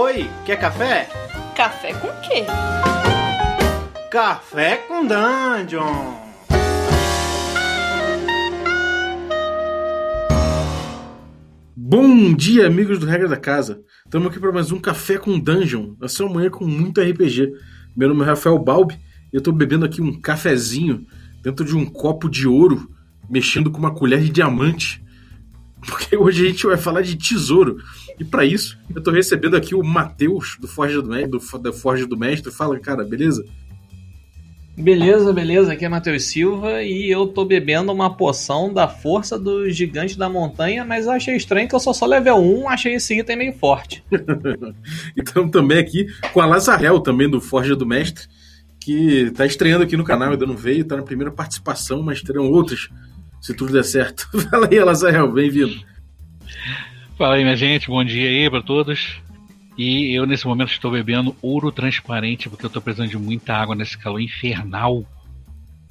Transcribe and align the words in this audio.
Oi, 0.00 0.30
quer 0.46 0.60
café? 0.60 1.08
Café 1.56 1.92
com 1.92 2.06
quê? 2.20 2.44
Café 4.08 4.76
com 4.76 5.04
Dungeon! 5.04 6.14
Bom 11.76 12.32
dia, 12.32 12.68
amigos 12.68 13.00
do 13.00 13.06
Regra 13.06 13.26
da 13.26 13.36
Casa. 13.36 13.82
Estamos 14.04 14.28
aqui 14.28 14.38
para 14.38 14.52
mais 14.52 14.70
um 14.70 14.78
Café 14.78 15.18
com 15.18 15.36
Dungeon, 15.36 15.96
a 16.00 16.06
sua 16.06 16.32
manhã 16.32 16.48
com 16.48 16.64
muito 16.64 17.00
RPG. 17.00 17.50
Meu 17.96 18.08
nome 18.08 18.22
é 18.22 18.26
Rafael 18.26 18.56
Balbi 18.56 18.94
e 18.94 19.34
eu 19.34 19.38
estou 19.38 19.52
bebendo 19.52 19.84
aqui 19.84 20.00
um 20.00 20.20
cafezinho 20.20 21.04
dentro 21.42 21.66
de 21.66 21.74
um 21.74 21.84
copo 21.84 22.30
de 22.30 22.46
ouro, 22.46 22.88
mexendo 23.28 23.68
com 23.68 23.78
uma 23.78 23.92
colher 23.92 24.20
de 24.20 24.30
diamante. 24.30 25.04
Porque 25.86 26.16
hoje 26.16 26.44
a 26.44 26.48
gente 26.48 26.66
vai 26.66 26.76
falar 26.76 27.02
de 27.02 27.16
tesouro. 27.16 27.78
E 28.18 28.24
para 28.24 28.44
isso, 28.44 28.78
eu 28.90 28.98
estou 28.98 29.12
recebendo 29.12 29.56
aqui 29.56 29.74
o 29.74 29.82
Matheus, 29.82 30.56
do 30.60 30.66
Forja 30.66 31.00
do, 31.00 31.08
Mestre, 31.08 31.30
do, 31.30 31.58
da 31.58 31.72
Forja 31.72 32.06
do 32.06 32.16
Mestre. 32.16 32.52
Fala, 32.52 32.78
cara, 32.78 33.04
beleza? 33.04 33.44
Beleza, 34.78 35.32
beleza. 35.32 35.72
Aqui 35.72 35.84
é 35.84 35.88
Matheus 35.88 36.24
Silva 36.24 36.82
e 36.84 37.10
eu 37.10 37.26
tô 37.26 37.44
bebendo 37.44 37.90
uma 37.90 38.16
poção 38.16 38.72
da 38.72 38.86
força 38.86 39.36
do 39.36 39.68
gigante 39.68 40.16
da 40.16 40.28
montanha, 40.28 40.84
mas 40.84 41.06
eu 41.06 41.12
achei 41.12 41.34
estranho 41.34 41.68
que 41.68 41.74
eu 41.74 41.80
só 41.80 41.92
sou 41.92 42.06
level 42.06 42.36
1, 42.36 42.68
achei 42.68 42.94
esse 42.94 43.18
item 43.18 43.36
meio 43.36 43.52
forte. 43.54 44.04
então 45.18 45.48
também 45.48 45.78
aqui 45.78 46.06
com 46.32 46.40
a 46.40 46.46
Lazarel, 46.46 47.00
também 47.00 47.28
do 47.28 47.40
Forja 47.40 47.74
do 47.74 47.84
Mestre, 47.84 48.28
que 48.78 49.32
tá 49.32 49.44
estreando 49.44 49.82
aqui 49.82 49.96
no 49.96 50.04
canal, 50.04 50.30
ainda 50.30 50.46
não 50.46 50.56
veio, 50.56 50.84
tá 50.84 50.96
na 50.96 51.02
primeira 51.02 51.32
participação, 51.32 52.00
mas 52.00 52.22
terão 52.22 52.48
outras, 52.48 52.88
se 53.40 53.54
tudo 53.54 53.72
der 53.72 53.84
certo. 53.84 54.28
Fala 54.50 54.68
aí, 54.70 54.78
Lazarel, 54.78 55.30
bem-vindo. 55.30 55.80
Fala 57.16 57.34
aí, 57.34 57.42
minha 57.42 57.56
gente, 57.56 57.88
bom 57.88 58.04
dia 58.04 58.28
aí 58.28 58.50
pra 58.50 58.62
todos. 58.62 59.20
E 59.76 60.12
eu 60.12 60.26
nesse 60.26 60.46
momento 60.46 60.72
estou 60.72 60.90
bebendo 60.90 61.36
ouro 61.40 61.70
transparente 61.70 62.48
porque 62.48 62.64
eu 62.64 62.68
estou 62.68 62.82
precisando 62.82 63.10
de 63.10 63.18
muita 63.18 63.54
água 63.54 63.74
nesse 63.74 63.96
calor 63.96 64.20
infernal. 64.20 65.06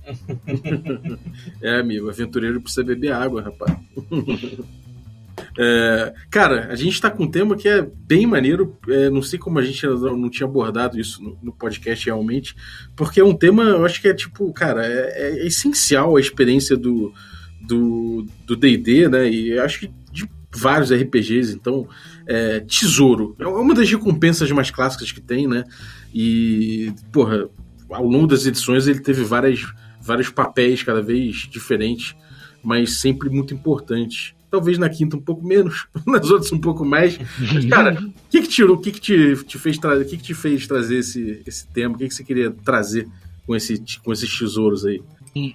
é, 1.62 1.80
amigo, 1.80 2.10
aventureiro 2.10 2.62
precisa 2.62 2.84
beber 2.84 3.14
água, 3.14 3.42
rapaz. 3.42 3.78
É, 5.60 6.14
cara, 6.30 6.68
a 6.72 6.76
gente 6.76 6.94
está 6.94 7.10
com 7.10 7.24
um 7.24 7.32
tema 7.32 7.56
que 7.56 7.68
é 7.68 7.82
bem 7.82 8.26
maneiro. 8.26 8.76
É, 8.88 9.10
não 9.10 9.22
sei 9.22 9.40
como 9.40 9.58
a 9.60 9.64
gente 9.64 9.86
não 9.86 10.30
tinha 10.30 10.48
abordado 10.48 11.00
isso 11.00 11.22
no, 11.22 11.38
no, 11.42 11.52
podcast 11.52 12.06
realmente, 12.06 12.56
porque 12.96 13.20
é 13.20 13.24
um 13.24 13.34
tema, 13.34 13.64
eu 13.64 13.86
acho 13.86 14.02
que 14.02 14.08
é 14.08 14.14
tipo, 14.14 14.52
cara, 14.54 14.86
é, 14.86 15.42
é 15.42 15.48
essencial 15.48 16.16
a 16.16 16.20
experiência 16.20 16.78
do 16.78 17.14
do 17.62 18.56
D&D, 18.56 19.08
né? 19.08 19.30
E 19.30 19.58
acho 19.60 19.80
que 19.82 19.92
de 20.12 20.30
vários 20.56 20.92
RPGs, 20.92 21.54
então 21.54 21.88
é, 22.26 22.60
tesouro 22.62 23.36
é 23.40 23.48
uma 23.48 23.74
das 23.74 23.90
recompensas 23.90 24.50
mais 24.52 24.72
clássicas 24.72 25.12
que 25.12 25.22
tem, 25.22 25.48
né? 25.48 25.64
E 26.14 26.94
porra, 27.12 27.50
ao 27.90 28.06
longo 28.06 28.28
das 28.28 28.46
edições 28.46 28.88
ele 28.88 29.00
teve 29.00 29.24
várias, 29.24 29.66
vários 30.02 30.30
papéis 30.30 30.84
cada 30.84 31.02
vez 31.02 31.48
diferentes, 31.50 32.16
mas 32.64 33.00
sempre 33.00 33.30
muito 33.30 33.54
importantes. 33.54 34.34
Talvez 34.50 34.78
na 34.78 34.90
quinta 34.90 35.18
um 35.18 35.22
pouco 35.22 35.46
menos, 35.46 35.88
nas 36.08 36.30
outras 36.30 36.52
um 36.52 36.60
pouco 36.60 36.86
mais. 36.86 37.20
Mas, 37.54 37.66
cara, 37.66 38.00
o 38.02 38.30
que 38.30 38.42
que 38.42 38.48
tirou, 38.48 38.78
o 38.78 38.80
que 38.80 38.92
que 38.92 39.00
te, 39.00 39.36
te 39.44 39.60
fez 39.60 39.78
trazer, 39.78 40.04
o 40.04 40.08
que 40.08 40.18
que 40.18 40.24
te 40.24 40.34
fez 40.34 40.66
trazer 40.66 41.00
esse, 41.00 41.42
esse 41.46 41.68
tema? 41.68 41.96
O 41.96 41.98
que 41.98 42.08
que 42.08 42.14
você 42.14 42.24
queria 42.24 42.52
trazer 42.52 43.08
com, 43.46 43.56
esse, 43.56 43.84
com 44.04 44.14
esses 44.14 44.38
tesouros 44.38 44.86
aí? 44.86 45.02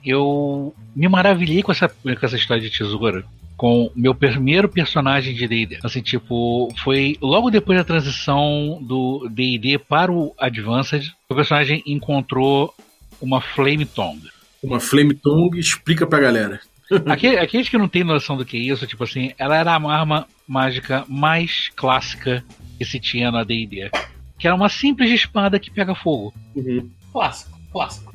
Eu 0.04 0.74
me 0.94 1.08
maravilhei 1.08 1.62
com 1.62 1.72
essa, 1.72 1.88
com 1.88 2.10
essa 2.10 2.36
história 2.36 2.62
de 2.62 2.70
tesouro 2.70 3.24
com 3.62 3.92
meu 3.94 4.12
primeiro 4.12 4.68
personagem 4.68 5.34
de 5.34 5.46
D&D. 5.46 5.78
Assim, 5.84 6.02
tipo, 6.02 6.68
foi 6.82 7.16
logo 7.22 7.48
depois 7.48 7.78
da 7.78 7.84
transição 7.84 8.80
do 8.82 9.28
D&D 9.30 9.78
para 9.78 10.10
o 10.10 10.34
Advanced, 10.36 11.12
o 11.28 11.34
personagem 11.36 11.80
encontrou 11.86 12.74
uma 13.20 13.40
Flame 13.40 13.86
Tongue. 13.86 14.30
Uma 14.60 14.80
Flame 14.80 15.14
Tongue, 15.14 15.60
explica 15.60 16.04
pra 16.04 16.18
galera. 16.18 16.60
Aqueles 17.40 17.68
que 17.68 17.78
não 17.78 17.86
têm 17.86 18.02
noção 18.02 18.36
do 18.36 18.44
que 18.44 18.56
é 18.56 18.60
isso, 18.60 18.84
tipo 18.84 19.04
assim, 19.04 19.32
ela 19.38 19.56
era 19.56 19.70
a 19.70 19.92
arma 19.92 20.26
mágica 20.46 21.04
mais 21.08 21.70
clássica 21.76 22.44
que 22.76 22.84
se 22.84 22.98
tinha 22.98 23.30
na 23.30 23.44
D&D. 23.44 23.90
Que 24.38 24.48
era 24.48 24.56
uma 24.56 24.68
simples 24.68 25.08
espada 25.10 25.60
que 25.60 25.70
pega 25.70 25.94
fogo. 25.94 26.34
Uhum. 26.56 26.90
Clássico, 27.12 27.56
clássico. 27.70 28.11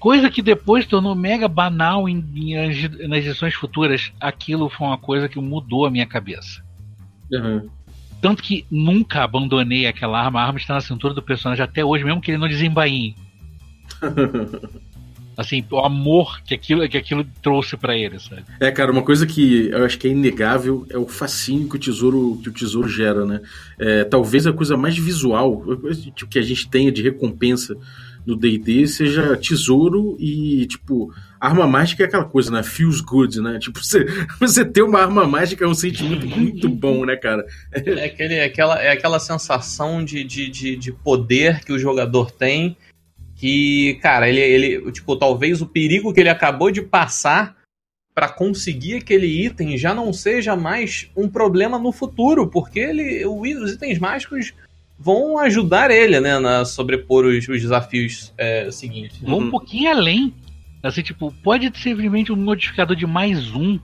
Coisa 0.00 0.30
que 0.30 0.42
depois 0.42 0.86
tornou 0.86 1.14
mega 1.14 1.48
banal 1.48 2.08
em, 2.08 2.24
em, 2.34 3.08
nas 3.08 3.18
edições 3.18 3.54
futuras. 3.54 4.12
Aquilo 4.20 4.68
foi 4.68 4.86
uma 4.86 4.98
coisa 4.98 5.28
que 5.28 5.38
mudou 5.38 5.86
a 5.86 5.90
minha 5.90 6.06
cabeça. 6.06 6.62
Uhum. 7.32 7.68
Tanto 8.20 8.42
que 8.42 8.66
nunca 8.70 9.22
abandonei 9.22 9.86
aquela 9.86 10.20
arma. 10.20 10.40
A 10.40 10.46
arma 10.46 10.58
está 10.58 10.74
na 10.74 10.80
cintura 10.80 11.14
do 11.14 11.22
personagem 11.22 11.64
até 11.64 11.84
hoje, 11.84 12.04
mesmo 12.04 12.20
que 12.20 12.30
ele 12.30 12.38
não 12.38 12.48
desembainhe. 12.48 13.14
assim, 15.38 15.64
o 15.70 15.78
amor 15.78 16.42
que 16.42 16.52
aquilo, 16.52 16.88
que 16.88 16.98
aquilo 16.98 17.24
trouxe 17.40 17.76
para 17.76 17.96
ele, 17.96 18.18
sabe? 18.18 18.42
É, 18.58 18.72
cara, 18.72 18.90
uma 18.90 19.02
coisa 19.02 19.24
que 19.24 19.68
eu 19.68 19.84
acho 19.84 19.96
que 19.96 20.08
é 20.08 20.10
inegável 20.10 20.84
é 20.90 20.98
o 20.98 21.06
fascínio 21.06 21.68
que 21.68 21.76
o 21.76 21.78
tesouro, 21.78 22.40
que 22.42 22.48
o 22.48 22.52
tesouro 22.52 22.88
gera, 22.88 23.24
né? 23.24 23.40
É, 23.78 24.02
talvez 24.02 24.48
a 24.48 24.52
coisa 24.52 24.76
mais 24.76 24.98
visual 24.98 25.62
que 26.28 26.40
a 26.40 26.42
gente 26.42 26.68
tenha 26.68 26.90
de 26.90 27.02
recompensa 27.02 27.76
no 28.28 28.36
D&D 28.36 28.86
seja 28.86 29.34
tesouro 29.38 30.14
e, 30.20 30.66
tipo, 30.66 31.10
arma 31.40 31.66
mágica 31.66 32.02
é 32.02 32.06
aquela 32.06 32.26
coisa, 32.26 32.50
né? 32.50 32.62
Feels 32.62 33.00
good, 33.00 33.40
né? 33.40 33.58
Tipo, 33.58 33.82
você, 33.82 34.04
você 34.38 34.66
ter 34.66 34.82
uma 34.82 35.00
arma 35.00 35.26
mágica 35.26 35.64
é 35.64 35.66
um 35.66 35.72
sentimento 35.72 36.26
muito 36.26 36.68
bom, 36.68 37.06
né, 37.06 37.16
cara? 37.16 37.46
É, 37.72 38.04
aquele, 38.04 38.34
é, 38.34 38.44
aquela, 38.44 38.82
é 38.82 38.90
aquela 38.90 39.18
sensação 39.18 40.04
de, 40.04 40.22
de, 40.24 40.50
de, 40.50 40.76
de 40.76 40.92
poder 40.92 41.64
que 41.64 41.72
o 41.72 41.78
jogador 41.78 42.30
tem 42.30 42.76
que, 43.34 43.94
cara, 44.02 44.28
ele, 44.28 44.40
ele, 44.40 44.92
tipo, 44.92 45.16
talvez 45.16 45.62
o 45.62 45.66
perigo 45.66 46.12
que 46.12 46.20
ele 46.20 46.28
acabou 46.28 46.70
de 46.70 46.82
passar 46.82 47.56
para 48.14 48.28
conseguir 48.28 48.96
aquele 48.96 49.46
item 49.46 49.78
já 49.78 49.94
não 49.94 50.12
seja 50.12 50.54
mais 50.54 51.08
um 51.16 51.28
problema 51.28 51.78
no 51.78 51.92
futuro, 51.92 52.48
porque 52.48 52.80
ele, 52.80 53.24
os 53.24 53.72
itens 53.72 53.98
mágicos 53.98 54.52
vão 54.98 55.38
ajudar 55.38 55.90
ele, 55.90 56.18
né, 56.20 56.36
a 56.36 56.64
sobrepor 56.64 57.24
os, 57.24 57.48
os 57.48 57.60
desafios 57.62 58.32
é, 58.36 58.70
seguintes. 58.70 59.18
Vão 59.20 59.38
uhum. 59.38 59.46
um 59.46 59.50
pouquinho 59.50 59.90
além. 59.90 60.34
Assim, 60.82 61.02
tipo, 61.02 61.32
pode 61.42 61.66
ser 61.66 61.90
simplesmente 61.90 62.32
um 62.32 62.36
modificador 62.36 62.96
de 62.96 63.06
mais 63.06 63.54
um. 63.54 63.78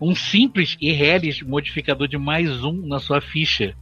Um 0.00 0.14
simples 0.14 0.76
e 0.80 0.92
reles 0.92 1.42
modificador 1.42 2.08
de 2.08 2.18
mais 2.18 2.64
um 2.64 2.72
na 2.86 2.98
sua 2.98 3.20
ficha. 3.20 3.74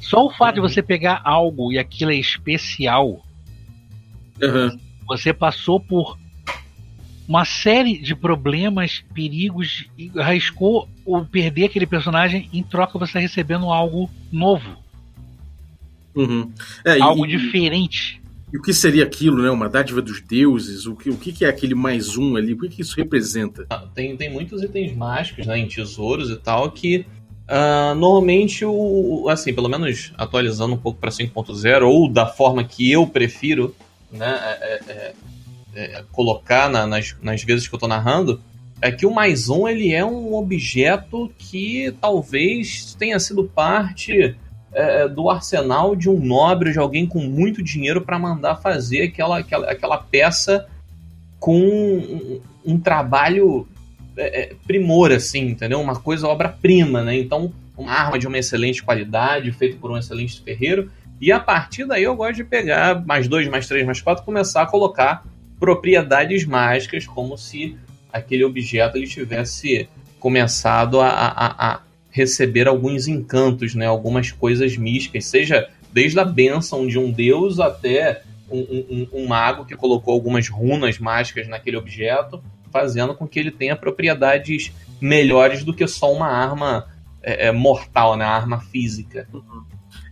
Só 0.00 0.26
o 0.26 0.30
fato 0.30 0.58
uhum. 0.58 0.66
de 0.66 0.72
você 0.72 0.82
pegar 0.82 1.20
algo 1.24 1.72
e 1.72 1.78
aquilo 1.78 2.10
é 2.10 2.16
especial. 2.16 3.24
Uhum. 4.40 4.78
Você 5.06 5.32
passou 5.32 5.78
por 5.78 6.18
uma 7.28 7.44
série 7.44 7.98
de 7.98 8.14
problemas, 8.14 9.04
perigos 9.14 9.88
e 9.96 10.10
arriscou 10.18 10.88
o 11.04 11.24
perder 11.24 11.66
aquele 11.66 11.86
personagem 11.86 12.48
em 12.52 12.62
troca 12.62 12.98
você 12.98 13.20
recebendo 13.20 13.70
algo 13.70 14.10
novo. 14.30 14.81
Uhum. 16.14 16.50
É, 16.84 17.00
Algo 17.00 17.26
e, 17.26 17.28
diferente. 17.28 18.22
E 18.52 18.58
o 18.58 18.62
que 18.62 18.72
seria 18.74 19.04
aquilo, 19.04 19.42
né? 19.42 19.50
Uma 19.50 19.68
dádiva 19.68 20.02
dos 20.02 20.20
deuses? 20.20 20.86
O 20.86 20.94
que, 20.94 21.08
o 21.08 21.16
que 21.16 21.44
é 21.44 21.48
aquele 21.48 21.74
mais 21.74 22.16
um 22.18 22.36
ali? 22.36 22.52
O 22.52 22.58
que, 22.58 22.68
que 22.68 22.82
isso 22.82 22.96
representa? 22.96 23.66
Ah, 23.70 23.84
tem, 23.94 24.14
tem 24.16 24.30
muitos 24.30 24.62
itens 24.62 24.94
mágicos, 24.94 25.46
né? 25.46 25.58
Em 25.58 25.66
tesouros 25.66 26.30
e 26.30 26.36
tal, 26.36 26.70
que 26.70 27.06
uh, 27.48 27.94
normalmente, 27.94 28.64
o, 28.64 29.26
assim, 29.30 29.54
pelo 29.54 29.70
menos 29.70 30.12
atualizando 30.18 30.74
um 30.74 30.78
pouco 30.78 31.00
para 31.00 31.10
5.0, 31.10 31.82
ou 31.86 32.10
da 32.10 32.26
forma 32.26 32.62
que 32.62 32.90
eu 32.90 33.06
prefiro, 33.06 33.74
né? 34.10 34.38
É, 34.60 34.74
é, 34.74 34.80
é, 34.88 35.14
é, 35.74 36.04
colocar 36.12 36.68
na, 36.68 36.86
nas, 36.86 37.16
nas 37.22 37.42
vezes 37.42 37.66
que 37.66 37.74
eu 37.74 37.78
tô 37.78 37.88
narrando, 37.88 38.38
é 38.82 38.90
que 38.90 39.06
o 39.06 39.14
mais 39.14 39.48
um 39.48 39.66
ele 39.66 39.92
é 39.92 40.04
um 40.04 40.34
objeto 40.34 41.32
que 41.38 41.94
talvez 42.00 42.94
tenha 42.98 43.18
sido 43.18 43.44
parte 43.44 44.36
é, 44.74 45.08
do 45.08 45.28
arsenal 45.28 45.94
de 45.94 46.08
um 46.08 46.18
nobre, 46.18 46.72
de 46.72 46.78
alguém 46.78 47.06
com 47.06 47.20
muito 47.20 47.62
dinheiro 47.62 48.00
para 48.00 48.18
mandar 48.18 48.56
fazer 48.56 49.02
aquela, 49.02 49.38
aquela, 49.38 49.70
aquela 49.70 49.98
peça 49.98 50.66
com 51.38 51.58
um, 51.58 52.40
um 52.64 52.78
trabalho 52.78 53.66
é, 54.16 54.42
é, 54.42 54.54
primor, 54.66 55.10
assim, 55.12 55.48
entendeu? 55.48 55.80
Uma 55.80 55.96
coisa 55.96 56.26
obra-prima, 56.26 57.02
né? 57.02 57.18
Então, 57.18 57.52
uma 57.76 57.92
arma 57.92 58.18
de 58.18 58.26
uma 58.26 58.38
excelente 58.38 58.82
qualidade, 58.82 59.50
feita 59.52 59.76
por 59.80 59.90
um 59.90 59.96
excelente 59.96 60.40
ferreiro. 60.42 60.90
E 61.20 61.30
a 61.30 61.40
partir 61.40 61.84
daí 61.84 62.02
eu 62.02 62.16
gosto 62.16 62.36
de 62.36 62.44
pegar 62.44 63.04
mais 63.06 63.28
dois, 63.28 63.48
mais 63.48 63.66
três, 63.66 63.84
mais 63.86 64.00
quatro, 64.00 64.24
começar 64.24 64.62
a 64.62 64.66
colocar 64.66 65.24
propriedades 65.58 66.44
mágicas, 66.44 67.06
como 67.06 67.38
se 67.38 67.76
aquele 68.12 68.44
objeto 68.44 68.96
ele 68.98 69.06
tivesse 69.06 69.88
começado 70.18 71.00
a, 71.00 71.08
a, 71.08 71.72
a 71.72 71.80
receber 72.12 72.68
alguns 72.68 73.08
encantos, 73.08 73.74
né? 73.74 73.86
Algumas 73.86 74.30
coisas 74.30 74.76
místicas, 74.76 75.24
seja 75.24 75.68
desde 75.92 76.20
a 76.20 76.24
bênção 76.24 76.86
de 76.86 76.98
um 76.98 77.10
deus 77.10 77.58
até 77.58 78.22
um, 78.50 78.60
um, 78.60 79.08
um, 79.14 79.26
mago 79.26 79.64
que 79.64 79.74
colocou 79.74 80.12
algumas 80.12 80.48
runas 80.48 80.98
mágicas 80.98 81.48
naquele 81.48 81.76
objeto, 81.76 82.42
fazendo 82.70 83.14
com 83.14 83.26
que 83.26 83.40
ele 83.40 83.50
tenha 83.50 83.74
propriedades 83.74 84.72
melhores 85.00 85.64
do 85.64 85.74
que 85.74 85.86
só 85.86 86.12
uma 86.12 86.28
arma 86.28 86.86
é, 87.22 87.48
é 87.48 87.52
mortal, 87.52 88.16
né? 88.16 88.26
Arma 88.26 88.60
física. 88.60 89.26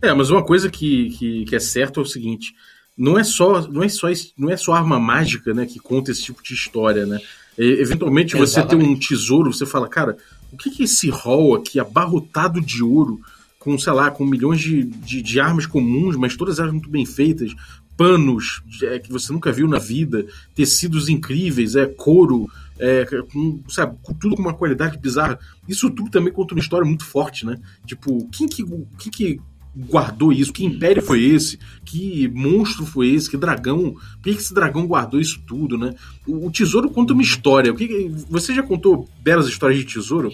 É, 0.01 0.11
mas 0.13 0.31
uma 0.31 0.43
coisa 0.43 0.69
que, 0.71 1.11
que, 1.11 1.45
que, 1.45 1.55
é 1.55 1.59
certa 1.59 1.99
é 1.99 2.03
o 2.03 2.05
seguinte: 2.05 2.55
não 3.01 3.17
é 3.17 3.23
só 3.23 3.67
não 3.67 3.81
é 3.81 3.89
só 3.89 4.07
não 4.37 4.51
é 4.51 4.55
só 4.55 4.73
arma 4.73 4.99
mágica, 4.99 5.55
né, 5.55 5.65
que 5.65 5.79
conta 5.79 6.11
esse 6.11 6.21
tipo 6.21 6.43
de 6.43 6.53
história, 6.53 7.03
né? 7.03 7.19
E, 7.57 7.81
eventualmente 7.81 8.37
você 8.37 8.59
Exatamente. 8.59 8.85
tem 8.85 8.95
um 8.95 8.99
tesouro, 8.99 9.51
você 9.51 9.65
fala, 9.65 9.89
cara, 9.89 10.15
o 10.53 10.57
que, 10.57 10.69
que 10.69 10.83
é 10.83 10.85
esse 10.85 11.09
hall 11.09 11.55
aqui 11.55 11.79
abarrotado 11.79 12.61
de 12.61 12.83
ouro, 12.83 13.19
com 13.57 13.75
sei 13.79 13.91
lá, 13.93 14.11
com 14.11 14.23
milhões 14.23 14.61
de, 14.61 14.83
de, 14.83 15.19
de 15.23 15.39
armas 15.39 15.65
comuns, 15.65 16.15
mas 16.15 16.37
todas 16.37 16.59
elas 16.59 16.71
muito 16.71 16.89
bem 16.89 17.03
feitas, 17.03 17.55
panos 17.97 18.61
é, 18.83 18.99
que 18.99 19.11
você 19.11 19.33
nunca 19.33 19.51
viu 19.51 19.67
na 19.67 19.79
vida, 19.79 20.23
tecidos 20.53 21.09
incríveis, 21.09 21.75
é 21.75 21.87
couro, 21.87 22.47
é, 22.77 23.03
com, 23.31 23.63
sabe, 23.67 23.97
tudo 24.19 24.35
com 24.35 24.43
uma 24.43 24.53
qualidade 24.53 24.99
bizarra. 24.99 25.39
Isso 25.67 25.89
tudo 25.89 26.11
também 26.11 26.31
conta 26.31 26.53
uma 26.53 26.61
história 26.61 26.85
muito 26.85 27.05
forte, 27.05 27.47
né? 27.47 27.57
Tipo, 27.85 28.27
quem 28.29 28.47
que, 28.47 28.63
quem 28.99 29.11
que 29.11 29.41
guardou 29.75 30.31
isso? 30.31 30.53
Que 30.53 30.65
império 30.65 31.01
foi 31.01 31.23
esse? 31.23 31.57
Que 31.85 32.27
monstro 32.29 32.85
foi 32.85 33.09
esse? 33.09 33.29
Que 33.29 33.37
dragão? 33.37 33.93
Por 33.93 34.23
que 34.23 34.29
esse 34.31 34.53
dragão 34.53 34.85
guardou 34.85 35.19
isso 35.19 35.41
tudo, 35.47 35.77
né? 35.77 35.93
O, 36.27 36.47
o 36.47 36.51
tesouro 36.51 36.89
conta 36.89 37.13
uma 37.13 37.21
história. 37.21 37.71
O 37.71 37.75
que, 37.75 38.11
você 38.29 38.53
já 38.53 38.63
contou 38.63 39.09
belas 39.21 39.47
histórias 39.47 39.79
de 39.79 39.85
tesouro, 39.85 40.31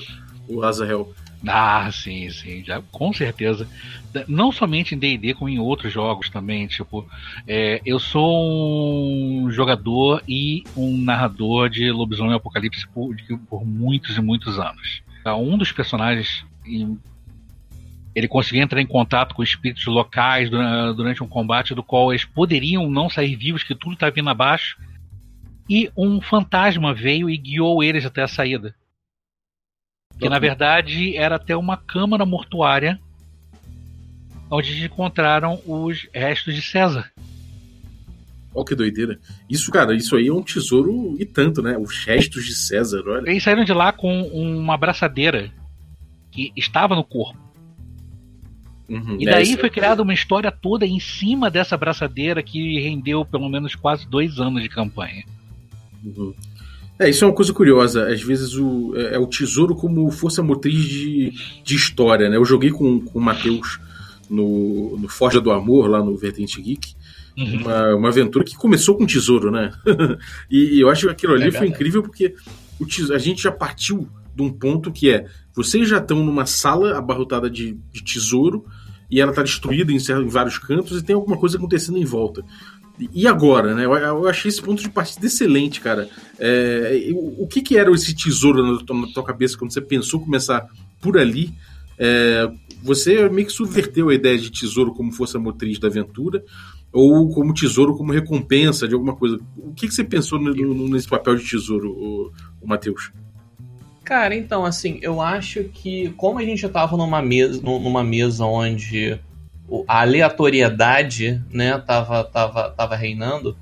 o 0.47 0.63
Azrael? 0.63 1.13
Ah, 1.45 1.89
sim, 1.91 2.29
sim, 2.31 2.63
já, 2.65 2.81
com 2.91 3.13
certeza. 3.13 3.67
Não 4.27 4.51
somente 4.51 4.95
em 4.95 4.97
D&D, 4.97 5.35
como 5.35 5.49
em 5.49 5.59
outros 5.59 5.93
jogos 5.93 6.29
também. 6.29 6.65
Tipo, 6.65 7.07
é, 7.47 7.79
eu 7.85 7.99
sou 7.99 9.43
um 9.43 9.51
jogador 9.51 10.23
e 10.27 10.63
um 10.75 10.97
narrador 10.97 11.69
de 11.69 11.91
Lobisomem 11.91 12.33
Apocalipse 12.33 12.87
por, 12.87 13.15
por 13.47 13.65
muitos 13.65 14.17
e 14.17 14.21
muitos 14.21 14.57
anos. 14.57 15.03
Um 15.25 15.57
dos 15.57 15.71
personagens 15.71 16.45
ele 18.17 18.27
conseguia 18.27 18.63
entrar 18.63 18.81
em 18.81 18.87
contato 18.87 19.35
com 19.35 19.43
espíritos 19.43 19.85
locais 19.85 20.49
durante 20.49 21.21
um 21.21 21.27
combate 21.27 21.75
do 21.75 21.83
qual 21.83 22.11
eles 22.11 22.25
poderiam 22.25 22.89
não 22.89 23.11
sair 23.11 23.35
vivos, 23.35 23.61
que 23.61 23.75
tudo 23.75 23.93
está 23.93 24.09
vindo 24.09 24.27
abaixo. 24.27 24.75
E 25.69 25.91
um 25.95 26.19
fantasma 26.19 26.95
veio 26.95 27.29
e 27.29 27.37
guiou 27.37 27.83
eles 27.83 28.07
até 28.07 28.23
a 28.23 28.27
saída. 28.27 28.73
Que 30.19 30.27
na 30.27 30.39
verdade 30.39 31.15
era 31.15 31.35
até 31.35 31.55
uma 31.55 31.77
câmara 31.77 32.25
mortuária 32.25 32.99
onde 34.49 34.83
encontraram 34.83 35.61
os 35.63 36.07
restos 36.11 36.55
de 36.55 36.63
César. 36.63 37.11
Olha 38.51 38.65
que 38.65 38.73
doideira. 38.73 39.19
Isso, 39.47 39.69
cara, 39.69 39.93
isso 39.93 40.15
aí 40.15 40.25
é 40.25 40.33
um 40.33 40.41
tesouro 40.41 41.15
e 41.19 41.25
tanto, 41.25 41.61
né? 41.61 41.77
Os 41.77 42.03
restos 42.03 42.45
de 42.45 42.55
César, 42.55 43.03
olha. 43.05 43.29
Eles 43.29 43.43
saíram 43.43 43.63
de 43.63 43.73
lá 43.73 43.91
com 43.91 44.23
uma 44.23 44.73
abraçadeira 44.73 45.51
que 46.31 46.51
estava 46.55 46.95
no 46.95 47.03
corpo. 47.03 47.45
Uhum, 48.89 49.17
e 49.19 49.27
é 49.27 49.31
daí 49.31 49.53
é 49.53 49.57
foi 49.57 49.69
criada 49.69 50.01
uma 50.01 50.13
história 50.13 50.51
toda 50.51 50.85
em 50.85 50.99
cima 50.99 51.51
dessa 51.51 51.75
abraçadeira 51.75 52.41
que 52.41 52.79
rendeu 52.79 53.25
pelo 53.25 53.49
menos 53.49 53.75
quase 53.75 54.07
dois 54.07 54.39
anos 54.39 54.63
de 54.63 54.69
campanha. 54.69 55.23
Uhum. 56.03 56.33
É, 56.99 57.09
isso 57.09 57.23
é 57.23 57.27
uma 57.27 57.33
coisa 57.33 57.53
curiosa. 57.53 58.07
Às 58.07 58.21
vezes 58.21 58.55
o, 58.55 58.93
é, 58.95 59.15
é 59.15 59.19
o 59.19 59.27
tesouro 59.27 59.75
como 59.75 60.09
força 60.09 60.41
motriz 60.41 60.83
de, 60.83 61.33
de 61.63 61.75
história, 61.75 62.29
né? 62.29 62.37
Eu 62.37 62.45
joguei 62.45 62.71
com, 62.71 62.99
com 63.01 63.19
o 63.19 63.21
Matheus 63.21 63.79
no, 64.29 64.97
no 64.97 65.07
Forja 65.07 65.39
do 65.39 65.51
Amor, 65.51 65.87
lá 65.87 66.03
no 66.03 66.15
Vertente 66.17 66.61
Geek. 66.61 66.95
Uhum. 67.37 67.61
Uma, 67.61 67.95
uma 67.95 68.09
aventura 68.09 68.43
que 68.43 68.55
começou 68.55 68.97
com 68.97 69.05
tesouro, 69.05 69.51
né? 69.51 69.71
e, 70.49 70.77
e, 70.77 70.79
eu 70.79 70.89
acho 70.89 71.05
que 71.05 71.11
aquilo 71.11 71.33
ali 71.33 71.49
é 71.49 71.51
foi 71.51 71.67
incrível 71.67 72.01
porque 72.01 72.33
o 72.79 72.85
tesouro, 72.85 73.15
a 73.15 73.19
gente 73.19 73.43
já 73.43 73.51
partiu 73.51 74.09
de 74.35 74.41
um 74.41 74.51
ponto 74.51 74.91
que 74.91 75.11
é 75.11 75.27
vocês 75.57 75.89
já 75.89 75.97
estão 75.97 76.23
numa 76.23 76.45
sala 76.45 76.95
abarrotada 76.95 77.49
de, 77.49 77.75
de 77.91 78.03
tesouro 78.03 78.63
e 79.09 79.19
ela 79.19 79.31
está 79.31 79.41
destruída 79.41 79.91
em, 79.91 79.97
em, 79.97 80.27
vários 80.27 80.59
cantos 80.59 80.99
e 80.99 81.03
tem 81.03 81.15
alguma 81.15 81.35
coisa 81.35 81.57
acontecendo 81.57 81.97
em 81.97 82.05
volta. 82.05 82.43
E 83.11 83.27
agora, 83.27 83.73
né? 83.73 83.85
Eu, 83.85 84.27
achei 84.27 84.49
esse 84.49 84.61
ponto 84.61 84.81
de 84.81 84.89
partida 84.89 85.25
excelente, 85.25 85.81
cara. 85.81 86.07
É, 86.37 87.09
o, 87.13 87.47
que, 87.47 87.61
que 87.61 87.75
era 87.75 87.91
esse 87.91 88.15
tesouro 88.15 88.71
na 88.71 88.83
tua, 88.83 89.01
na 89.01 89.07
tua, 89.07 89.23
cabeça 89.23 89.57
quando 89.57 89.73
você 89.73 89.81
pensou 89.81 90.19
começar 90.19 90.67
por 91.01 91.17
ali? 91.17 91.53
É, 91.97 92.47
você 92.83 93.27
meio 93.29 93.47
que 93.47 93.53
subverteu 93.53 94.09
a 94.09 94.13
ideia 94.13 94.37
de 94.37 94.51
tesouro 94.51 94.93
como 94.93 95.11
força 95.11 95.39
motriz 95.39 95.79
da 95.79 95.87
aventura 95.87 96.43
ou 96.91 97.29
como 97.29 97.53
tesouro 97.53 97.95
como 97.95 98.13
recompensa 98.13 98.87
de 98.87 98.93
alguma 98.93 99.15
coisa. 99.15 99.39
O 99.57 99.73
que, 99.73 99.87
que 99.87 99.93
você 99.93 100.03
pensou 100.03 100.39
no, 100.39 100.53
no, 100.53 100.89
nesse 100.89 101.07
papel 101.07 101.35
de 101.35 101.47
tesouro, 101.47 101.91
o, 101.91 102.31
o 102.61 102.67
Matheus? 102.67 103.11
Cara, 104.07 104.33
então, 104.33 104.63
assim, 104.63 104.99
eu 105.01 105.19
acho 105.19 105.65
que 105.65 106.11
como 106.11 106.39
a 106.39 106.41
gente 106.41 106.61
já 106.61 106.69
tava 106.69 106.95
numa 106.95 107.21
mesa, 107.21 107.61
numa 107.61 108.05
mesa 108.05 108.45
onde 108.45 109.19
a 109.85 109.99
aleatoriedade, 109.99 111.43
né, 111.51 111.77
tava, 111.79 112.23
tava, 112.23 112.69
tava 112.69 112.95
reinando, 112.95 113.57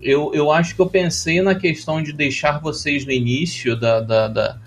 eu, 0.00 0.32
eu 0.32 0.50
acho 0.50 0.74
que 0.74 0.80
eu 0.80 0.86
pensei 0.86 1.42
na 1.42 1.54
questão 1.54 2.02
de 2.02 2.14
deixar 2.14 2.58
vocês 2.58 3.04
no 3.04 3.12
início 3.12 3.78
da, 3.78 4.00
da, 4.00 4.28
da, 4.28 4.58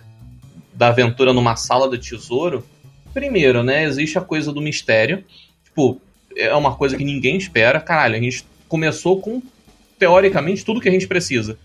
da 0.75 0.87
aventura 0.89 1.33
numa 1.33 1.55
sala 1.55 1.89
do 1.89 1.97
tesouro. 1.97 2.63
Primeiro, 3.11 3.63
né, 3.63 3.83
existe 3.83 4.19
a 4.19 4.21
coisa 4.21 4.53
do 4.53 4.61
mistério. 4.61 5.23
Tipo, 5.63 5.99
é 6.37 6.53
uma 6.53 6.75
coisa 6.75 6.95
que 6.95 7.03
ninguém 7.03 7.35
espera. 7.35 7.81
Caralho, 7.81 8.15
a 8.15 8.21
gente 8.21 8.45
começou 8.67 9.19
com, 9.19 9.41
teoricamente, 9.97 10.63
tudo 10.63 10.79
que 10.79 10.87
a 10.87 10.91
gente 10.91 11.07
precisa. 11.07 11.57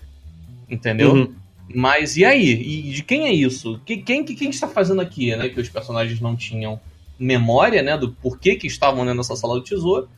Entendeu? 0.66 1.12
Uhum. 1.12 1.34
Mas 1.74 2.16
e 2.16 2.24
aí? 2.24 2.50
E 2.50 2.92
de 2.92 3.02
quem 3.02 3.26
é 3.26 3.32
isso? 3.32 3.80
Quem, 3.84 4.02
quem, 4.02 4.24
quem 4.24 4.50
está 4.50 4.66
fazendo 4.66 5.00
aqui, 5.00 5.34
né? 5.36 5.48
Que 5.48 5.60
os 5.60 5.68
personagens 5.68 6.20
não 6.20 6.34
tinham 6.34 6.80
memória, 7.18 7.82
né? 7.82 7.96
Do 7.96 8.12
porquê 8.12 8.56
que 8.56 8.66
estavam 8.66 9.04
nessa 9.04 9.36
sala 9.36 9.54
do 9.54 9.62
tesouro. 9.62 10.08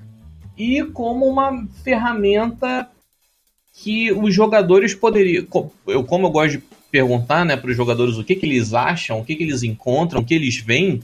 E 0.57 0.83
como 0.85 1.27
uma 1.27 1.67
ferramenta 1.83 2.89
que 3.75 4.13
os 4.13 4.35
jogadores 4.35 4.95
poderiam. 4.95 5.47
Eu, 5.87 6.05
como 6.05 6.27
eu 6.27 6.31
gosto 6.31 6.59
de 6.59 6.63
perguntar 6.91 7.45
né, 7.45 7.57
para 7.57 7.71
os 7.71 7.77
jogadores 7.77 8.19
o 8.19 8.25
que, 8.25 8.37
que 8.37 8.45
eles 8.45 8.75
acham, 8.75 9.21
o 9.21 9.25
que, 9.25 9.35
que 9.35 9.43
eles 9.43 9.63
encontram, 9.63 10.21
o 10.21 10.25
que 10.25 10.35
eles 10.35 10.59
veem. 10.59 11.03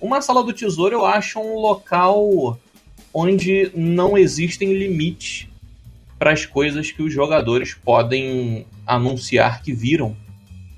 Uma 0.00 0.20
sala 0.20 0.42
do 0.42 0.52
tesouro 0.52 0.94
eu 0.94 1.06
acho 1.06 1.38
um 1.40 1.58
local 1.58 2.58
onde 3.12 3.70
não 3.74 4.18
existem 4.18 4.72
limites 4.72 5.46
para 6.24 6.32
as 6.32 6.46
coisas 6.46 6.90
que 6.90 7.02
os 7.02 7.12
jogadores 7.12 7.74
podem 7.74 8.64
anunciar 8.86 9.62
que 9.62 9.74
viram, 9.74 10.16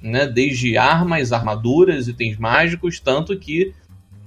né? 0.02 0.26
Desde 0.26 0.76
armas, 0.76 1.32
armaduras, 1.32 2.08
itens 2.08 2.37
mágicos, 2.37 2.98
tanto 2.98 3.38
que 3.38 3.72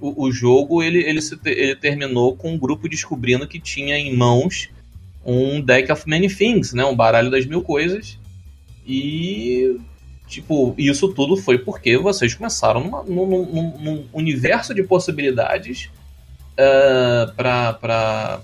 o, 0.00 0.24
o 0.24 0.32
jogo 0.32 0.82
ele, 0.82 0.98
ele, 1.04 1.20
se, 1.20 1.38
ele 1.44 1.76
terminou 1.76 2.34
com 2.34 2.54
um 2.54 2.58
grupo 2.58 2.88
descobrindo 2.88 3.46
que 3.46 3.60
tinha 3.60 3.98
em 3.98 4.16
mãos 4.16 4.70
um 5.22 5.60
deck 5.60 5.92
of 5.92 6.08
many 6.08 6.34
things, 6.34 6.72
né? 6.72 6.86
Um 6.86 6.96
baralho 6.96 7.30
das 7.30 7.44
mil 7.44 7.60
coisas. 7.60 8.18
E 8.86 9.78
tipo, 10.26 10.74
isso 10.78 11.12
tudo 11.12 11.36
foi 11.36 11.58
porque 11.58 11.98
vocês 11.98 12.32
começaram 12.32 12.80
numa, 12.82 13.02
num, 13.02 13.26
num, 13.26 13.78
num, 13.78 14.08
universo 14.14 14.72
de 14.72 14.82
possibilidades 14.84 15.90
uh, 16.52 17.30
para 17.34 18.40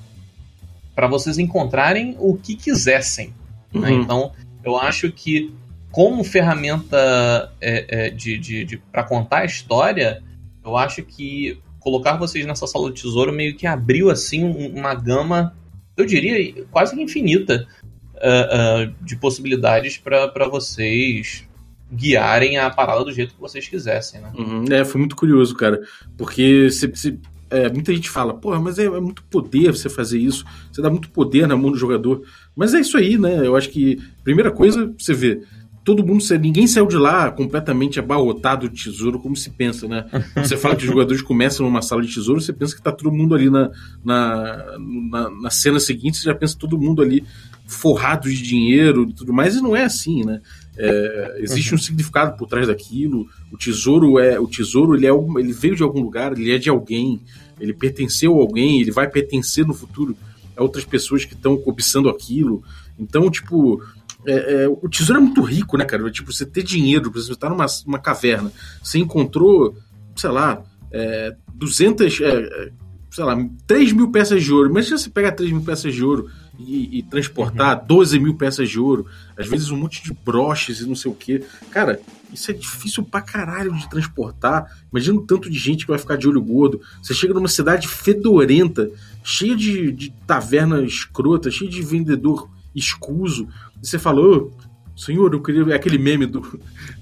para 0.96 1.06
vocês 1.06 1.36
encontrarem 1.38 2.16
o 2.18 2.34
que 2.34 2.56
quisessem. 2.56 3.34
Né? 3.72 3.74
Uhum. 3.74 3.80
Né? 3.80 3.92
Então, 3.92 4.32
eu 4.64 4.76
acho 4.76 5.12
que 5.12 5.54
como 5.92 6.24
ferramenta 6.24 7.52
é, 7.60 8.06
é, 8.06 8.10
de, 8.10 8.38
de, 8.38 8.64
de 8.64 8.76
para 8.78 9.04
contar 9.04 9.38
a 9.40 9.44
história, 9.44 10.22
eu 10.64 10.76
acho 10.76 11.02
que 11.02 11.60
colocar 11.78 12.16
vocês 12.16 12.44
nessa 12.44 12.66
sala 12.66 12.90
de 12.90 13.00
tesouro 13.00 13.32
meio 13.32 13.54
que 13.56 13.66
abriu 13.66 14.10
assim 14.10 14.42
uma 14.74 14.94
gama, 14.94 15.56
eu 15.96 16.04
diria, 16.04 16.64
quase 16.70 17.00
infinita 17.00 17.66
uh, 18.14 18.88
uh, 18.88 19.04
de 19.04 19.16
possibilidades 19.16 19.96
para 19.96 20.48
vocês 20.48 21.46
guiarem 21.92 22.58
a 22.58 22.68
parada 22.68 23.04
do 23.04 23.12
jeito 23.12 23.34
que 23.34 23.40
vocês 23.40 23.68
quisessem, 23.68 24.20
né? 24.20 24.32
Uhum. 24.36 24.64
É, 24.70 24.84
foi 24.84 24.98
muito 24.98 25.14
curioso, 25.14 25.54
cara, 25.54 25.80
porque 26.16 26.68
se, 26.70 26.90
se 26.96 27.18
é, 27.50 27.70
muita 27.70 27.94
gente 27.94 28.10
fala, 28.10 28.34
porra, 28.34 28.60
mas 28.60 28.78
é, 28.78 28.84
é, 28.84 29.00
muito 29.00 29.22
poder 29.24 29.72
você 29.72 29.88
fazer 29.88 30.18
isso, 30.18 30.44
você 30.70 30.82
dá 30.82 30.90
muito 30.90 31.10
poder 31.10 31.46
na 31.46 31.56
mão 31.56 31.70
do 31.70 31.78
jogador. 31.78 32.22
Mas 32.54 32.74
é 32.74 32.80
isso 32.80 32.96
aí, 32.96 33.18
né? 33.18 33.46
Eu 33.46 33.56
acho 33.56 33.70
que, 33.70 33.98
primeira 34.24 34.50
coisa, 34.50 34.92
você 34.98 35.14
vê, 35.14 35.42
todo 35.86 36.04
mundo, 36.04 36.20
ninguém 36.40 36.66
saiu 36.66 36.86
de 36.88 36.96
lá 36.96 37.30
completamente 37.30 38.00
abarrotado 38.00 38.68
de 38.68 38.82
tesouro, 38.82 39.20
como 39.20 39.36
se 39.36 39.50
pensa, 39.50 39.86
né? 39.86 40.04
Você 40.42 40.56
fala 40.56 40.74
que 40.74 40.82
os 40.82 40.88
jogadores 40.88 41.22
começam 41.22 41.64
numa 41.64 41.80
sala 41.80 42.02
de 42.02 42.12
tesouro, 42.12 42.40
você 42.40 42.52
pensa 42.52 42.74
que 42.74 42.82
tá 42.82 42.90
todo 42.90 43.12
mundo 43.12 43.36
ali 43.36 43.48
na, 43.48 43.70
na, 44.04 44.76
na, 45.10 45.30
na 45.30 45.50
cena 45.50 45.78
seguinte, 45.78 46.16
você 46.16 46.24
já 46.24 46.34
pensa 46.34 46.58
todo 46.58 46.76
mundo 46.76 47.00
ali 47.00 47.22
forrado 47.68 48.28
de 48.28 48.42
dinheiro 48.42 49.06
e 49.08 49.12
tudo 49.12 49.32
mais, 49.32 49.54
e 49.54 49.60
não 49.60 49.76
é 49.76 49.84
assim, 49.84 50.24
né? 50.24 50.40
É, 50.78 51.36
existe 51.38 51.70
uhum. 51.70 51.78
um 51.78 51.82
significado 51.82 52.36
por 52.36 52.46
trás 52.46 52.66
daquilo. 52.66 53.26
O 53.50 53.56
tesouro 53.56 54.18
é 54.18 54.38
o 54.38 54.46
tesouro, 54.46 54.94
ele 54.94 55.06
é 55.06 55.10
ele 55.10 55.52
veio 55.52 55.76
de 55.76 55.82
algum 55.82 56.00
lugar, 56.00 56.32
ele 56.32 56.52
é 56.52 56.58
de 56.58 56.68
alguém, 56.68 57.20
ele 57.58 57.72
pertenceu 57.72 58.34
a 58.34 58.40
alguém, 58.40 58.80
ele 58.80 58.90
vai 58.90 59.08
pertencer 59.08 59.66
no 59.66 59.74
futuro 59.74 60.16
a 60.56 60.62
outras 60.62 60.84
pessoas 60.84 61.24
que 61.24 61.34
estão 61.34 61.56
cobiçando 61.56 62.08
aquilo. 62.08 62.62
Então, 62.98 63.30
tipo, 63.30 63.82
é, 64.26 64.64
é, 64.64 64.68
o 64.68 64.88
tesouro 64.88 65.20
é 65.20 65.24
muito 65.24 65.42
rico, 65.42 65.76
né, 65.76 65.84
cara? 65.84 66.10
Tipo, 66.10 66.32
você 66.32 66.44
ter 66.44 66.62
dinheiro, 66.62 67.10
você 67.10 67.34
tá 67.34 67.48
numa 67.48 67.66
uma 67.86 67.98
caverna, 67.98 68.52
você 68.82 68.98
encontrou, 68.98 69.76
sei 70.14 70.30
lá, 70.30 70.62
é, 70.90 71.34
200, 71.54 72.20
é, 72.20 72.70
sei 73.10 73.24
lá, 73.24 73.36
3 73.66 73.92
mil 73.92 74.10
peças 74.10 74.42
de 74.42 74.52
ouro. 74.52 74.68
Imagina 74.68 74.98
você 74.98 75.08
pegar 75.08 75.32
3 75.32 75.52
mil 75.52 75.62
peças 75.62 75.94
de 75.94 76.04
ouro 76.04 76.28
e, 76.58 76.98
e 76.98 77.02
transportar 77.02 77.80
uhum. 77.80 77.86
12 77.86 78.18
mil 78.18 78.34
peças 78.34 78.68
de 78.68 78.78
ouro, 78.78 79.06
às 79.36 79.48
vezes 79.48 79.70
um 79.70 79.76
monte 79.76 80.02
de 80.02 80.12
broches 80.12 80.80
e 80.80 80.86
não 80.86 80.94
sei 80.94 81.10
o 81.10 81.14
que. 81.14 81.42
Cara, 81.70 82.00
isso 82.32 82.50
é 82.50 82.54
difícil 82.54 83.02
pra 83.04 83.20
caralho 83.20 83.74
de 83.74 83.88
transportar. 83.88 84.66
Imagina 84.90 85.18
o 85.18 85.22
tanto 85.22 85.50
de 85.50 85.58
gente 85.58 85.84
que 85.84 85.90
vai 85.90 85.98
ficar 85.98 86.16
de 86.16 86.28
olho 86.28 86.42
gordo. 86.42 86.80
Você 87.02 87.14
chega 87.14 87.34
numa 87.34 87.48
cidade 87.48 87.88
fedorenta, 87.88 88.90
cheia 89.22 89.56
de, 89.56 89.92
de 89.92 90.12
taverna 90.26 90.82
escrota, 90.82 91.50
cheia 91.50 91.70
de 91.70 91.82
vendedor 91.82 92.48
escuso. 92.74 93.48
E 93.82 93.86
você 93.86 93.98
falou, 93.98 94.52
oh, 94.54 94.98
senhor, 94.98 95.32
eu 95.32 95.42
queria. 95.42 95.62
É 95.72 95.76
aquele 95.76 95.98
meme 95.98 96.26
do, 96.26 96.40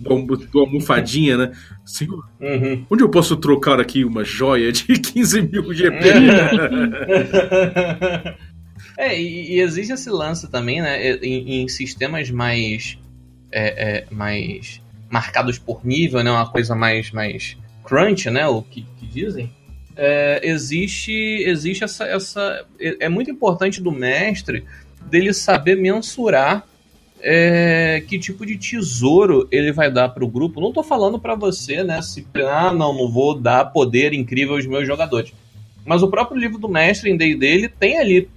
do, 0.01 0.37
do 0.37 0.61
almofadinha, 0.61 1.37
né? 1.37 1.53
Senhor, 1.85 2.25
uhum. 2.41 2.87
onde 2.91 3.03
eu 3.03 3.09
posso 3.09 3.37
trocar 3.37 3.81
aqui 3.81 4.05
uma 4.05 4.25
joia 4.25 4.73
de 4.73 4.85
15 4.99 5.43
mil 5.43 5.73
GP? 5.73 5.99
É, 8.97 9.21
e, 9.21 9.55
e, 9.55 9.61
existe 9.61 9.93
esse 9.93 10.11
lance 10.11 10.49
também, 10.49 10.81
né? 10.81 11.17
Em, 11.17 11.63
em 11.63 11.69
sistemas 11.69 12.31
mais. 12.31 12.99
É, 13.51 13.99
é, 13.99 14.07
mais 14.11 14.81
marcados 15.11 15.59
por 15.59 15.85
nível, 15.85 16.23
né? 16.23 16.31
Uma 16.31 16.51
coisa 16.51 16.75
mais, 16.75 17.11
mais 17.11 17.57
crunch, 17.85 18.31
né? 18.31 18.47
O 18.47 18.63
que, 18.63 18.87
que 18.99 19.07
dizem. 19.07 19.53
É, 19.97 20.41
existe 20.43 21.13
existe 21.13 21.85
essa, 21.85 22.05
essa. 22.05 22.67
É, 22.81 23.07
é 23.07 23.09
muito 23.09 23.31
importante 23.31 23.81
do 23.81 23.93
mestre 23.93 24.65
dele 25.09 25.33
saber 25.33 25.77
mensurar 25.77 26.67
é, 27.21 28.03
que 28.07 28.19
tipo 28.19 28.45
de 28.45 28.57
tesouro 28.57 29.49
ele 29.51 29.73
vai 29.73 29.91
dar 29.91 30.11
para 30.11 30.25
o 30.25 30.29
grupo. 30.29 30.61
Não 30.61 30.69
estou 30.69 30.83
falando 30.83 31.19
para 31.19 31.35
você, 31.35 31.83
né? 31.83 32.03
Se, 32.03 32.27
ah, 32.47 32.73
não, 32.73 32.93
não 32.93 33.11
vou 33.11 33.35
dar 33.35 33.67
poder 33.67 34.13
incrível 34.13 34.55
aos 34.55 34.67
meus 34.67 34.87
jogadores. 34.87 35.33
Mas 35.87 36.03
o 36.03 36.09
próprio 36.09 36.39
livro 36.39 36.59
do 36.59 36.69
mestre 36.69 37.11
em 37.11 37.17
D&D 37.17 37.47
ele 37.47 37.69
tem 37.69 37.99
ali 37.99 38.29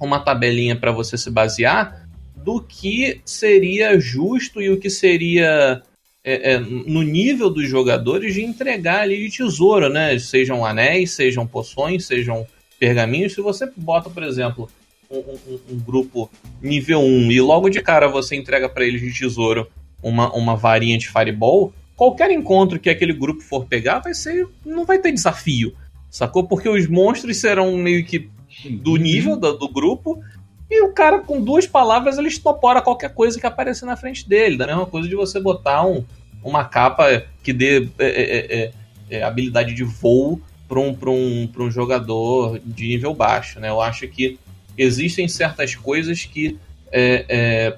uma 0.00 0.20
tabelinha 0.20 0.76
para 0.76 0.92
você 0.92 1.16
se 1.18 1.30
basear 1.30 2.08
do 2.36 2.60
que 2.60 3.20
seria 3.24 3.98
justo 4.00 4.62
e 4.62 4.70
o 4.70 4.78
que 4.78 4.88
seria 4.88 5.82
é, 6.24 6.52
é, 6.52 6.58
no 6.58 7.02
nível 7.02 7.50
dos 7.50 7.68
jogadores 7.68 8.34
de 8.34 8.42
entregar 8.42 9.00
ali 9.00 9.28
de 9.28 9.36
tesouro, 9.36 9.88
né? 9.88 10.18
Sejam 10.18 10.64
anéis, 10.64 11.12
sejam 11.12 11.46
poções, 11.46 12.06
sejam 12.06 12.46
pergaminhos. 12.78 13.34
Se 13.34 13.40
você 13.40 13.70
bota, 13.76 14.08
por 14.10 14.22
exemplo, 14.22 14.68
um, 15.10 15.18
um, 15.18 15.60
um 15.70 15.78
grupo 15.78 16.30
nível 16.62 17.00
1 17.00 17.32
e 17.32 17.40
logo 17.40 17.68
de 17.68 17.80
cara 17.80 18.08
você 18.08 18.36
entrega 18.36 18.68
para 18.68 18.84
eles 18.84 19.00
de 19.00 19.12
tesouro 19.12 19.68
uma, 20.02 20.32
uma 20.34 20.56
varinha 20.56 20.96
de 20.96 21.08
fireball, 21.08 21.72
qualquer 21.96 22.30
encontro 22.30 22.78
que 22.78 22.88
aquele 22.88 23.12
grupo 23.12 23.42
for 23.42 23.66
pegar 23.66 23.98
vai 23.98 24.14
ser. 24.14 24.46
não 24.64 24.84
vai 24.84 24.98
ter 24.98 25.12
desafio. 25.12 25.74
Sacou? 26.10 26.44
Porque 26.44 26.68
os 26.68 26.88
monstros 26.88 27.36
serão 27.36 27.76
meio 27.76 28.04
que 28.04 28.28
do 28.68 28.96
nível 28.96 29.36
do, 29.36 29.56
do 29.56 29.68
grupo. 29.68 30.22
E 30.70 30.82
o 30.82 30.92
cara, 30.92 31.18
com 31.18 31.42
duas 31.42 31.66
palavras, 31.66 32.16
ele 32.16 32.28
estopora 32.28 32.80
qualquer 32.80 33.12
coisa 33.12 33.38
que 33.40 33.46
aparecer 33.46 33.84
na 33.86 33.96
frente 33.96 34.28
dele. 34.28 34.56
Da 34.56 34.66
mesma 34.66 34.86
coisa 34.86 35.08
de 35.08 35.16
você 35.16 35.40
botar 35.40 35.84
um, 35.84 36.04
uma 36.42 36.64
capa 36.64 37.24
que 37.42 37.52
dê 37.52 37.88
é, 37.98 38.06
é, 38.06 38.62
é, 38.62 38.72
é 39.10 39.22
habilidade 39.22 39.74
de 39.74 39.82
voo 39.82 40.40
para 40.68 40.78
um, 40.78 40.96
um, 41.06 41.50
um 41.58 41.70
jogador 41.70 42.60
de 42.64 42.86
nível 42.86 43.12
baixo. 43.12 43.58
Né? 43.58 43.68
Eu 43.68 43.80
acho 43.80 44.06
que 44.06 44.38
existem 44.78 45.26
certas 45.26 45.74
coisas 45.74 46.24
que. 46.24 46.58
É, 46.92 47.24
é, 47.28 47.76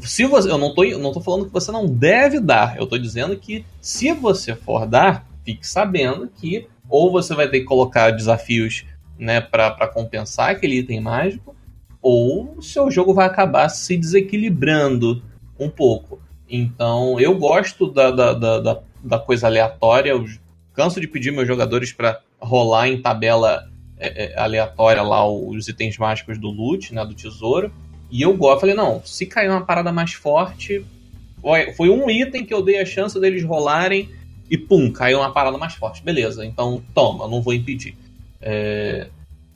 se 0.00 0.24
você, 0.26 0.50
eu 0.50 0.58
não 0.58 0.70
estou 0.70 0.98
não 0.98 1.12
tô 1.12 1.20
falando 1.20 1.46
que 1.46 1.52
você 1.52 1.70
não 1.70 1.86
deve 1.86 2.40
dar, 2.40 2.76
eu 2.76 2.84
estou 2.84 2.98
dizendo 2.98 3.36
que 3.36 3.64
se 3.80 4.12
você 4.12 4.56
for 4.56 4.86
dar, 4.86 5.24
fique 5.44 5.66
sabendo 5.66 6.28
que 6.28 6.66
ou 6.88 7.12
você 7.12 7.34
vai 7.34 7.48
ter 7.48 7.60
que 7.60 7.64
colocar 7.64 8.10
desafios 8.10 8.84
né, 9.18 9.40
para 9.40 9.88
compensar 9.88 10.50
aquele 10.50 10.78
item 10.78 11.00
mágico, 11.00 11.54
ou 12.02 12.54
o 12.58 12.62
seu 12.62 12.90
jogo 12.90 13.14
vai 13.14 13.26
acabar 13.26 13.68
se 13.68 13.96
desequilibrando 13.96 15.22
um 15.58 15.70
pouco. 15.70 16.20
Então, 16.48 17.18
eu 17.18 17.36
gosto 17.38 17.90
da, 17.90 18.10
da, 18.10 18.34
da, 18.34 18.80
da 19.02 19.18
coisa 19.18 19.46
aleatória, 19.46 20.10
eu 20.10 20.24
canso 20.74 21.00
de 21.00 21.08
pedir 21.08 21.30
meus 21.30 21.46
jogadores 21.46 21.92
para 21.92 22.20
rolar 22.38 22.88
em 22.88 23.00
tabela 23.00 23.68
é, 23.96 24.24
é, 24.24 24.38
aleatória 24.38 25.02
lá 25.02 25.26
os 25.26 25.68
itens 25.68 25.96
mágicos 25.96 26.38
do 26.38 26.50
loot, 26.50 26.92
né, 26.92 27.04
do 27.04 27.14
tesouro. 27.14 27.72
E 28.10 28.22
eu 28.22 28.36
gosto, 28.36 28.60
falei, 28.60 28.74
não, 28.74 29.00
se 29.04 29.24
cair 29.26 29.48
uma 29.48 29.64
parada 29.64 29.90
mais 29.90 30.12
forte, 30.12 30.84
foi 31.76 31.88
um 31.88 32.10
item 32.10 32.44
que 32.44 32.52
eu 32.52 32.62
dei 32.62 32.80
a 32.80 32.86
chance 32.86 33.18
deles 33.18 33.44
rolarem 33.44 34.08
e 34.50 34.58
pum, 34.58 34.90
caiu 34.90 35.18
uma 35.18 35.32
parada 35.32 35.56
mais 35.56 35.74
forte. 35.74 36.02
Beleza, 36.02 36.44
então 36.44 36.82
toma, 36.94 37.26
não 37.28 37.40
vou 37.40 37.54
impedir. 37.54 37.96
É, 38.46 39.08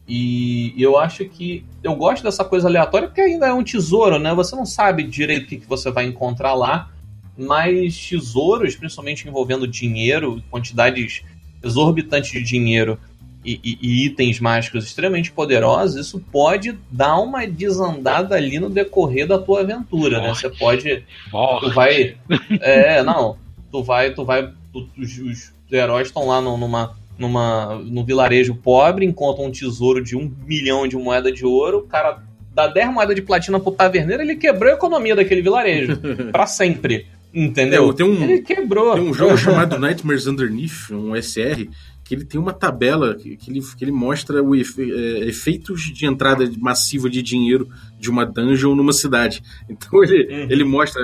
e 0.08 0.72
eu 0.78 0.96
acho 0.96 1.22
que 1.26 1.62
eu 1.84 1.94
gosto 1.94 2.22
dessa 2.22 2.42
coisa 2.42 2.66
aleatória 2.66 3.08
porque 3.08 3.20
ainda 3.20 3.46
é 3.46 3.52
um 3.52 3.62
tesouro, 3.62 4.18
né? 4.18 4.34
Você 4.34 4.56
não 4.56 4.64
sabe 4.64 5.02
direito 5.02 5.44
o 5.44 5.46
que, 5.46 5.58
que 5.58 5.68
você 5.68 5.90
vai 5.90 6.06
encontrar 6.06 6.54
lá, 6.54 6.90
mas 7.36 8.08
tesouros, 8.08 8.74
principalmente 8.74 9.28
envolvendo 9.28 9.68
dinheiro, 9.68 10.42
quantidades 10.50 11.22
exorbitantes 11.62 12.30
de 12.30 12.42
dinheiro 12.42 12.98
e, 13.44 13.60
e, 13.62 13.78
e, 13.82 14.06
itens 14.06 14.40
mágicos 14.40 14.84
extremamente 14.84 15.30
poderosos, 15.30 16.06
isso 16.06 16.18
pode 16.32 16.78
dar 16.90 17.18
uma 17.18 17.46
desandada 17.46 18.34
ali 18.34 18.58
no 18.58 18.70
decorrer 18.70 19.26
da 19.26 19.38
tua 19.38 19.60
aventura, 19.60 20.16
Forte. 20.16 20.26
né? 20.26 20.34
Você 20.34 20.50
pode. 20.50 21.04
Forte. 21.30 21.66
Tu 21.66 21.74
vai. 21.74 22.16
É, 22.60 23.02
não. 23.02 23.36
Tu 23.70 23.82
vai. 23.82 24.14
Tu 24.14 24.24
vai. 24.24 24.50
Tu, 24.72 24.88
os, 24.98 25.18
os 25.18 25.52
heróis 25.70 26.08
estão 26.08 26.26
lá 26.26 26.40
no, 26.40 26.56
numa 26.56 26.96
numa, 27.18 27.80
num 27.84 28.04
vilarejo 28.04 28.54
pobre, 28.54 29.04
encontra 29.04 29.44
um 29.44 29.50
tesouro 29.50 30.02
de 30.02 30.16
um 30.16 30.32
milhão 30.46 30.86
de 30.86 30.96
moeda 30.96 31.32
de 31.32 31.44
ouro, 31.44 31.78
o 31.78 31.82
cara 31.82 32.22
dá 32.54 32.66
10 32.66 32.92
moedas 32.92 33.14
de 33.14 33.22
platina 33.22 33.58
pro 33.58 33.72
taverneiro, 33.72 34.22
ele 34.22 34.36
quebrou 34.36 34.70
a 34.70 34.76
economia 34.76 35.16
daquele 35.16 35.42
vilarejo. 35.42 35.98
para 36.32 36.46
sempre. 36.46 37.06
Entendeu? 37.32 37.90
É, 37.90 37.92
tem 37.92 38.06
um, 38.06 38.24
ele 38.24 38.40
quebrou. 38.40 38.94
Tem 38.94 39.02
um 39.02 39.14
jogo 39.14 39.36
chamado 39.38 39.78
Nightmares 39.78 40.26
Underneath, 40.26 40.90
um 40.90 41.14
SR, 41.14 41.68
que 42.02 42.14
ele 42.14 42.24
tem 42.24 42.40
uma 42.40 42.54
tabela 42.54 43.14
que, 43.14 43.36
que, 43.36 43.50
ele, 43.50 43.60
que 43.60 43.84
ele 43.84 43.92
mostra 43.92 44.42
o 44.42 44.56
efe, 44.56 44.90
é, 44.90 45.28
efeitos 45.28 45.82
de 45.92 46.06
entrada 46.06 46.50
massiva 46.58 47.08
de 47.10 47.22
dinheiro 47.22 47.68
de 48.00 48.08
uma 48.10 48.24
dungeon 48.24 48.74
numa 48.74 48.92
cidade. 48.92 49.42
Então 49.68 50.02
ele, 50.02 50.24
uhum. 50.24 50.46
ele 50.50 50.64
mostra 50.64 51.02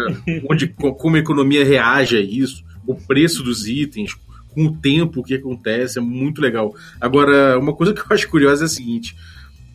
onde, 0.51 0.69
como 0.69 1.17
a 1.17 1.19
economia 1.19 1.65
reage 1.65 2.17
a 2.17 2.21
isso, 2.21 2.65
o 2.87 2.95
preço 2.95 3.43
dos 3.43 3.67
itens, 3.69 4.17
com 4.55 4.67
o 4.67 4.77
tempo 4.77 5.21
o 5.21 5.25
que 5.25 5.35
acontece, 5.35 5.99
é 5.99 6.03
muito 6.03 6.41
legal. 6.41 6.75
Agora, 7.01 7.59
uma 7.59 7.75
coisa 7.75 7.93
que 7.93 8.01
eu 8.01 8.07
acho 8.11 8.29
curiosa 8.29 8.65
é 8.65 8.67
a 8.67 8.69
seguinte: 8.69 9.17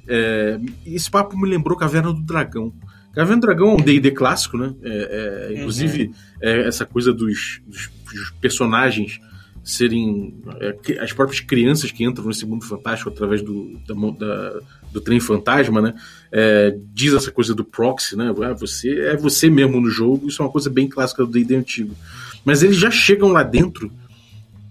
é, 0.08 0.60
esse 0.86 1.10
papo 1.10 1.38
me 1.38 1.48
lembrou 1.48 1.78
Caverna 1.78 2.14
do 2.14 2.22
Dragão. 2.22 2.74
Caverna 3.14 3.42
do 3.42 3.48
Dragão 3.48 3.72
é 3.72 3.74
um 3.74 3.78
D&D 3.78 4.12
clássico, 4.12 4.58
né? 4.58 4.74
É, 4.82 5.50
é, 5.52 5.60
inclusive, 5.60 6.06
uhum. 6.06 6.14
essa 6.42 6.86
coisa 6.86 7.12
dos, 7.12 7.62
dos, 7.68 7.90
dos 8.12 8.32
personagens 8.40 9.20
serem 9.64 10.34
é, 10.60 11.00
as 11.00 11.14
próprias 11.14 11.42
crianças 11.42 11.92
que 11.92 12.04
entram 12.04 12.26
nesse 12.26 12.46
mundo 12.46 12.66
fantástico 12.66 13.10
através 13.10 13.42
do, 13.42 13.80
da, 13.88 13.94
da, 13.94 14.60
do 14.92 15.02
trem 15.02 15.20
fantasma, 15.20 15.82
né? 15.82 15.94
É, 16.32 16.76
diz 16.94 17.14
essa 17.14 17.32
coisa 17.32 17.54
do 17.54 17.64
proxy, 17.64 18.16
né? 18.16 18.34
Ah, 18.44 18.54
você 18.54 19.00
é 19.00 19.18
você 19.18 19.50
mesmo 19.50 19.80
no 19.80 19.90
jogo. 19.90 20.28
Isso 20.28 20.42
é 20.42 20.46
uma 20.46 20.52
coisa 20.52 20.70
bem 20.70 20.88
clássica 20.88 21.26
do 21.26 21.32
D&D 21.32 21.56
antigo. 21.56 21.96
Mas 22.44 22.64
eles 22.64 22.78
já 22.78 22.90
chegam 22.90 23.30
lá 23.30 23.44
dentro 23.44 23.92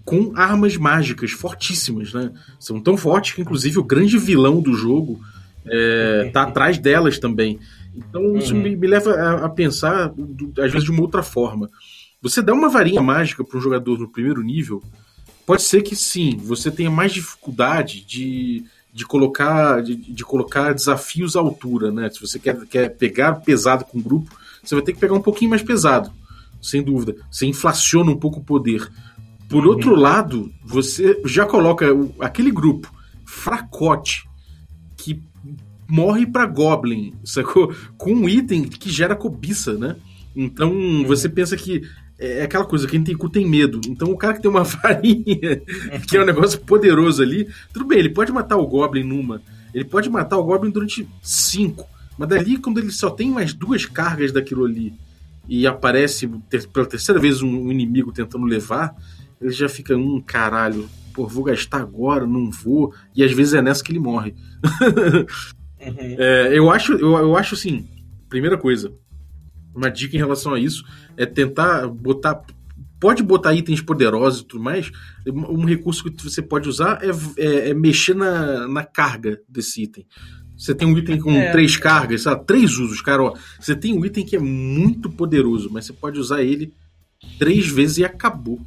com 0.09 0.33
armas 0.35 0.75
mágicas 0.75 1.29
fortíssimas, 1.29 2.11
né? 2.11 2.31
São 2.59 2.81
tão 2.81 2.97
fortes 2.97 3.33
que, 3.33 3.41
inclusive, 3.41 3.77
o 3.77 3.83
grande 3.83 4.17
vilão 4.17 4.59
do 4.59 4.73
jogo 4.73 5.21
é, 5.67 6.31
tá 6.33 6.41
atrás 6.49 6.79
delas 6.79 7.19
também. 7.19 7.59
Então, 7.95 8.35
isso 8.35 8.55
uhum. 8.55 8.61
me, 8.61 8.75
me, 8.75 8.87
leva 8.87 9.11
a, 9.11 9.45
a 9.45 9.49
pensar, 9.49 10.11
às 10.57 10.71
vezes, 10.71 10.83
de 10.83 10.89
uma 10.89 11.01
outra 11.01 11.21
forma. 11.21 11.69
Você 12.23 12.41
dá 12.41 12.53
uma 12.53 12.69
varinha 12.69 13.03
mágica 13.03 13.43
para 13.43 13.55
um 13.55 13.61
jogador 13.61 13.99
no 13.99 14.09
primeiro 14.09 14.41
nível, 14.41 14.81
pode 15.45 15.61
ser 15.61 15.83
que 15.83 15.95
sim, 15.95 16.37
você 16.37 16.71
tenha 16.71 16.89
mais 16.89 17.13
dificuldade 17.13 18.03
de, 18.03 18.63
de, 18.91 19.05
colocar, 19.05 19.83
de, 19.83 19.95
de 19.95 20.25
colocar 20.25 20.73
desafios 20.73 21.35
à 21.35 21.39
altura, 21.39 21.91
né? 21.91 22.09
Se 22.09 22.19
você 22.19 22.39
quer, 22.39 22.65
quer 22.65 22.89
pegar 22.97 23.33
pesado 23.41 23.85
com 23.85 23.99
o 23.99 24.01
grupo, 24.01 24.35
você 24.63 24.73
vai 24.73 24.83
ter 24.83 24.93
que 24.93 24.99
pegar 24.99 25.13
um 25.13 25.21
pouquinho 25.21 25.51
mais 25.51 25.61
pesado, 25.61 26.11
sem 26.59 26.81
dúvida. 26.81 27.15
Você 27.29 27.45
inflaciona 27.45 28.09
um 28.09 28.17
pouco 28.17 28.39
o 28.39 28.43
poder. 28.43 28.89
Por 29.49 29.65
outro 29.65 29.95
lado, 29.95 30.51
você 30.63 31.19
já 31.25 31.45
coloca 31.45 31.87
aquele 32.19 32.51
grupo 32.51 32.93
fracote 33.25 34.29
que 34.95 35.21
morre 35.87 36.27
para 36.27 36.45
Goblin, 36.45 37.13
sacou? 37.23 37.73
Com 37.97 38.13
um 38.13 38.29
item 38.29 38.63
que 38.63 38.91
gera 38.91 39.15
cobiça, 39.15 39.73
né? 39.73 39.95
Então 40.35 40.71
uhum. 40.71 41.03
você 41.03 41.27
pensa 41.27 41.57
que 41.57 41.81
é 42.19 42.43
aquela 42.43 42.65
coisa, 42.65 42.87
quem 42.87 43.03
tem 43.03 43.17
cu 43.17 43.27
tem 43.27 43.47
medo. 43.47 43.81
Então 43.87 44.11
o 44.11 44.17
cara 44.17 44.35
que 44.35 44.41
tem 44.41 44.51
uma 44.51 44.63
farinha, 44.65 45.61
que 46.07 46.15
é 46.15 46.21
um 46.21 46.25
negócio 46.25 46.59
poderoso 46.61 47.23
ali, 47.23 47.47
tudo 47.73 47.85
bem, 47.85 47.99
ele 47.99 48.09
pode 48.09 48.31
matar 48.31 48.57
o 48.57 48.67
Goblin 48.67 49.03
numa, 49.03 49.41
ele 49.73 49.85
pode 49.85 50.09
matar 50.09 50.37
o 50.37 50.43
Goblin 50.43 50.69
durante 50.69 51.07
cinco, 51.23 51.87
mas 52.17 52.29
dali 52.29 52.57
quando 52.57 52.79
ele 52.79 52.91
só 52.91 53.09
tem 53.09 53.31
mais 53.31 53.53
duas 53.53 53.85
cargas 53.85 54.31
daquilo 54.31 54.65
ali 54.65 54.93
e 55.47 55.65
aparece 55.65 56.27
pela 56.71 56.85
terceira 56.85 57.19
vez 57.19 57.41
um 57.41 57.71
inimigo 57.71 58.11
tentando 58.11 58.45
levar, 58.45 58.95
ele 59.41 59.51
já 59.51 59.69
fica, 59.69 59.95
um 59.95 60.21
caralho, 60.21 60.89
pô, 61.13 61.27
vou 61.27 61.43
gastar 61.43 61.81
agora, 61.81 62.25
não 62.25 62.49
vou, 62.49 62.93
e 63.15 63.23
às 63.23 63.31
vezes 63.31 63.53
é 63.53 63.61
nessa 63.61 63.83
que 63.83 63.91
ele 63.91 63.99
morre. 63.99 64.35
uhum. 65.81 66.15
é, 66.17 66.57
eu 66.57 66.69
acho, 66.69 66.93
eu, 66.93 67.13
eu 67.17 67.35
acho 67.35 67.55
assim, 67.55 67.87
primeira 68.27 68.57
coisa, 68.57 68.93
uma 69.73 69.89
dica 69.89 70.15
em 70.15 70.19
relação 70.19 70.53
a 70.53 70.59
isso 70.59 70.83
é 71.15 71.25
tentar 71.25 71.87
botar 71.87 72.43
pode 72.99 73.23
botar 73.23 73.53
itens 73.53 73.81
poderosos 73.81 74.41
e 74.41 74.45
tudo 74.45 74.63
mais. 74.63 74.91
Um 75.25 75.63
recurso 75.63 76.03
que 76.03 76.23
você 76.23 76.41
pode 76.41 76.67
usar 76.67 76.99
é, 77.01 77.09
é, 77.41 77.69
é 77.69 77.73
mexer 77.73 78.13
na, 78.13 78.67
na 78.67 78.83
carga 78.83 79.39
desse 79.47 79.83
item. 79.83 80.05
Você 80.57 80.75
tem 80.75 80.85
um 80.85 80.97
item 80.97 81.17
com 81.17 81.31
é. 81.31 81.51
três 81.53 81.77
cargas, 81.77 82.23
sabe? 82.23 82.45
três 82.45 82.77
usos, 82.77 83.01
cara. 83.01 83.23
Ó, 83.23 83.33
você 83.57 83.73
tem 83.73 83.97
um 83.97 84.05
item 84.05 84.25
que 84.25 84.35
é 84.35 84.39
muito 84.39 85.09
poderoso, 85.09 85.69
mas 85.71 85.85
você 85.85 85.93
pode 85.93 86.19
usar 86.19 86.43
ele 86.43 86.73
três 87.37 87.67
vezes 87.67 87.99
e 87.99 88.03
acabou. 88.03 88.59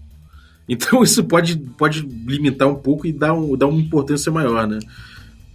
Então 0.69 1.03
isso 1.03 1.25
pode, 1.25 1.57
pode 1.57 2.01
limitar 2.01 2.69
um 2.69 2.77
pouco 2.77 3.07
e 3.07 3.13
dar, 3.13 3.35
um, 3.35 3.57
dar 3.57 3.67
uma 3.67 3.81
importância 3.81 4.31
maior, 4.31 4.67
né? 4.67 4.79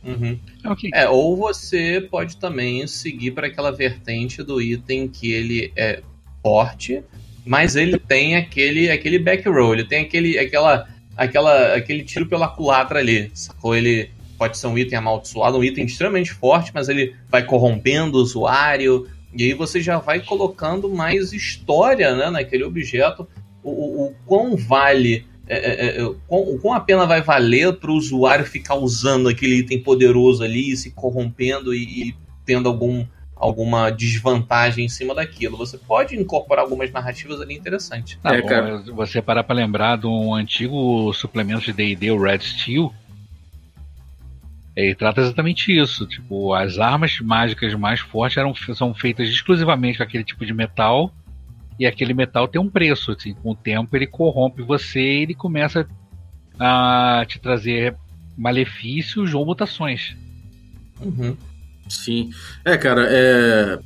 Uhum. 0.03 0.39
Okay. 0.65 0.89
É, 0.93 1.09
ou 1.09 1.35
você 1.35 1.99
pode 2.01 2.37
também 2.37 2.85
seguir 2.87 3.31
para 3.31 3.47
aquela 3.47 3.71
vertente 3.71 4.41
do 4.43 4.61
item 4.61 5.07
que 5.07 5.31
ele 5.31 5.71
é 5.75 6.01
forte, 6.41 7.03
mas 7.45 7.75
ele 7.75 7.97
tem 7.97 8.35
aquele, 8.35 8.89
aquele 8.89 9.19
back 9.19 9.47
roll, 9.49 9.73
ele 9.73 9.83
tem 9.83 10.01
aquele, 10.03 10.37
aquela, 10.37 10.87
aquela, 11.15 11.75
aquele 11.75 12.03
tiro 12.03 12.25
pela 12.25 12.47
culatra 12.47 12.99
ali, 12.99 13.29
sacou? 13.33 13.75
Ele 13.75 14.09
pode 14.37 14.57
ser 14.57 14.67
um 14.67 14.77
item 14.77 14.97
amaldiçoado, 14.97 15.57
um 15.57 15.63
item 15.63 15.85
extremamente 15.85 16.31
forte, 16.33 16.71
mas 16.73 16.87
ele 16.87 17.15
vai 17.29 17.43
corrompendo 17.43 18.17
o 18.17 18.21
usuário, 18.21 19.07
e 19.33 19.43
aí 19.43 19.53
você 19.53 19.81
já 19.81 19.97
vai 19.97 20.21
colocando 20.21 20.89
mais 20.89 21.33
história 21.33 22.15
né, 22.15 22.29
naquele 22.29 22.63
objeto, 22.63 23.27
o, 23.67 23.71
o, 23.71 24.07
o 24.07 24.15
quão 24.25 24.55
vale, 24.55 25.25
é, 25.47 25.57
é, 25.57 25.97
é, 25.97 26.03
o, 26.03 26.15
quão, 26.27 26.41
o 26.41 26.59
quão 26.59 26.73
a 26.73 26.79
pena 26.79 27.05
vai 27.05 27.21
valer 27.21 27.73
para 27.73 27.91
o 27.91 27.95
usuário 27.95 28.45
ficar 28.45 28.75
usando 28.75 29.29
aquele 29.29 29.57
item 29.59 29.81
poderoso 29.81 30.43
ali, 30.43 30.75
se 30.75 30.91
corrompendo 30.91 31.73
e, 31.73 32.09
e 32.09 32.15
tendo 32.45 32.69
algum 32.69 33.05
alguma 33.39 33.91
desvantagem 33.91 34.85
em 34.85 34.89
cima 34.89 35.13
daquilo. 35.13 35.57
Você 35.57 35.77
pode 35.77 36.15
incorporar 36.15 36.63
algumas 36.63 36.91
narrativas 36.91 37.39
ali 37.39 37.55
interessantes. 37.55 38.17
Tá 38.21 38.35
é, 38.35 38.41
bom, 38.41 38.47
cara. 38.47 38.77
Você 38.79 39.21
parar 39.21 39.43
para 39.43 39.55
lembrar 39.55 39.97
de 39.97 40.07
um 40.07 40.33
antigo 40.33 41.13
suplemento 41.13 41.61
de 41.61 41.73
D&D, 41.73 42.09
o 42.09 42.19
Red 42.19 42.39
Steel, 42.39 42.91
ele 44.75 44.93
trata 44.93 45.21
exatamente 45.21 45.75
isso. 45.75 46.05
Tipo, 46.05 46.53
as 46.53 46.77
armas 46.77 47.19
mágicas 47.19 47.73
mais 47.73 47.99
fortes 47.99 48.37
eram, 48.37 48.53
são 48.75 48.93
feitas 48.93 49.27
exclusivamente 49.27 49.97
com 49.97 50.03
aquele 50.03 50.23
tipo 50.23 50.45
de 50.45 50.53
metal. 50.53 51.11
E 51.79 51.85
aquele 51.85 52.13
metal 52.13 52.47
tem 52.47 52.59
um 52.59 52.69
preço. 52.69 53.11
Assim, 53.11 53.33
com 53.33 53.51
o 53.51 53.55
tempo 53.55 53.95
ele 53.95 54.07
corrompe 54.07 54.61
você 54.61 54.99
e 54.99 55.23
ele 55.23 55.33
começa 55.33 55.87
a 56.59 57.25
te 57.27 57.39
trazer 57.39 57.95
malefícios 58.37 59.33
ou 59.33 59.45
mutações. 59.45 60.15
Uhum. 61.01 61.35
Sim. 61.89 62.31
É, 62.65 62.77
cara, 62.77 63.07
é. 63.09 63.79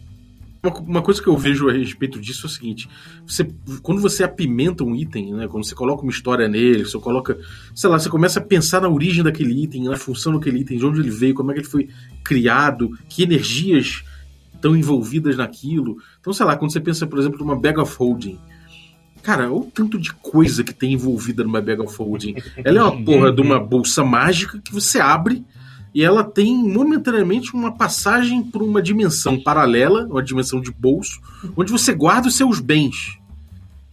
Uma, 0.64 1.02
coisa 1.02 1.20
que 1.20 1.28
eu 1.28 1.36
vejo 1.36 1.70
a 1.70 1.74
respeito 1.74 2.22
disso 2.22 2.46
é 2.46 2.48
o 2.48 2.52
seguinte: 2.52 2.88
você, 3.26 3.52
quando 3.82 4.00
você 4.00 4.24
apimenta 4.24 4.84
um 4.84 4.96
item, 4.96 5.34
né, 5.34 5.48
quando 5.48 5.66
você 5.66 5.74
coloca 5.74 6.04
uma 6.04 6.12
história 6.12 6.48
nele, 6.48 6.86
você 6.86 7.00
coloca, 7.00 7.36
sei 7.74 7.90
lá, 7.90 7.98
você 7.98 8.10
começa 8.10 8.40
a 8.40 8.44
pensar 8.44 8.80
na 8.80 8.88
origem 8.88 9.24
daquele 9.24 9.64
item, 9.64 9.86
na 9.86 9.98
função 9.98 10.34
daquele 10.34 10.60
item, 10.60 10.78
de 10.78 10.86
onde 10.86 11.00
ele 11.00 11.10
veio, 11.10 11.34
como 11.34 11.50
é 11.50 11.56
que 11.56 11.62
ele 11.62 11.68
foi 11.68 11.90
criado, 12.24 12.96
que 13.10 13.24
energias 13.24 14.04
estão 14.62 14.76
envolvidas 14.76 15.36
naquilo. 15.36 15.98
Então, 16.20 16.32
sei 16.32 16.46
lá, 16.46 16.56
quando 16.56 16.72
você 16.72 16.80
pensa, 16.80 17.08
por 17.08 17.20
exemplo, 17.20 17.40
numa 17.40 17.56
bag 17.56 17.80
of 17.80 17.96
holding, 17.98 18.38
cara, 19.24 19.46
olha 19.46 19.54
o 19.54 19.72
tanto 19.72 19.98
de 19.98 20.14
coisa 20.14 20.64
que 20.64 20.74
tem 20.74 20.94
envolvida 20.94 21.44
numa 21.44 21.62
bag 21.62 21.82
of 21.82 21.96
holding. 21.98 22.36
Ela 22.64 22.80
é 22.80 22.84
uma 22.84 23.04
porra 23.04 23.32
de 23.32 23.42
uma 23.42 23.60
bolsa 23.60 24.04
mágica 24.04 24.60
que 24.60 24.72
você 24.72 25.00
abre 25.00 25.44
e 25.94 26.02
ela 26.04 26.24
tem 26.24 26.56
momentaneamente 26.56 27.54
uma 27.54 27.74
passagem 27.74 28.42
por 28.42 28.64
uma 28.64 28.82
dimensão 28.82 29.38
paralela, 29.38 30.06
uma 30.06 30.24
dimensão 30.24 30.62
de 30.62 30.72
bolso, 30.72 31.20
onde 31.56 31.70
você 31.70 31.94
guarda 31.94 32.30
os 32.30 32.36
seus 32.36 32.62
bens. 32.62 33.20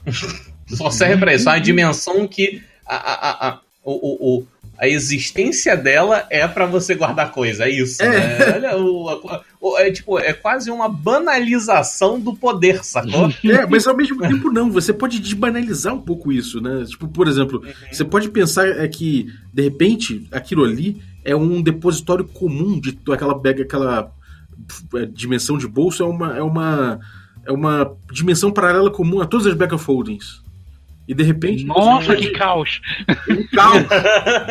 Só 0.68 0.90
serve 0.90 1.16
para 1.16 1.34
isso, 1.34 1.48
uma 1.48 1.58
dimensão 1.60 2.28
que 2.28 2.62
a, 2.86 2.94
a, 2.94 3.48
a, 3.48 3.60
o, 3.82 4.38
o, 4.38 4.46
a 4.78 4.86
existência 4.86 5.76
dela 5.76 6.24
é 6.30 6.46
para 6.46 6.64
você 6.64 6.94
guardar 6.94 7.32
coisa, 7.32 7.64
é 7.64 7.70
isso. 7.70 8.00
É. 8.00 8.08
Né? 8.08 8.54
Olha, 8.54 8.78
o, 8.78 9.38
o, 9.60 9.76
é, 9.76 9.90
tipo, 9.90 10.18
é 10.20 10.32
quase 10.32 10.70
uma 10.70 10.88
banalização 10.88 12.20
do 12.20 12.34
poder, 12.34 12.84
sacou? 12.84 13.28
É, 13.48 13.66
mas 13.66 13.86
ao 13.86 13.96
mesmo 13.96 14.18
tempo 14.20 14.50
não, 14.52 14.70
você 14.70 14.92
pode 14.92 15.18
desbanalizar 15.18 15.94
um 15.94 16.00
pouco 16.00 16.30
isso, 16.30 16.60
né? 16.60 16.84
Tipo, 16.86 17.08
por 17.08 17.26
exemplo, 17.26 17.62
uhum. 17.64 17.72
você 17.90 18.04
pode 18.04 18.28
pensar 18.28 18.68
é 18.68 18.86
que, 18.86 19.26
de 19.52 19.62
repente, 19.62 20.28
aquilo 20.30 20.64
ali 20.64 21.00
é 21.24 21.34
um 21.34 21.62
depositório 21.62 22.24
comum 22.24 22.78
de 22.78 22.98
aquela 23.10 23.40
aquela 23.62 24.12
é, 24.94 25.06
dimensão 25.06 25.56
de 25.56 25.66
bolso 25.66 26.02
é 26.02 26.06
uma 26.06 26.36
é 26.36 26.42
uma 26.42 27.00
é 27.46 27.52
uma 27.52 27.96
dimensão 28.12 28.52
paralela 28.52 28.90
comum 28.90 29.20
a 29.20 29.26
todas 29.26 29.46
as 29.46 29.72
of 29.72 29.84
holdings. 29.86 30.42
E 31.08 31.14
de 31.14 31.22
repente. 31.22 31.64
Nossa, 31.64 32.14
que 32.14 32.30
caos! 32.30 32.80
Um 33.28 33.46
caos! 33.46 33.86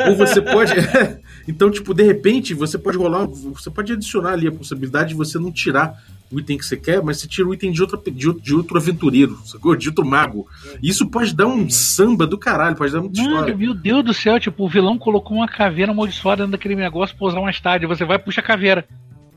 Ou 0.09 0.15
você 0.15 0.41
pode. 0.41 0.73
então, 1.47 1.69
tipo, 1.69 1.93
de 1.93 2.03
repente, 2.03 2.55
você 2.55 2.79
pode 2.79 2.97
rolar. 2.97 3.27
Você 3.27 3.69
pode 3.69 3.93
adicionar 3.93 4.31
ali 4.31 4.47
a 4.47 4.51
possibilidade 4.51 5.09
de 5.09 5.15
você 5.15 5.37
não 5.37 5.51
tirar 5.51 5.95
o 6.31 6.39
item 6.39 6.57
que 6.57 6.65
você 6.65 6.75
quer, 6.75 7.01
mas 7.01 7.19
você 7.19 7.27
tira 7.27 7.47
o 7.47 7.53
item 7.53 7.71
de, 7.71 7.81
outra, 7.81 7.99
de, 8.11 8.27
outro, 8.27 8.43
de 8.43 8.53
outro 8.55 8.77
aventureiro, 8.77 9.37
sacou? 9.45 9.75
De 9.75 9.89
outro 9.89 10.05
mago. 10.05 10.47
Isso 10.81 11.07
pode 11.07 11.33
dar 11.33 11.47
um 11.47 11.69
samba 11.69 12.25
do 12.25 12.37
caralho, 12.37 12.75
pode 12.75 12.91
dar 12.91 13.01
muita 13.01 13.21
história. 13.21 13.55
Meu 13.55 13.73
Deus 13.73 14.03
do 14.03 14.13
céu, 14.13 14.39
tipo, 14.39 14.65
o 14.65 14.69
vilão 14.69 14.97
colocou 14.97 15.37
uma 15.37 15.47
caveira 15.47 15.91
amaldiçoada 15.91 16.43
dentro 16.43 16.53
daquele 16.53 16.75
negócio 16.75 17.15
pra 17.15 17.27
usar 17.27 17.39
mais 17.39 17.59
tarde. 17.59 17.85
Você 17.85 18.03
vai 18.03 18.17
e 18.17 18.19
puxa 18.19 18.41
a 18.41 18.43
caveira. 18.43 18.85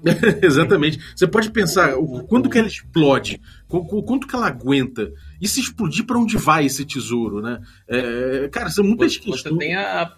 Exatamente. 0.43 0.99
Você 1.15 1.27
pode 1.27 1.51
pensar 1.51 1.97
o, 1.97 2.25
quando 2.25 2.49
que 2.49 2.59
ela 2.59 2.69
explode, 2.69 3.41
o, 3.69 4.03
quanto 4.03 4.27
que 4.27 4.35
ela 4.35 4.47
aguenta. 4.47 5.13
E 5.41 5.49
se 5.49 5.61
explodir, 5.61 6.05
para 6.05 6.19
onde 6.19 6.37
vai 6.37 6.67
esse 6.67 6.85
tesouro, 6.85 7.41
né? 7.41 7.61
É, 7.89 8.49
cara, 8.51 8.71
são 8.71 8.85
muitas 8.85 9.15
você, 9.15 9.21
questões. 9.21 9.43
Você 9.43 9.59
tem, 9.59 9.77
a, 9.77 10.13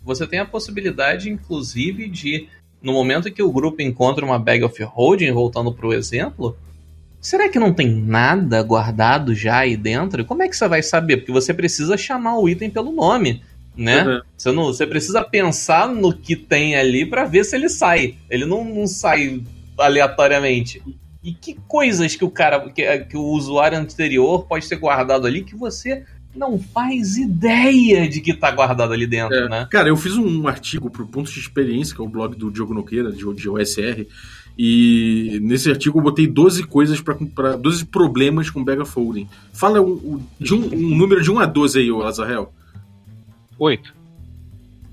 você 0.00 0.26
tem 0.26 0.38
a 0.38 0.46
possibilidade, 0.46 1.30
inclusive, 1.30 2.08
de 2.08 2.48
no 2.82 2.92
momento 2.92 3.32
que 3.32 3.42
o 3.42 3.50
grupo 3.50 3.80
encontra 3.80 4.24
uma 4.24 4.38
bag 4.38 4.62
of 4.62 4.82
holding, 4.82 5.32
voltando 5.32 5.72
para 5.72 5.86
o 5.86 5.92
exemplo, 5.94 6.56
será 7.18 7.48
que 7.48 7.58
não 7.58 7.72
tem 7.72 7.90
nada 7.90 8.62
guardado 8.62 9.34
já 9.34 9.60
aí 9.60 9.74
dentro? 9.74 10.24
Como 10.26 10.42
é 10.42 10.48
que 10.48 10.56
você 10.56 10.68
vai 10.68 10.82
saber? 10.82 11.16
Porque 11.16 11.32
você 11.32 11.54
precisa 11.54 11.96
chamar 11.96 12.38
o 12.38 12.46
item 12.46 12.68
pelo 12.68 12.92
nome, 12.92 13.42
né? 13.76 14.04
Uhum. 14.04 14.20
Você, 14.36 14.52
não, 14.52 14.64
você 14.64 14.86
precisa 14.86 15.22
pensar 15.22 15.88
no 15.88 16.12
que 16.12 16.36
tem 16.36 16.76
ali 16.76 17.06
para 17.06 17.24
ver 17.24 17.44
se 17.44 17.56
ele 17.56 17.68
sai. 17.68 18.16
Ele 18.30 18.44
não, 18.44 18.64
não 18.64 18.86
sai 18.86 19.42
aleatoriamente. 19.78 20.82
E 21.22 21.32
que 21.32 21.54
coisas 21.66 22.14
que 22.14 22.24
o 22.24 22.30
cara, 22.30 22.60
que, 22.70 22.98
que 23.04 23.16
o 23.16 23.24
usuário 23.24 23.78
anterior 23.78 24.46
pode 24.46 24.68
ter 24.68 24.76
guardado 24.76 25.26
ali 25.26 25.42
que 25.42 25.56
você 25.56 26.04
não 26.34 26.58
faz 26.58 27.16
ideia 27.16 28.08
de 28.08 28.20
que 28.20 28.34
tá 28.34 28.50
guardado 28.50 28.92
ali 28.92 29.06
dentro, 29.06 29.36
é. 29.36 29.48
né? 29.48 29.68
Cara, 29.70 29.88
eu 29.88 29.96
fiz 29.96 30.16
um 30.16 30.48
artigo 30.48 30.90
pro 30.90 31.06
Pontos 31.06 31.32
de 31.32 31.38
Experiência, 31.38 31.94
que 31.94 32.02
é 32.02 32.04
o 32.04 32.08
blog 32.08 32.36
do 32.36 32.50
Diogo 32.50 32.74
Noqueira, 32.74 33.12
de, 33.12 33.24
de 33.34 33.48
OSR, 33.48 34.06
e 34.58 35.38
nesse 35.42 35.70
artigo 35.70 35.98
eu 35.98 36.02
botei 36.02 36.26
12 36.26 36.64
coisas 36.64 37.00
para 37.00 37.56
12 37.56 37.86
problemas 37.86 38.50
com 38.50 38.64
Bega 38.64 38.84
Folding. 38.84 39.28
Fala 39.52 39.80
um, 39.80 40.20
de 40.38 40.54
um, 40.54 40.64
um, 40.74 40.96
número 40.96 41.22
de 41.22 41.30
1 41.30 41.38
a 41.38 41.46
12 41.46 41.78
aí, 41.78 41.90
Azarel. 42.02 42.52
8. 43.64 43.94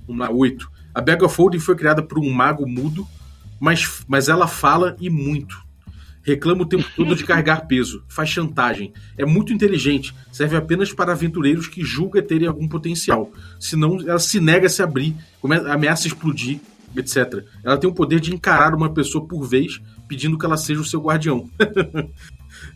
Vamos 0.08 0.20
lá, 0.20 0.32
8. 0.32 0.72
A 0.94 1.02
Bega 1.02 1.28
Folding 1.30 1.60
foi 1.60 1.76
criada 1.76 2.02
por 2.02 2.20
um 2.20 2.30
mago 2.32 2.68
mudo, 2.68 3.08
mas, 3.60 4.04
mas 4.08 4.30
ela 4.30 4.48
fala 4.48 4.96
e 5.00 5.10
muito 5.10 5.72
reclama 6.24 6.64
o 6.64 6.66
tempo 6.66 6.86
todo 6.96 7.16
de 7.16 7.24
carregar 7.24 7.68
peso, 7.68 8.04
faz 8.08 8.30
chantagem. 8.30 8.94
É 9.18 9.26
muito 9.26 9.54
inteligente, 9.54 10.14
serve 10.32 10.56
apenas 10.56 10.94
para 10.94 11.12
aventureiros 11.12 11.68
que 11.68 11.84
julga 11.84 12.22
terem 12.22 12.48
algum 12.48 12.68
potencial. 12.68 13.32
Senão, 13.60 14.00
ela 14.02 14.20
se 14.20 14.40
nega 14.40 14.68
a 14.68 14.70
se 14.70 14.82
abrir, 14.82 15.16
ameaça 15.70 16.08
explodir, 16.08 16.60
etc. 16.96 17.46
Ela 17.64 17.78
tem 17.78 17.90
o 17.90 17.94
poder 17.94 18.20
de 18.20 18.34
encarar 18.34 18.74
uma 18.76 18.94
pessoa 18.94 19.26
por 19.26 19.44
vez, 19.44 19.82
pedindo 20.08 20.38
que 20.38 20.46
ela 20.46 20.58
seja 20.58 20.82
o 20.82 20.86
seu 20.86 21.02
guardião. 21.02 21.50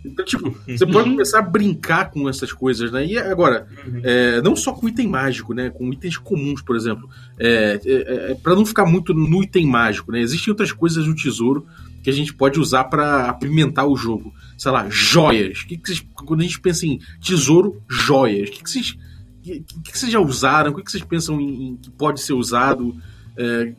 então, 0.03 0.25
tipo, 0.25 0.57
você 0.67 0.85
pode 0.85 1.09
começar 1.09 1.39
a 1.39 1.41
brincar 1.41 2.11
com 2.11 2.29
essas 2.29 2.53
coisas, 2.53 2.91
né? 2.91 3.05
E 3.05 3.17
agora, 3.17 3.67
é, 4.03 4.41
não 4.41 4.55
só 4.55 4.73
com 4.73 4.87
item 4.87 5.07
mágico, 5.07 5.53
né? 5.53 5.69
Com 5.69 5.91
itens 5.91 6.17
comuns, 6.17 6.61
por 6.61 6.75
exemplo. 6.75 7.09
É, 7.39 7.79
é, 7.85 8.31
é 8.31 8.35
para 8.35 8.55
não 8.55 8.65
ficar 8.65 8.85
muito 8.85 9.13
no 9.13 9.43
item 9.43 9.65
mágico, 9.65 10.11
né? 10.11 10.21
Existem 10.21 10.51
outras 10.51 10.71
coisas 10.71 11.05
no 11.05 11.15
tesouro 11.15 11.65
que 12.05 12.09
a 12.11 12.13
gente 12.13 12.33
pode 12.33 12.59
usar 12.59 12.83
para 12.83 13.29
apimentar 13.29 13.85
o 13.87 13.95
jogo. 13.95 14.31
Sei 14.57 14.71
lá, 14.71 14.87
joias. 14.89 15.63
Que 15.63 15.75
que 15.75 15.87
vocês, 15.87 16.05
quando 16.13 16.41
a 16.41 16.43
gente 16.43 16.61
pensa 16.61 16.85
em 16.85 16.99
tesouro, 17.19 17.81
joias. 17.89 18.49
O 18.49 18.51
que, 18.51 18.63
que, 18.63 18.69
vocês, 18.69 18.95
que, 19.41 19.59
que 19.59 19.97
vocês 19.97 20.11
já 20.11 20.19
usaram? 20.19 20.71
O 20.71 20.75
que, 20.75 20.83
que 20.83 20.91
vocês 20.91 21.03
pensam 21.03 21.41
em, 21.41 21.69
em 21.69 21.77
que 21.77 21.89
pode 21.89 22.21
ser 22.21 22.33
usado 22.33 22.95
é, 23.35 23.73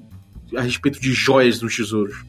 a 0.55 0.63
respeito 0.63 1.01
de 1.01 1.13
joias 1.13 1.61
nos 1.61 1.75
tesouros? 1.75 2.25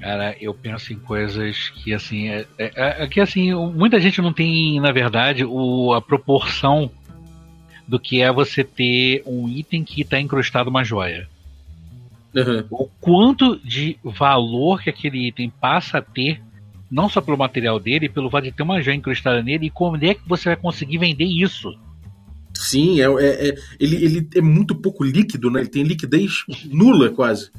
Cara, 0.00 0.36
eu 0.40 0.54
penso 0.54 0.92
em 0.92 0.98
coisas 0.98 1.70
que 1.70 1.92
assim. 1.92 2.28
É, 2.28 2.46
é, 2.56 3.04
é, 3.04 3.06
que 3.08 3.20
assim, 3.20 3.52
muita 3.52 4.00
gente 4.00 4.22
não 4.22 4.32
tem, 4.32 4.80
na 4.80 4.92
verdade, 4.92 5.44
o, 5.44 5.92
a 5.92 6.00
proporção 6.00 6.90
do 7.86 7.98
que 7.98 8.22
é 8.22 8.30
você 8.30 8.62
ter 8.62 9.22
um 9.26 9.48
item 9.48 9.82
que 9.82 10.02
está 10.02 10.20
incrustado 10.20 10.70
uma 10.70 10.84
joia. 10.84 11.28
Uhum. 12.34 12.64
O 12.70 12.88
quanto 13.00 13.58
de 13.58 13.98
valor 14.04 14.82
que 14.82 14.90
aquele 14.90 15.26
item 15.26 15.50
passa 15.50 15.98
a 15.98 16.02
ter, 16.02 16.40
não 16.90 17.08
só 17.08 17.20
pelo 17.20 17.38
material 17.38 17.80
dele, 17.80 18.08
pelo 18.08 18.30
fato 18.30 18.44
de 18.44 18.52
ter 18.52 18.62
uma 18.62 18.80
joia 18.80 18.94
incrustada 18.94 19.42
nele, 19.42 19.66
e 19.66 19.70
como 19.70 19.96
é 19.96 20.14
que 20.14 20.28
você 20.28 20.50
vai 20.50 20.56
conseguir 20.56 20.98
vender 20.98 21.24
isso. 21.24 21.76
Sim, 22.54 23.00
é, 23.00 23.04
é- 23.04 23.48
é- 23.48 23.54
ele, 23.78 24.04
ele 24.04 24.28
é 24.34 24.40
muito 24.40 24.74
pouco 24.74 25.04
líquido, 25.04 25.50
né? 25.50 25.60
Ele 25.60 25.68
tem 25.68 25.82
liquidez 25.82 26.44
nula, 26.66 27.10
quase. 27.10 27.50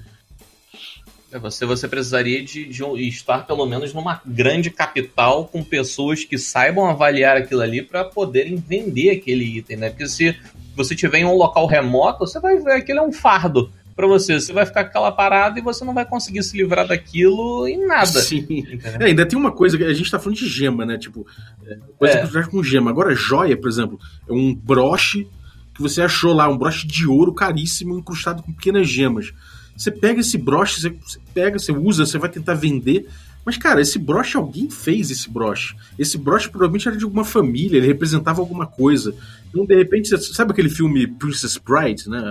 É, 1.31 1.37
Você, 1.37 1.65
você 1.65 1.87
precisaria 1.87 2.43
de, 2.43 2.65
de 2.65 3.07
estar 3.07 3.45
pelo 3.45 3.65
menos 3.65 3.93
numa 3.93 4.21
grande 4.25 4.69
capital 4.69 5.45
com 5.45 5.63
pessoas 5.63 6.23
que 6.23 6.37
saibam 6.37 6.87
avaliar 6.87 7.37
aquilo 7.37 7.61
ali 7.61 7.81
para 7.81 8.03
poderem 8.03 8.55
vender 8.55 9.11
aquele 9.11 9.45
item, 9.57 9.77
né? 9.77 9.89
Porque 9.89 10.07
se 10.07 10.35
você 10.75 10.95
tiver 10.95 11.19
em 11.19 11.25
um 11.25 11.35
local 11.35 11.67
remoto, 11.67 12.19
você 12.19 12.39
vai 12.39 12.57
ver 12.57 12.73
aquilo 12.73 12.99
é 12.99 13.01
um 13.03 13.11
fardo 13.11 13.71
para 13.99 14.07
você. 14.07 14.39
Você 14.39 14.53
vai 14.53 14.65
ficar 14.65 14.83
com 14.83 14.89
aquela 14.91 15.11
parada 15.11 15.59
e 15.59 15.61
você 15.61 15.83
não 15.83 15.93
vai 15.93 16.05
conseguir 16.05 16.41
se 16.41 16.55
livrar 16.55 16.87
daquilo 16.87 17.67
em 17.67 17.85
nada. 17.85 18.05
Sim. 18.21 18.65
É, 18.97 19.03
ainda 19.03 19.25
tem 19.25 19.37
uma 19.37 19.51
coisa, 19.51 19.77
que 19.77 19.83
a 19.83 19.93
gente 19.93 20.09
tá 20.09 20.17
falando 20.17 20.37
de 20.37 20.47
gema, 20.47 20.85
né? 20.85 20.97
Tipo, 20.97 21.27
é, 21.65 21.77
coisa 21.97 22.13
É. 22.19 22.21
que 22.25 22.31
você 22.31 22.43
com 22.43 22.63
gema. 22.63 22.89
Agora, 22.91 23.13
joia, 23.13 23.57
por 23.57 23.67
exemplo, 23.67 23.99
é 24.25 24.31
um 24.31 24.55
broche 24.55 25.27
que 25.73 25.81
você 25.81 26.01
achou 26.01 26.31
lá, 26.31 26.47
um 26.47 26.57
broche 26.57 26.87
de 26.87 27.05
ouro 27.05 27.33
caríssimo, 27.33 27.99
incrustado 27.99 28.41
com 28.41 28.53
pequenas 28.53 28.87
gemas. 28.87 29.33
Você 29.75 29.91
pega 29.91 30.21
esse 30.21 30.37
broche, 30.37 30.79
você, 30.79 30.89
você 30.91 31.19
pega, 31.33 31.59
você 31.59 31.73
usa, 31.73 32.05
você 32.05 32.17
vai 32.17 32.29
tentar 32.29 32.53
vender. 32.53 33.05
Mas, 33.43 33.57
cara, 33.57 33.81
esse 33.81 33.99
broche, 33.99 34.37
alguém 34.37 34.69
fez 34.69 35.11
esse 35.11 35.29
broche. 35.29 35.75
Esse 35.97 36.17
broche 36.17 36.49
provavelmente 36.49 36.87
era 36.87 36.95
de 36.95 37.03
alguma 37.03 37.25
família, 37.25 37.77
ele 37.77 37.87
representava 37.87 38.39
alguma 38.39 38.65
coisa. 38.65 39.13
Então, 39.49 39.65
de 39.65 39.75
repente, 39.75 40.07
você 40.09 40.33
sabe 40.33 40.51
aquele 40.51 40.69
filme 40.69 41.05
Princess 41.05 41.57
Bride, 41.57 42.09
né? 42.09 42.21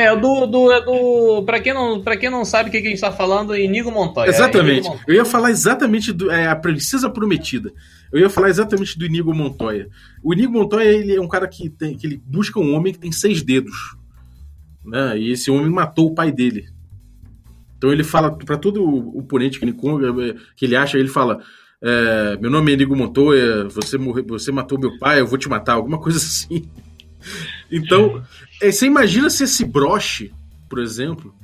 É, 0.00 0.16
do, 0.16 0.46
do, 0.46 0.72
é 0.72 0.82
do. 0.82 1.42
Pra 1.44 1.60
quem, 1.60 1.74
não, 1.74 2.00
pra 2.00 2.16
quem 2.16 2.30
não 2.30 2.44
sabe 2.44 2.68
o 2.68 2.72
que, 2.72 2.80
que 2.80 2.86
a 2.86 2.90
gente 2.90 3.00
tá 3.00 3.12
falando, 3.12 3.54
Inigo 3.54 3.90
Montoya. 3.90 4.30
Exatamente. 4.30 4.68
É, 4.68 4.72
Inigo 4.72 4.88
Montoya. 4.88 5.04
Eu 5.06 5.14
ia 5.14 5.24
falar 5.24 5.50
exatamente 5.50 6.12
do 6.12 6.30
é, 6.30 6.46
a 6.46 6.56
Princesa 6.56 7.10
Prometida. 7.10 7.70
Eu 8.10 8.20
ia 8.20 8.30
falar 8.30 8.48
exatamente 8.48 8.98
do 8.98 9.04
Inigo 9.04 9.34
Montoya. 9.34 9.88
O 10.22 10.32
Inigo 10.32 10.52
Montoya 10.52 10.88
ele 10.88 11.14
é 11.14 11.20
um 11.20 11.28
cara 11.28 11.46
que, 11.46 11.68
tem, 11.68 11.96
que 11.96 12.06
ele 12.06 12.20
busca 12.24 12.58
um 12.58 12.74
homem 12.74 12.92
que 12.92 12.98
tem 12.98 13.12
seis 13.12 13.42
dedos. 13.42 13.94
Né? 14.84 15.18
E 15.18 15.32
esse 15.32 15.50
homem 15.50 15.70
matou 15.70 16.06
o 16.06 16.14
pai 16.14 16.32
dele. 16.32 16.66
Então 17.76 17.92
ele 17.92 18.02
fala 18.02 18.30
pra 18.30 18.56
todo 18.56 18.82
o 18.82 19.18
oponente 19.18 19.58
que 19.58 19.64
ele, 19.64 19.76
que 20.56 20.64
ele 20.64 20.76
acha, 20.76 20.98
ele 20.98 21.08
fala: 21.08 21.40
é, 21.82 22.38
Meu 22.40 22.50
nome 22.50 22.70
é 22.70 22.74
Inigo 22.74 22.96
Montoya, 22.96 23.68
você, 23.68 23.98
morre, 23.98 24.22
você 24.22 24.50
matou 24.50 24.78
meu 24.78 24.98
pai, 24.98 25.20
eu 25.20 25.26
vou 25.26 25.38
te 25.38 25.48
matar. 25.48 25.74
Alguma 25.74 25.98
coisa 25.98 26.18
assim. 26.18 26.68
Então, 27.70 28.22
é, 28.60 28.70
você 28.70 28.86
imagina 28.86 29.30
se 29.30 29.44
esse 29.44 29.64
broche, 29.64 30.32
por 30.68 30.78
exemplo, 30.78 31.34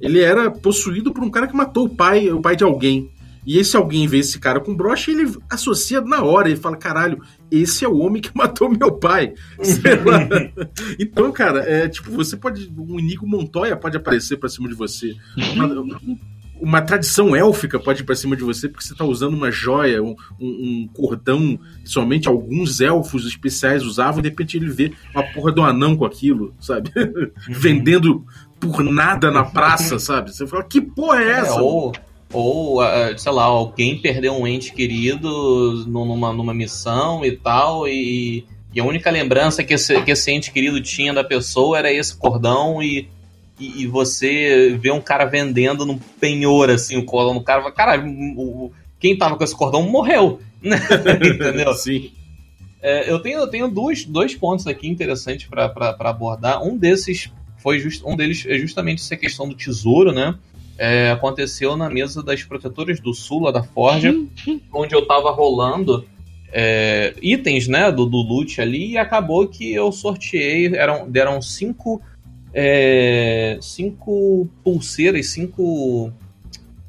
ele 0.00 0.20
era 0.20 0.50
possuído 0.50 1.12
por 1.12 1.22
um 1.22 1.30
cara 1.30 1.46
que 1.46 1.56
matou 1.56 1.86
o 1.86 1.94
pai, 1.94 2.30
o 2.30 2.40
pai 2.40 2.56
de 2.56 2.64
alguém. 2.64 3.10
E 3.46 3.58
esse 3.58 3.76
alguém 3.76 4.06
vê 4.06 4.18
esse 4.18 4.38
cara 4.38 4.58
com 4.58 4.74
broche 4.74 5.10
ele 5.10 5.30
associa 5.50 6.00
na 6.00 6.22
hora. 6.22 6.48
Ele 6.48 6.56
fala: 6.58 6.76
caralho, 6.76 7.20
esse 7.50 7.84
é 7.84 7.88
o 7.88 7.98
homem 7.98 8.22
que 8.22 8.30
matou 8.34 8.70
meu 8.70 8.92
pai. 8.92 9.34
Então, 10.98 11.30
cara, 11.30 11.60
é 11.60 11.88
tipo, 11.88 12.10
você 12.10 12.36
pode. 12.36 12.72
Um 12.76 12.98
Inigo 12.98 13.26
Montoya 13.26 13.76
pode 13.76 13.96
aparecer 13.96 14.38
pra 14.38 14.48
cima 14.48 14.68
de 14.68 14.74
você. 14.74 15.14
Uma, 16.60 16.80
tradição 16.80 17.34
élfica 17.34 17.78
pode 17.78 18.02
ir 18.02 18.04
pra 18.04 18.14
cima 18.14 18.36
de 18.36 18.42
você 18.44 18.68
porque 18.68 18.84
você 18.84 18.94
tá 18.94 19.04
usando 19.04 19.34
uma 19.34 19.50
joia, 19.50 20.02
um, 20.02 20.14
um- 20.40 20.88
cordão 20.94 21.58
que 21.82 21.88
somente 21.90 22.28
alguns 22.28 22.80
elfos 22.80 23.26
especiais 23.26 23.82
usavam, 23.82 24.20
e 24.20 24.22
de 24.22 24.28
repente 24.28 24.56
ele 24.56 24.68
vê 24.70 24.92
uma 25.14 25.22
porra 25.32 25.52
do 25.52 25.62
anão 25.62 25.96
com 25.96 26.04
aquilo, 26.04 26.54
sabe? 26.60 26.90
Vendendo 27.48 28.24
por 28.60 28.82
nada 28.82 29.30
na 29.30 29.44
praça, 29.44 29.98
sabe? 29.98 30.34
Você 30.34 30.46
fala, 30.46 30.64
que 30.64 30.80
porra 30.80 31.20
é 31.22 31.28
É, 31.28 31.38
essa? 31.40 31.60
ou, 31.60 31.92
ou, 32.32 32.80
ah, 32.80 33.12
sei 33.16 33.32
lá, 33.32 33.44
alguém 33.44 34.00
perdeu 34.00 34.32
um 34.34 34.46
ente 34.46 34.72
querido 34.72 35.84
numa, 35.86 36.32
numa 36.32 36.54
missão 36.54 37.24
e 37.24 37.32
tal, 37.32 37.86
e, 37.86 38.46
e 38.72 38.80
a 38.80 38.84
única 38.84 39.10
lembrança 39.10 39.62
que 39.62 39.74
esse, 39.74 40.00
que 40.02 40.10
esse 40.12 40.30
ente 40.32 40.50
querido 40.50 40.80
tinha 40.80 41.12
da 41.12 41.22
pessoa 41.24 41.78
era 41.78 41.92
esse 41.92 42.16
cordão, 42.16 42.82
e, 42.82 43.08
e, 43.58 43.82
e 43.82 43.86
você 43.86 44.76
vê 44.80 44.90
um 44.90 45.00
cara 45.00 45.24
vendendo 45.24 45.86
num 45.86 45.98
penhor, 45.98 46.70
assim, 46.70 46.96
o 46.96 47.04
cordão 47.04 47.34
do 47.34 47.42
cara, 47.42 47.62
fala, 47.62 47.74
caralho, 47.74 48.08
o- 48.36 48.72
quem 48.98 49.16
tava 49.16 49.36
com 49.36 49.44
esse 49.44 49.54
cordão 49.54 49.82
morreu, 49.82 50.40
entendeu? 50.62 51.74
Sim. 51.74 52.10
É, 52.82 53.10
eu 53.10 53.18
tenho, 53.20 53.38
eu 53.38 53.46
tenho 53.48 53.68
dois, 53.68 54.04
dois 54.04 54.34
pontos 54.34 54.66
aqui 54.66 54.88
interessantes 54.88 55.46
para 55.46 55.72
abordar. 56.00 56.62
Um 56.62 56.76
desses 56.76 57.30
foi 57.58 57.78
just, 57.78 58.02
um 58.04 58.14
deles 58.14 58.44
é 58.46 58.58
justamente 58.58 59.00
essa 59.02 59.16
questão 59.16 59.48
do 59.48 59.54
tesouro, 59.54 60.12
né? 60.12 60.34
É, 60.76 61.10
aconteceu 61.10 61.76
na 61.76 61.88
mesa 61.88 62.22
das 62.22 62.42
protetoras 62.42 63.00
do 63.00 63.14
sul, 63.14 63.42
lá 63.44 63.50
da 63.50 63.62
Forja, 63.62 64.12
onde 64.72 64.94
eu 64.94 65.06
tava 65.06 65.30
rolando 65.30 66.04
é, 66.52 67.14
itens, 67.22 67.66
né, 67.68 67.90
do, 67.90 68.04
do 68.06 68.18
loot 68.18 68.60
ali, 68.60 68.92
e 68.92 68.98
acabou 68.98 69.46
que 69.48 69.72
eu 69.72 69.90
sorteei, 69.90 70.74
eram, 70.74 71.10
deram 71.10 71.40
cinco, 71.40 72.02
é, 72.54 73.58
cinco 73.60 74.48
pulseiras, 74.62 75.26
cinco... 75.26 76.12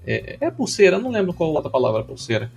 É, 0.05 0.37
é 0.39 0.51
pulseira, 0.51 0.99
não 0.99 1.09
lembro 1.09 1.33
qual 1.33 1.51
outra 1.51 1.69
palavra 1.69 2.03
pulseira. 2.03 2.51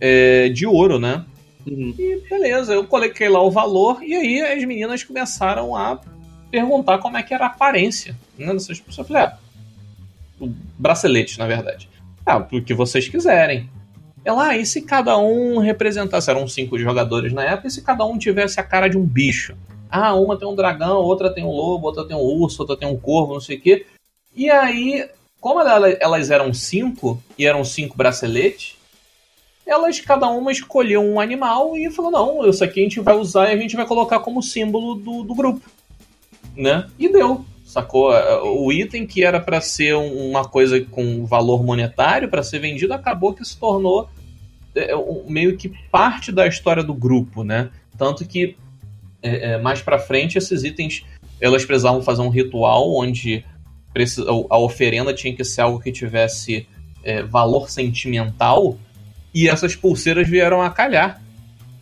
É, 0.00 0.48
de 0.48 0.66
ouro, 0.66 0.98
né? 0.98 1.24
Uhum. 1.66 1.94
E 1.98 2.22
beleza, 2.28 2.72
eu 2.72 2.84
coloquei 2.86 3.28
lá 3.28 3.42
o 3.42 3.50
valor 3.50 4.02
e 4.02 4.14
aí 4.14 4.40
as 4.40 4.64
meninas 4.64 5.02
começaram 5.04 5.76
a 5.76 6.00
perguntar 6.50 6.98
como 6.98 7.16
é 7.16 7.22
que 7.22 7.34
era 7.34 7.44
a 7.44 7.48
aparência 7.48 8.16
né, 8.38 8.52
dessas 8.52 8.80
pessoas. 8.80 9.08
Eu 9.08 9.14
falei, 9.14 9.22
ah, 9.22 9.38
o 10.40 10.50
bracelete, 10.78 11.38
na 11.38 11.46
verdade. 11.46 11.88
Ah, 12.24 12.38
o 12.38 12.62
que 12.62 12.72
vocês 12.72 13.08
quiserem. 13.08 13.68
Ela, 14.24 14.48
ah, 14.48 14.56
e 14.56 14.64
se 14.64 14.80
cada 14.80 15.18
um 15.18 15.58
representasse, 15.58 16.30
eram 16.30 16.48
cinco 16.48 16.78
jogadores 16.78 17.32
na 17.32 17.44
época, 17.44 17.68
e 17.68 17.70
se 17.70 17.82
cada 17.82 18.06
um 18.06 18.16
tivesse 18.16 18.58
a 18.58 18.62
cara 18.62 18.88
de 18.88 18.96
um 18.96 19.04
bicho? 19.04 19.54
Ah, 19.96 20.12
uma 20.14 20.36
tem 20.36 20.48
um 20.48 20.56
dragão, 20.56 20.96
outra 20.96 21.32
tem 21.32 21.44
um 21.44 21.52
lobo, 21.52 21.86
outra 21.86 22.04
tem 22.04 22.16
um 22.16 22.20
urso, 22.20 22.60
outra 22.62 22.76
tem 22.76 22.88
um 22.88 22.96
corvo, 22.96 23.34
não 23.34 23.40
sei 23.40 23.56
o 23.58 23.60
quê. 23.60 23.86
E 24.34 24.50
aí, 24.50 25.08
como 25.40 25.60
ela- 25.60 25.88
elas 26.00 26.30
eram 26.32 26.52
cinco, 26.52 27.22
e 27.38 27.46
eram 27.46 27.64
cinco 27.64 27.96
braceletes, 27.96 28.76
elas 29.64 30.00
cada 30.00 30.28
uma 30.28 30.50
escolheu 30.50 31.00
um 31.00 31.20
animal 31.20 31.76
e 31.76 31.88
falou: 31.92 32.10
não, 32.10 32.44
isso 32.48 32.64
aqui 32.64 32.80
a 32.80 32.82
gente 32.82 32.98
vai 32.98 33.14
usar 33.16 33.50
e 33.50 33.54
a 33.54 33.56
gente 33.56 33.76
vai 33.76 33.86
colocar 33.86 34.18
como 34.18 34.42
símbolo 34.42 34.96
do, 34.96 35.22
do 35.22 35.32
grupo. 35.32 35.60
Né? 36.56 36.88
E 36.98 37.08
deu. 37.08 37.44
Sacou? 37.64 38.10
O 38.42 38.72
item 38.72 39.06
que 39.06 39.24
era 39.24 39.38
para 39.40 39.60
ser 39.60 39.94
um- 39.94 40.28
uma 40.30 40.44
coisa 40.44 40.80
com 40.84 41.24
valor 41.24 41.62
monetário, 41.64 42.28
para 42.28 42.42
ser 42.42 42.58
vendido, 42.58 42.92
acabou 42.92 43.32
que 43.32 43.44
se 43.44 43.56
tornou 43.56 44.08
é, 44.74 44.90
meio 45.28 45.56
que 45.56 45.68
parte 45.88 46.32
da 46.32 46.48
história 46.48 46.82
do 46.82 46.92
grupo, 46.92 47.44
né? 47.44 47.70
Tanto 47.96 48.26
que 48.26 48.56
é, 49.24 49.52
é, 49.52 49.58
mais 49.58 49.80
para 49.82 49.98
frente 49.98 50.38
esses 50.38 50.62
itens 50.62 51.04
elas 51.40 51.64
precisavam 51.64 52.02
fazer 52.02 52.22
um 52.22 52.28
ritual 52.28 52.94
onde 52.94 53.44
a 54.50 54.58
oferenda 54.58 55.12
tinha 55.14 55.34
que 55.34 55.44
ser 55.44 55.62
algo 55.62 55.80
que 55.80 55.90
tivesse 55.92 56.66
é, 57.02 57.22
valor 57.22 57.68
sentimental 57.70 58.76
e 59.32 59.48
essas 59.48 59.74
pulseiras 59.74 60.28
vieram 60.28 60.62
a 60.62 60.70
calhar. 60.70 61.20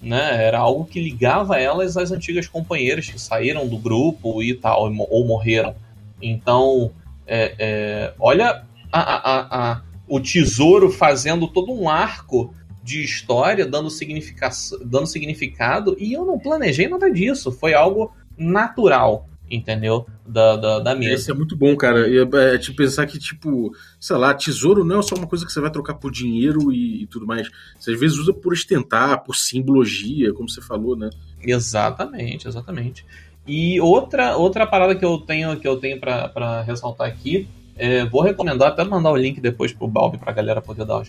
Né? 0.01 0.45
Era 0.47 0.59
algo 0.59 0.85
que 0.85 1.01
ligava 1.01 1.59
elas 1.61 1.97
às 1.97 2.11
antigas 2.11 2.47
companheiras 2.49 3.09
que 3.09 3.21
saíram 3.21 3.69
do 3.69 3.79
grupo 3.79 4.43
e 4.43 4.53
tal, 4.55 4.83
ou 4.85 4.91
mo- 4.91 5.07
ou 5.11 5.25
morreram. 5.27 5.75
Então, 6.21 6.91
é, 7.27 7.55
é, 7.59 8.15
olha 8.19 8.63
a- 8.93 9.01
a- 9.01 9.73
a- 9.73 9.83
o 10.09 10.19
tesouro 10.19 10.91
fazendo 10.91 11.47
todo 11.47 11.73
um 11.73 11.89
arco 11.89 12.53
de 12.83 13.03
história, 13.03 13.65
dando, 13.65 13.89
significa 13.91 14.51
dando 14.85 15.07
significado, 15.07 15.97
e 15.99 16.13
eu 16.13 16.25
não 16.25 16.39
planejei 16.39 16.89
nada 16.89 17.11
disso. 17.11 17.53
Foi 17.53 17.75
algo 17.75 18.13
natural, 18.37 19.29
entendeu? 19.51 20.07
Da, 20.27 20.57
da, 20.57 20.79
da 20.81 20.95
mesa. 20.95 21.15
Esse 21.15 21.31
é 21.31 21.35
muito 21.35 21.57
bom, 21.57 21.77
cara. 21.77 22.09
E 22.09 22.19
É, 22.19 22.55
é 22.55 22.59
te 22.59 22.73
pensar 22.73 23.07
que, 23.07 23.19
tipo, 23.19 23.73
sei 24.01 24.17
lá, 24.17 24.35
tesouro 24.35 24.85
não 24.85 25.01
é 25.01 25.03
só 25.03 25.15
uma 25.15 25.27
coisa 25.27 25.47
que 25.47 25.53
você 25.53 25.61
vai 25.61 25.71
trocar 25.71 25.95
por 25.95 26.11
dinheiro 26.11 26.73
e, 26.73 27.03
e 27.03 27.07
tudo 27.07 27.27
mais. 27.27 27.49
Você 27.79 27.93
às 27.93 28.01
vezes 28.01 28.19
usa 28.19 28.33
por 28.33 28.53
ostentar, 28.53 29.23
por 29.23 29.37
simbologia, 29.37 30.33
como 30.33 30.49
você 30.49 30.61
falou, 30.61 30.97
né? 30.97 31.11
Exatamente, 31.41 32.49
exatamente. 32.49 33.05
E 33.47 33.81
outra, 33.81 34.37
outra 34.37 34.67
parada 34.67 34.95
que 34.95 35.05
eu 35.05 35.19
tenho 35.19 35.59
que 35.59 35.67
eu 35.67 35.77
tenho 35.77 35.99
para 35.99 36.63
ressaltar 36.63 37.09
aqui, 37.09 37.49
é, 37.77 38.05
vou 38.05 38.23
recomendar 38.23 38.69
até 38.69 38.85
mandar 38.85 39.11
o 39.11 39.17
link 39.17 39.41
depois 39.41 39.73
pro 39.73 39.89
Balbi 39.89 40.19
pra 40.19 40.33
galera 40.33 40.61
poder 40.61 40.85
dar 40.85 41.03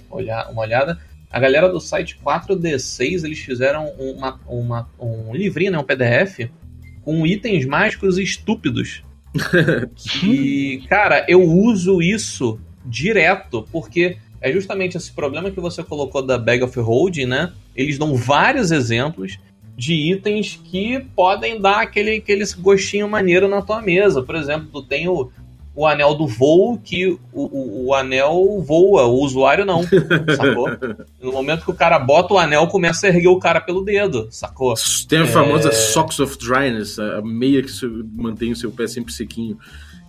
uma 0.51 0.61
olhada. 0.61 0.99
A 1.33 1.39
galera 1.39 1.67
do 1.67 1.79
site 1.79 2.19
4D6, 2.23 3.23
eles 3.23 3.39
fizeram 3.39 3.87
uma, 3.97 4.39
uma, 4.47 4.89
um 4.99 5.33
livrinho, 5.33 5.71
né, 5.71 5.79
um 5.79 5.83
PDF, 5.83 6.47
com 7.01 7.25
itens 7.25 7.65
mágicos 7.65 8.19
estúpidos. 8.19 9.03
e, 10.23 10.83
cara, 10.87 11.25
eu 11.27 11.41
uso 11.41 12.03
isso 12.03 12.59
direto, 12.85 13.67
porque 13.71 14.17
é 14.39 14.51
justamente 14.51 14.95
esse 14.95 15.11
problema 15.11 15.49
que 15.49 15.59
você 15.59 15.81
colocou 15.83 16.21
da 16.21 16.37
Bag 16.37 16.63
of 16.63 16.79
Holding, 16.79 17.25
né? 17.25 17.51
Eles 17.75 17.97
dão 17.97 18.15
vários 18.15 18.71
exemplos 18.71 19.39
de 19.75 19.95
itens 19.95 20.61
que 20.63 20.99
podem 21.15 21.59
dar 21.59 21.81
aquele, 21.81 22.17
aquele 22.17 22.45
gostinho 22.59 23.09
maneiro 23.09 23.47
na 23.47 23.61
tua 23.61 23.81
mesa. 23.81 24.21
Por 24.21 24.35
exemplo, 24.35 24.67
tu 24.71 24.83
tem 24.83 25.07
o, 25.07 25.31
o 25.75 25.87
anel 25.87 26.13
do 26.13 26.27
voo, 26.27 26.77
que 26.77 27.07
o, 27.07 27.19
o, 27.33 27.87
o, 27.87 27.93
anel 27.95 28.63
voa, 28.65 29.05
o 29.05 29.19
usuário 29.21 29.65
não, 29.65 29.81
sacou? 29.83 30.69
No 31.21 31.31
momento 31.31 31.63
que 31.63 31.71
o 31.71 31.75
cara 31.75 31.97
bota 31.97 32.33
o 32.33 32.37
anel, 32.37 32.67
começa 32.67 33.07
a 33.07 33.09
erguer 33.09 33.29
o 33.29 33.39
cara 33.39 33.61
pelo 33.61 33.83
dedo, 33.83 34.27
sacou? 34.29 34.73
Tem 35.07 35.19
a 35.19 35.23
é... 35.23 35.27
famosa 35.27 35.71
Socks 35.71 36.19
of 36.19 36.37
Dryness, 36.37 36.99
a 36.99 37.21
meia 37.21 37.63
que 37.63 37.71
mantém 38.13 38.51
o 38.51 38.55
seu 38.55 38.71
pé 38.71 38.87
sempre 38.87 39.13
sequinho. 39.13 39.57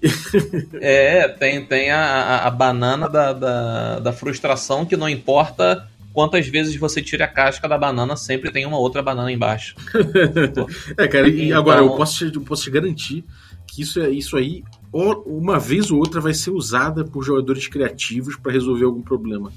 é, 0.81 1.29
tem, 1.29 1.65
tem 1.65 1.91
a, 1.91 2.05
a, 2.05 2.47
a 2.49 2.51
banana 2.51 3.09
da, 3.09 3.33
da, 3.33 4.01
da 4.01 4.13
frustração 4.13 4.85
que 4.85 4.97
não 4.97 5.09
importa 5.09 5.89
quantas 6.13 6.47
vezes 6.47 6.77
você 6.77 7.01
tira 7.01 7.25
a 7.25 7.29
casca 7.29 7.69
da 7.69 7.79
banana, 7.79 8.17
sempre 8.17 8.51
tem 8.51 8.67
uma 8.67 8.79
outra 8.79 9.03
banana 9.03 9.33
embaixo. 9.33 9.75
é, 10.97 11.09
cara, 11.09 11.29
e 11.29 11.47
então... 11.47 11.59
agora 11.59 11.81
eu 11.81 11.97
posso, 11.97 12.25
eu 12.25 12.41
posso 12.41 12.65
te 12.65 12.71
garantir 12.71 13.25
que 13.67 13.83
isso, 13.83 14.01
é, 14.01 14.11
isso 14.11 14.37
aí, 14.37 14.63
uma 14.95 15.59
vez 15.59 15.91
ou 15.91 15.99
outra, 15.99 16.21
vai 16.21 16.33
ser 16.33 16.51
usada 16.51 17.05
por 17.05 17.25
jogadores 17.25 17.67
criativos 17.67 18.37
para 18.37 18.53
resolver 18.53 18.85
algum 18.85 19.03
problema. 19.03 19.53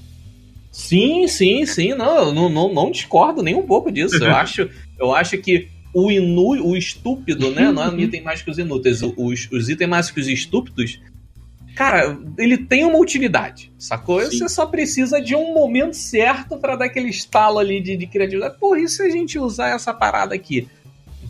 Sim, 0.72 1.28
sim, 1.28 1.64
sim. 1.64 1.94
Não, 1.94 2.34
não, 2.34 2.48
não, 2.48 2.74
não 2.74 2.90
discordo 2.90 3.42
nem 3.42 3.54
um 3.54 3.66
pouco 3.66 3.90
disso. 3.90 4.16
Eu 4.16 4.34
acho, 4.36 4.68
eu 4.98 5.14
acho 5.14 5.38
que 5.38 5.68
o 5.94 6.10
inu, 6.10 6.66
o 6.66 6.76
estúpido, 6.76 7.50
né? 7.50 7.70
Não 7.70 7.82
é 7.82 7.88
um 7.88 7.98
item 7.98 8.22
mágicos 8.22 8.58
inúteis. 8.58 9.00
Os, 9.02 9.48
os 9.50 9.68
itens 9.68 9.88
mágicos 9.88 10.26
estúpidos 10.28 11.00
cara, 11.78 12.18
ele 12.36 12.58
tem 12.58 12.84
uma 12.84 12.98
utilidade, 12.98 13.70
sacou? 13.78 14.20
Sim. 14.22 14.38
Você 14.38 14.48
só 14.48 14.66
precisa 14.66 15.20
de 15.20 15.36
um 15.36 15.54
momento 15.54 15.94
certo 15.94 16.56
para 16.56 16.74
dar 16.74 16.86
aquele 16.86 17.08
estalo 17.08 17.60
ali 17.60 17.80
de, 17.80 17.96
de 17.96 18.04
criatividade. 18.04 18.58
Por 18.58 18.76
isso 18.76 19.00
a 19.00 19.08
gente 19.08 19.38
usar 19.38 19.68
essa 19.68 19.94
parada 19.94 20.34
aqui. 20.34 20.66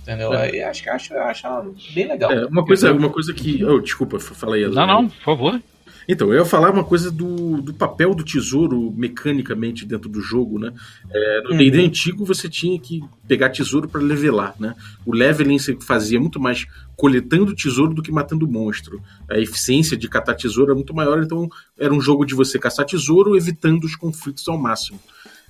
Entendeu? 0.09 0.33
É. 0.33 0.45
Aí 0.45 0.63
acho 0.63 0.83
que 0.83 0.89
acho, 0.89 1.15
acho 1.15 1.75
bem 1.95 2.09
legal. 2.09 2.33
É, 2.33 2.47
uma 2.47 2.65
coisa, 2.65 2.91
uma 2.95 3.11
coisa 3.11 3.35
que. 3.35 3.63
Oh, 3.63 3.79
desculpa, 3.79 4.19
falei. 4.19 4.67
Não, 4.67 4.87
não, 4.87 5.07
por 5.07 5.23
favor. 5.23 5.63
Então, 6.11 6.33
eu 6.33 6.39
ia 6.39 6.45
falar 6.47 6.71
uma 6.71 6.83
coisa 6.83 7.11
do, 7.11 7.61
do 7.61 7.75
papel 7.75 8.15
do 8.15 8.25
tesouro 8.25 8.91
mecanicamente 8.97 9.85
dentro 9.85 10.09
do 10.09 10.23
jogo, 10.23 10.59
né? 10.59 10.73
É, 11.13 11.43
no 11.43 11.51
D&D 11.51 11.79
uhum. 11.79 11.85
antigo 11.85 12.25
você 12.25 12.49
tinha 12.49 12.81
que 12.81 13.03
pegar 13.27 13.51
tesouro 13.51 13.87
para 13.87 14.01
levelar, 14.01 14.55
né? 14.59 14.75
O 15.05 15.15
leveling 15.15 15.59
você 15.59 15.77
fazia 15.79 16.19
muito 16.19 16.41
mais 16.41 16.67
coletando 16.97 17.55
tesouro 17.55 17.93
do 17.93 18.01
que 18.01 18.11
matando 18.11 18.49
monstro. 18.49 19.03
A 19.31 19.39
eficiência 19.39 19.99
de 19.99 20.09
catar 20.09 20.35
tesouro 20.35 20.73
é 20.73 20.75
muito 20.75 20.95
maior, 20.95 21.23
então 21.23 21.47
era 21.79 21.93
um 21.93 22.01
jogo 22.01 22.25
de 22.25 22.35
você 22.35 22.59
caçar 22.59 22.87
tesouro 22.87 23.37
evitando 23.37 23.85
os 23.85 23.95
conflitos 23.95 24.49
ao 24.49 24.57
máximo. 24.57 24.99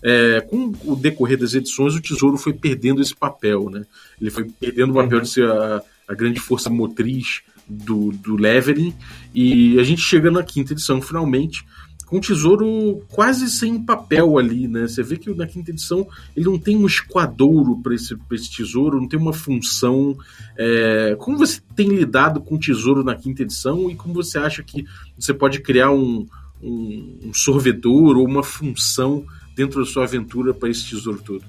É, 0.03 0.41
com 0.41 0.73
o 0.85 0.95
decorrer 0.95 1.39
das 1.39 1.55
edições, 1.55 1.95
o 1.95 2.01
tesouro 2.01 2.37
foi 2.37 2.53
perdendo 2.53 3.03
esse 3.03 3.15
papel, 3.15 3.69
né? 3.69 3.85
Ele 4.21 4.31
foi 4.31 4.45
perdendo 4.45 4.91
o 4.91 4.95
papel 4.95 5.19
uhum. 5.19 5.25
de 5.25 5.31
ser 5.31 5.51
a, 5.51 5.83
a 6.07 6.15
grande 6.15 6.41
força 6.41 6.71
motriz 6.71 7.43
do, 7.69 8.13
do 8.13 8.37
leveling. 8.37 8.95
E 9.35 9.79
a 9.79 9.83
gente 9.83 10.01
chega 10.01 10.31
na 10.31 10.43
quinta 10.43 10.73
edição, 10.73 11.03
finalmente, 11.03 11.65
com 12.09 12.17
o 12.17 12.21
tesouro 12.21 13.05
quase 13.11 13.51
sem 13.51 13.83
papel 13.85 14.39
ali, 14.39 14.67
né? 14.67 14.89
Você 14.89 15.03
vê 15.03 15.19
que 15.19 15.33
na 15.35 15.47
quinta 15.47 15.71
edição 15.71 16.09
ele 16.35 16.47
não 16.47 16.59
tem 16.59 16.75
um 16.75 16.87
esquadouro 16.87 17.79
para 17.83 17.95
esse, 17.95 18.17
esse 18.33 18.51
tesouro, 18.51 18.99
não 18.99 19.07
tem 19.07 19.21
uma 19.21 19.35
função. 19.35 20.17
É... 20.57 21.15
Como 21.19 21.37
você 21.37 21.61
tem 21.77 21.89
lidado 21.89 22.41
com 22.41 22.55
o 22.55 22.59
tesouro 22.59 23.05
na 23.05 23.15
quinta 23.15 23.43
edição 23.43 23.91
e 23.91 23.95
como 23.95 24.15
você 24.15 24.39
acha 24.39 24.63
que 24.63 24.87
você 25.19 25.35
pode 25.35 25.61
criar 25.61 25.91
um, 25.91 26.27
um, 26.63 27.19
um 27.25 27.35
sorvedor 27.35 28.17
ou 28.17 28.27
uma 28.27 28.43
função 28.43 29.27
dentro 29.59 29.85
da 29.85 29.91
sua 29.91 30.05
aventura 30.05 30.55
para 30.55 30.71
esse 30.71 30.89
tesouro 30.89 31.21
todo? 31.21 31.45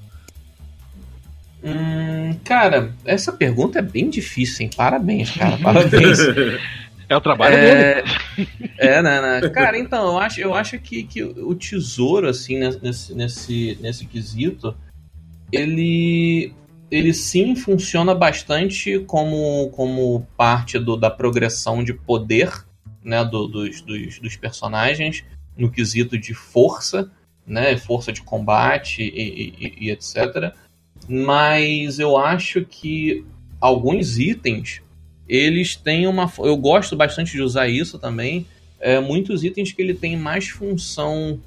Hum, 1.63 2.35
cara, 2.43 2.91
essa 3.05 3.31
pergunta 3.31 3.77
é 3.77 3.83
bem 3.83 4.09
difícil, 4.09 4.65
hein? 4.65 4.71
Parabéns, 4.75 5.29
cara. 5.29 5.57
Parabéns. 5.61 6.17
É 7.07 7.15
o 7.15 7.21
trabalho 7.21 7.55
é... 7.55 8.01
dele. 8.01 8.07
É, 8.77 9.01
né, 9.01 9.21
né? 9.21 9.49
Cara, 9.49 9.77
então, 9.77 10.07
eu 10.07 10.17
acho, 10.17 10.41
eu 10.41 10.53
acho 10.55 10.79
que, 10.79 11.03
que 11.03 11.23
o 11.23 11.53
tesouro, 11.53 12.27
assim, 12.27 12.57
nesse, 12.57 13.13
nesse, 13.13 13.77
nesse 13.79 14.05
quesito, 14.05 14.75
ele, 15.51 16.53
ele 16.89 17.13
sim 17.13 17.55
funciona 17.55 18.15
bastante 18.15 18.99
como, 18.99 19.69
como 19.69 20.25
parte 20.35 20.79
do, 20.79 20.95
da 20.95 21.11
progressão 21.11 21.83
de 21.83 21.93
poder 21.93 22.51
né, 23.03 23.23
do, 23.23 23.47
dos, 23.47 23.81
dos, 23.81 24.19
dos 24.19 24.35
personagens, 24.35 25.23
no 25.57 25.69
quesito 25.69 26.17
de 26.17 26.33
força, 26.33 27.11
né, 27.49 27.75
força 27.75 28.13
de 28.13 28.21
combate 28.21 29.01
e, 29.01 29.53
e, 29.59 29.87
e 29.87 29.91
etc 29.91 30.53
mas 31.09 31.97
eu 31.97 32.17
acho 32.17 32.63
que 32.63 33.25
alguns 33.59 34.19
itens 34.19 34.81
eles 35.27 35.75
têm 35.75 36.07
uma. 36.07 36.31
Eu 36.39 36.55
gosto 36.55 36.95
bastante 36.95 37.31
de 37.31 37.41
usar 37.41 37.67
isso 37.67 37.97
também. 37.97 38.45
É, 38.79 38.99
muitos 38.99 39.43
itens 39.43 39.71
que 39.71 39.81
ele 39.81 39.93
tem 39.93 40.15
mais 40.15 40.47
função 40.49 41.39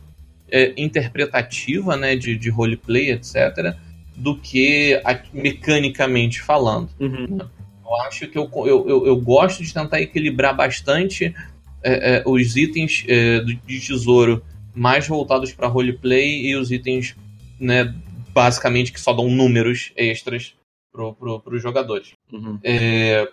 é, 0.51 0.73
interpretativa, 0.77 1.97
né, 1.97 2.15
de, 2.15 2.37
de 2.37 2.51
roleplay, 2.51 3.11
etc., 3.11 3.75
do 4.15 4.37
que 4.37 5.01
a, 5.05 5.19
mecanicamente 5.33 6.43
falando. 6.43 6.91
Uhum. 7.01 7.39
Eu 7.85 7.97
acho 8.07 8.27
que 8.29 8.37
eu, 8.37 8.51
eu, 8.55 8.89
eu, 8.89 9.07
eu, 9.07 9.17
gosto 9.17 9.63
de 9.63 9.73
tentar 9.73 10.01
equilibrar 10.01 10.55
bastante 10.55 11.35
é, 11.83 12.17
é 12.17 12.23
os 12.27 12.57
itens 12.57 13.05
é, 13.09 13.41
de 13.41 13.81
tesouro 13.81 14.45
mais 14.75 15.07
voltados 15.07 15.53
para 15.53 15.69
roleplay 15.69 16.47
e 16.47 16.57
os 16.57 16.71
itens 16.71 17.17
né, 17.61 17.95
basicamente 18.33 18.93
que 18.93 19.01
só 19.01 19.13
dão 19.13 19.31
números 19.31 19.93
extras 19.97 20.55
para 20.93 21.13
pro, 21.13 21.41
pros 21.41 21.63
jogadores. 21.63 22.13
Uhum. 22.33 22.59
É, 22.63 23.31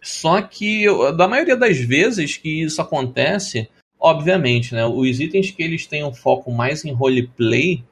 só 0.00 0.40
que, 0.42 0.86
da 1.16 1.26
maioria 1.26 1.56
das 1.56 1.78
vezes 1.78 2.36
que 2.36 2.62
isso 2.62 2.80
acontece, 2.80 3.68
obviamente, 3.98 4.74
né, 4.74 4.86
os 4.86 5.20
itens 5.20 5.50
que 5.50 5.62
eles 5.62 5.86
têm 5.86 6.04
um 6.04 6.14
foco 6.14 6.52
mais 6.52 6.84
em 6.84 6.92
roleplay, 6.92 7.84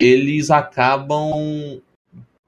eles 0.00 0.50
acabam 0.50 1.80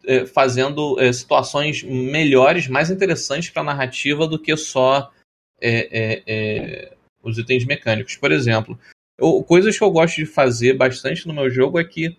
é, 0.05 0.27
fazendo 0.27 0.99
é, 1.01 1.13
situações 1.13 1.83
melhores, 1.83 2.69
mais 2.69 2.91
interessantes 2.91 3.51
para 3.51 3.63
a 3.63 3.67
narrativa 3.67 4.27
do 4.27 4.39
que 4.39 4.57
só 4.57 5.13
é, 5.61 5.89
é, 5.91 6.23
é, 6.27 6.97
os 7.23 7.39
itens 7.39 7.65
mecânicos. 7.65 8.17
Por 8.17 8.33
exemplo, 8.33 8.79
eu, 9.21 9.43
coisas 9.43 9.77
que 9.77 9.85
eu 9.85 9.91
gosto 9.91 10.17
de 10.17 10.27
fazer 10.27 10.75
bastante 10.75 11.27
no 11.27 11.35
meu 11.35 11.51
jogo 11.51 11.79
é 11.79 11.85
que 11.85 12.17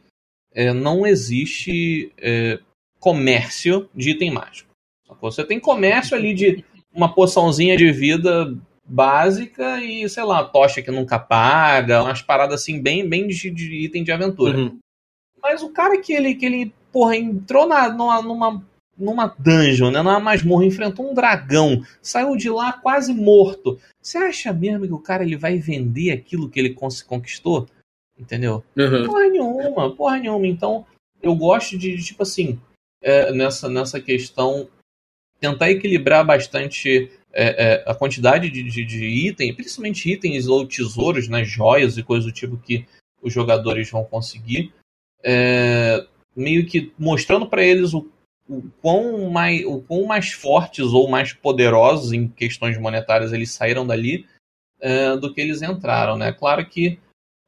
é, 0.54 0.74
não 0.74 1.06
existe 1.06 2.12
é, 2.18 2.60
comércio 3.00 3.90
de 3.96 4.12
item 4.12 4.32
mágico. 4.32 4.70
Você 5.20 5.44
tem 5.44 5.60
comércio 5.60 6.16
ali 6.16 6.34
de 6.34 6.64
uma 6.94 7.14
poçãozinha 7.14 7.76
de 7.78 7.92
vida 7.92 8.56
básica 8.86 9.82
e, 9.82 10.08
sei 10.10 10.24
lá, 10.24 10.44
tocha 10.44 10.82
que 10.82 10.92
nunca 10.92 11.18
paga, 11.18 12.04
umas 12.04 12.22
paradas 12.22 12.62
assim 12.62 12.82
bem, 12.82 13.08
bem 13.08 13.28
de, 13.28 13.50
de 13.50 13.76
item 13.76 14.04
de 14.04 14.12
aventura. 14.12 14.58
Uhum. 14.58 14.80
Mas 15.42 15.64
o 15.64 15.70
cara 15.70 16.00
que 16.00 16.14
ele, 16.14 16.36
que 16.36 16.46
ele 16.46 16.74
porra, 16.92 17.16
entrou 17.16 17.68
na, 17.68 17.90
numa, 17.90 18.22
numa, 18.22 18.68
numa 19.02 19.28
dungeon, 19.38 19.92
né, 19.92 20.02
numa 20.02 20.20
masmorra, 20.20 20.66
enfrentou 20.66 21.10
um 21.10 21.14
dragão, 21.14 21.84
saiu 22.02 22.36
de 22.36 22.50
lá 22.50 22.74
quase 22.74 23.14
morto. 23.14 23.80
Você 24.02 24.18
acha 24.18 24.54
mesmo 24.54 24.88
que 24.88 24.94
o 24.94 25.00
cara 25.00 25.24
ele 25.24 25.36
vai 25.36 25.58
vender 25.58 26.12
aquilo 26.12 26.50
que 26.50 26.60
ele 26.60 26.76
conquistou? 27.08 27.68
Entendeu? 28.18 28.64
Uhum. 28.78 29.06
Porra 29.06 29.28
nenhuma, 29.28 29.96
porra 29.96 30.18
nenhuma. 30.18 30.48
Então, 30.48 30.86
eu 31.22 31.36
gosto 31.36 31.78
de, 31.78 31.98
tipo 31.98 32.24
assim, 32.24 32.60
é, 33.02 33.32
nessa, 33.32 33.68
nessa 33.68 34.00
questão, 34.00 34.68
tentar 35.40 35.72
equilibrar 35.72 36.26
bastante 36.26 37.12
é, 37.34 37.66
é, 37.66 37.84
a 37.88 37.96
quantidade 37.96 38.50
de, 38.50 38.64
de, 38.64 38.86
de 38.86 39.06
itens, 39.06 39.56
principalmente 39.56 40.12
itens 40.12 40.48
ou 40.48 40.68
tesouros, 40.68 41.28
né, 41.28 41.44
joias 41.44 41.98
e 41.98 42.04
coisas 42.04 42.26
do 42.26 42.32
tipo 42.32 42.58
que 42.58 42.86
os 43.22 43.34
jogadores 43.34 43.90
vão 43.90 44.04
conseguir, 44.04 44.74
é, 45.24 46.06
meio 46.36 46.66
que 46.66 46.92
mostrando 46.98 47.48
para 47.48 47.64
eles 47.64 47.94
o, 47.94 48.08
o, 48.52 48.70
quão 48.82 49.30
mais, 49.30 49.66
o 49.66 49.80
quão 49.80 50.06
mais 50.06 50.34
fortes 50.34 50.88
ou 50.88 51.10
mais 51.10 51.32
poderosos 51.32 52.12
em 52.12 52.28
questões 52.28 52.78
monetárias 52.78 53.32
eles 53.32 53.52
saíram 53.52 53.88
dali 53.88 54.28
é, 54.82 55.16
do 55.16 55.34
que 55.34 55.40
eles 55.40 55.62
entraram, 55.62 56.18
né? 56.18 56.34
Claro 56.34 56.66
que 56.66 57.00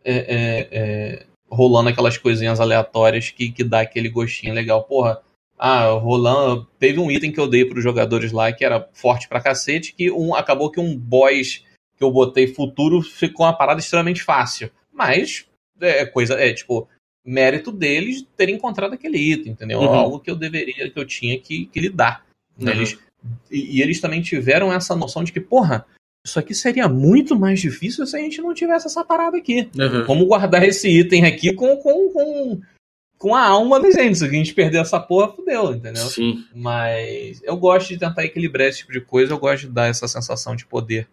é, 0.05 0.13
é, 0.13 0.67
é, 0.71 1.25
rolando 1.49 1.89
aquelas 1.89 2.17
coisinhas 2.17 2.61
aleatórias 2.61 3.29
que, 3.29 3.51
que 3.51 3.63
dá 3.65 3.81
aquele 3.81 4.07
gostinho 4.07 4.53
legal. 4.53 4.83
Porra, 4.85 5.21
ah, 5.57 5.87
rolando. 5.87 6.65
Teve 6.79 6.99
um 6.99 7.11
item 7.11 7.31
que 7.31 7.39
eu 7.39 7.47
dei 7.47 7.65
para 7.65 7.77
os 7.77 7.83
jogadores 7.83 8.31
lá 8.31 8.51
que 8.53 8.63
era 8.63 8.87
forte 8.93 9.27
pra 9.27 9.41
cacete, 9.41 9.93
que 9.93 10.09
um, 10.09 10.33
acabou 10.33 10.71
que 10.71 10.79
um 10.79 10.97
boss 10.97 11.63
que 11.97 12.03
eu 12.03 12.11
botei 12.11 12.47
futuro 12.47 13.01
ficou 13.01 13.45
uma 13.45 13.57
parada 13.57 13.79
extremamente 13.79 14.23
fácil. 14.23 14.71
Mas 14.91 15.45
é 15.81 16.05
coisa, 16.05 16.35
é 16.35 16.53
tipo, 16.53 16.87
mérito 17.25 17.71
deles 17.71 18.25
terem 18.35 18.55
encontrado 18.55 18.93
aquele 18.93 19.17
item, 19.17 19.53
entendeu? 19.53 19.79
Uhum. 19.79 19.87
Algo 19.87 20.19
que 20.19 20.29
eu 20.29 20.35
deveria, 20.35 20.89
que 20.89 20.99
eu 20.99 21.05
tinha 21.05 21.39
que, 21.39 21.65
que 21.67 21.79
lidar. 21.79 22.25
Né? 22.57 22.71
Uhum. 22.71 22.77
Eles, 22.77 22.99
e, 23.49 23.77
e, 23.77 23.81
eles 23.81 24.01
também 24.01 24.21
tiveram 24.21 24.71
essa 24.71 24.95
noção 24.95 25.23
de 25.23 25.31
que, 25.31 25.39
porra, 25.39 25.85
isso 26.25 26.39
aqui 26.39 26.53
seria 26.53 26.87
muito 26.87 27.37
mais 27.37 27.59
difícil 27.59 28.05
se 28.05 28.15
a 28.15 28.19
gente 28.19 28.41
não 28.41 28.53
tivesse 28.53 28.87
essa 28.87 29.03
parada 29.03 29.37
aqui. 29.37 29.69
Uhum. 29.77 30.05
Como 30.05 30.25
guardar 30.25 30.63
esse 30.63 30.89
item 30.89 31.25
aqui 31.25 31.53
com, 31.53 31.77
com, 31.77 32.09
com, 32.11 32.61
com 33.17 33.35
a 33.35 33.45
alma 33.45 33.79
da 33.79 33.89
gente. 33.91 34.17
Se 34.17 34.25
a 34.25 34.29
gente 34.29 34.53
perder 34.53 34.79
essa 34.79 34.99
porra, 34.99 35.33
fudeu, 35.33 35.73
entendeu? 35.73 36.05
Sim. 36.05 36.43
Mas 36.53 37.41
eu 37.43 37.55
gosto 37.57 37.89
de 37.89 37.97
tentar 37.97 38.25
equilibrar 38.25 38.67
esse 38.67 38.79
tipo 38.79 38.91
de 38.91 39.01
coisa, 39.01 39.33
eu 39.33 39.39
gosto 39.39 39.67
de 39.67 39.73
dar 39.73 39.87
essa 39.87 40.07
sensação 40.07 40.55
de 40.55 40.65
poder. 40.65 41.07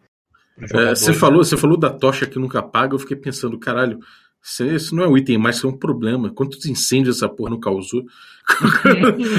É, 0.60 0.94
você, 0.94 1.14
falou, 1.14 1.42
você 1.42 1.56
falou 1.56 1.76
da 1.76 1.88
tocha 1.88 2.26
que 2.26 2.38
nunca 2.38 2.58
apaga, 2.58 2.94
eu 2.94 2.98
fiquei 2.98 3.16
pensando, 3.16 3.58
caralho, 3.58 4.00
isso 4.42 4.94
não 4.94 5.04
é 5.04 5.08
um 5.08 5.16
item 5.16 5.38
mais, 5.38 5.56
isso 5.56 5.66
é 5.66 5.70
um 5.70 5.76
problema. 5.76 6.30
Quantos 6.30 6.64
incêndios 6.66 7.16
essa 7.16 7.28
porra 7.28 7.50
não 7.50 7.60
causou? 7.60 8.04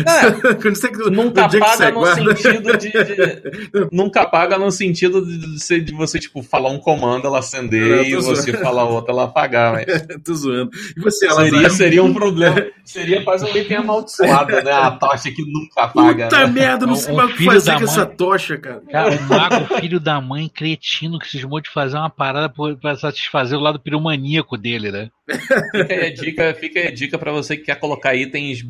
É, 0.07 1.09
nunca 1.11 1.47
paga 1.47 1.91
no 1.91 2.05
sentido 2.05 2.77
de, 2.77 2.91
de, 2.91 3.89
Nunca 3.91 4.25
paga 4.25 4.57
no 4.57 4.71
sentido 4.71 5.25
de, 5.25 5.57
de, 5.57 5.81
de, 5.81 5.93
você, 5.93 6.19
tipo, 6.19 6.41
falar 6.41 6.69
um 6.69 6.79
comando, 6.79 7.27
ela 7.27 7.39
acender 7.39 8.05
e 8.05 8.15
você 8.15 8.53
falar 8.53 8.85
outro, 8.85 9.11
ela 9.11 9.25
apagar. 9.25 9.73
Mas... 9.85 9.85
tô 10.23 10.33
zoando. 10.33 10.71
E 10.95 10.99
você, 10.99 11.27
ela 11.27 11.43
seria, 11.43 11.69
seria 11.69 12.03
um 12.03 12.13
problema. 12.13 12.65
Seria 12.83 13.23
quase 13.23 13.45
um 13.45 13.55
item 13.55 13.77
amaldiçoado, 13.77 14.61
né? 14.63 14.71
A 14.71 14.91
tocha 14.91 15.31
que 15.31 15.43
nunca 15.45 15.83
apaga. 15.83 16.25
Puta 16.25 16.47
né? 16.47 16.47
merda, 16.47 16.85
não 16.85 16.95
sei 16.95 17.13
mais 17.13 17.31
o 17.31 17.35
que 17.35 17.45
fazer 17.45 17.77
com 17.77 17.83
essa 17.83 18.05
tocha, 18.05 18.57
cara. 18.57 18.81
Cara, 18.91 19.15
o 19.15 19.23
mago, 19.23 19.79
filho 19.79 19.99
da 19.99 20.19
mãe, 20.19 20.49
cretino, 20.49 21.19
que 21.19 21.29
se 21.29 21.37
esmou 21.37 21.61
de 21.61 21.69
fazer 21.69 21.97
uma 21.97 22.09
parada 22.09 22.51
pra 22.79 22.95
satisfazer 22.95 23.57
o 23.57 23.61
lado 23.61 23.79
piromaníaco 23.79 24.57
dele, 24.57 24.91
né? 24.91 25.09
Fica 25.33 25.93
aí 25.93 26.05
a 26.05 26.13
dica, 26.13 26.53
fica 26.53 26.79
aí 26.79 26.87
a 26.87 26.91
dica 26.91 27.17
pra 27.17 27.31
você 27.31 27.57
que 27.57 27.63
quer 27.63 27.79
colocar 27.79 28.15
itens, 28.15 28.63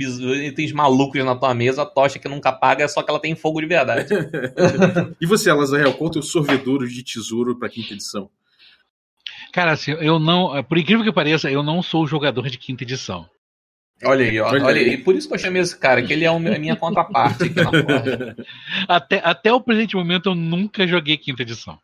itens 0.44 0.72
malucos 0.72 1.24
na 1.24 1.36
tua 1.36 1.54
mesa, 1.54 1.84
a 1.84 1.86
tocha 1.86 2.20
que 2.20 2.30
nunca 2.30 2.50
apaga, 2.50 2.88
só 2.88 3.02
que 3.02 3.10
ela 3.10 3.20
tem 3.20 3.36
fogo 3.36 3.62
de 3.62 3.68
verdade. 3.68 4.08
e 5.20 5.26
você, 5.26 5.52
Lazarel, 5.52 5.94
conta 5.94 6.20
os 6.20 6.32
sorvedouros 6.32 6.94
de 6.94 7.04
tesouro 7.04 7.58
pra 7.58 7.70
quinta 7.70 7.94
edição. 7.94 8.30
Cara, 9.52 9.72
assim, 9.72 9.92
eu 9.92 10.20
não. 10.20 10.64
Por 10.64 10.78
incrível 10.78 11.04
que 11.04 11.12
pareça, 11.12 11.52
eu 11.52 11.62
não 11.62 11.82
sou 11.82 12.08
jogador 12.08 12.50
de 12.50 12.58
quinta 12.58 12.84
edição. 12.84 13.28
Olha 14.04 14.26
aí, 14.26 14.40
ó. 14.40 14.50
Olha, 14.50 14.64
olha 14.64 14.82
aí. 14.82 14.98
Por 14.98 15.16
isso 15.16 15.28
que 15.28 15.36
eu 15.36 15.40
chamei 15.40 15.62
esse 15.62 15.78
cara, 15.78 16.02
que 16.02 16.12
ele 16.12 16.26
é 16.26 16.28
a 16.28 16.40
minha 16.40 16.76
contraparte 16.76 17.44
aqui 17.46 17.56
na 17.56 18.36
até, 18.88 19.22
até 19.24 19.54
o 19.54 19.62
presente 19.62 19.96
momento 19.96 20.30
eu 20.30 20.36
nunca 20.36 20.88
joguei 20.88 21.18
quinta 21.18 21.44
edição. 21.44 21.78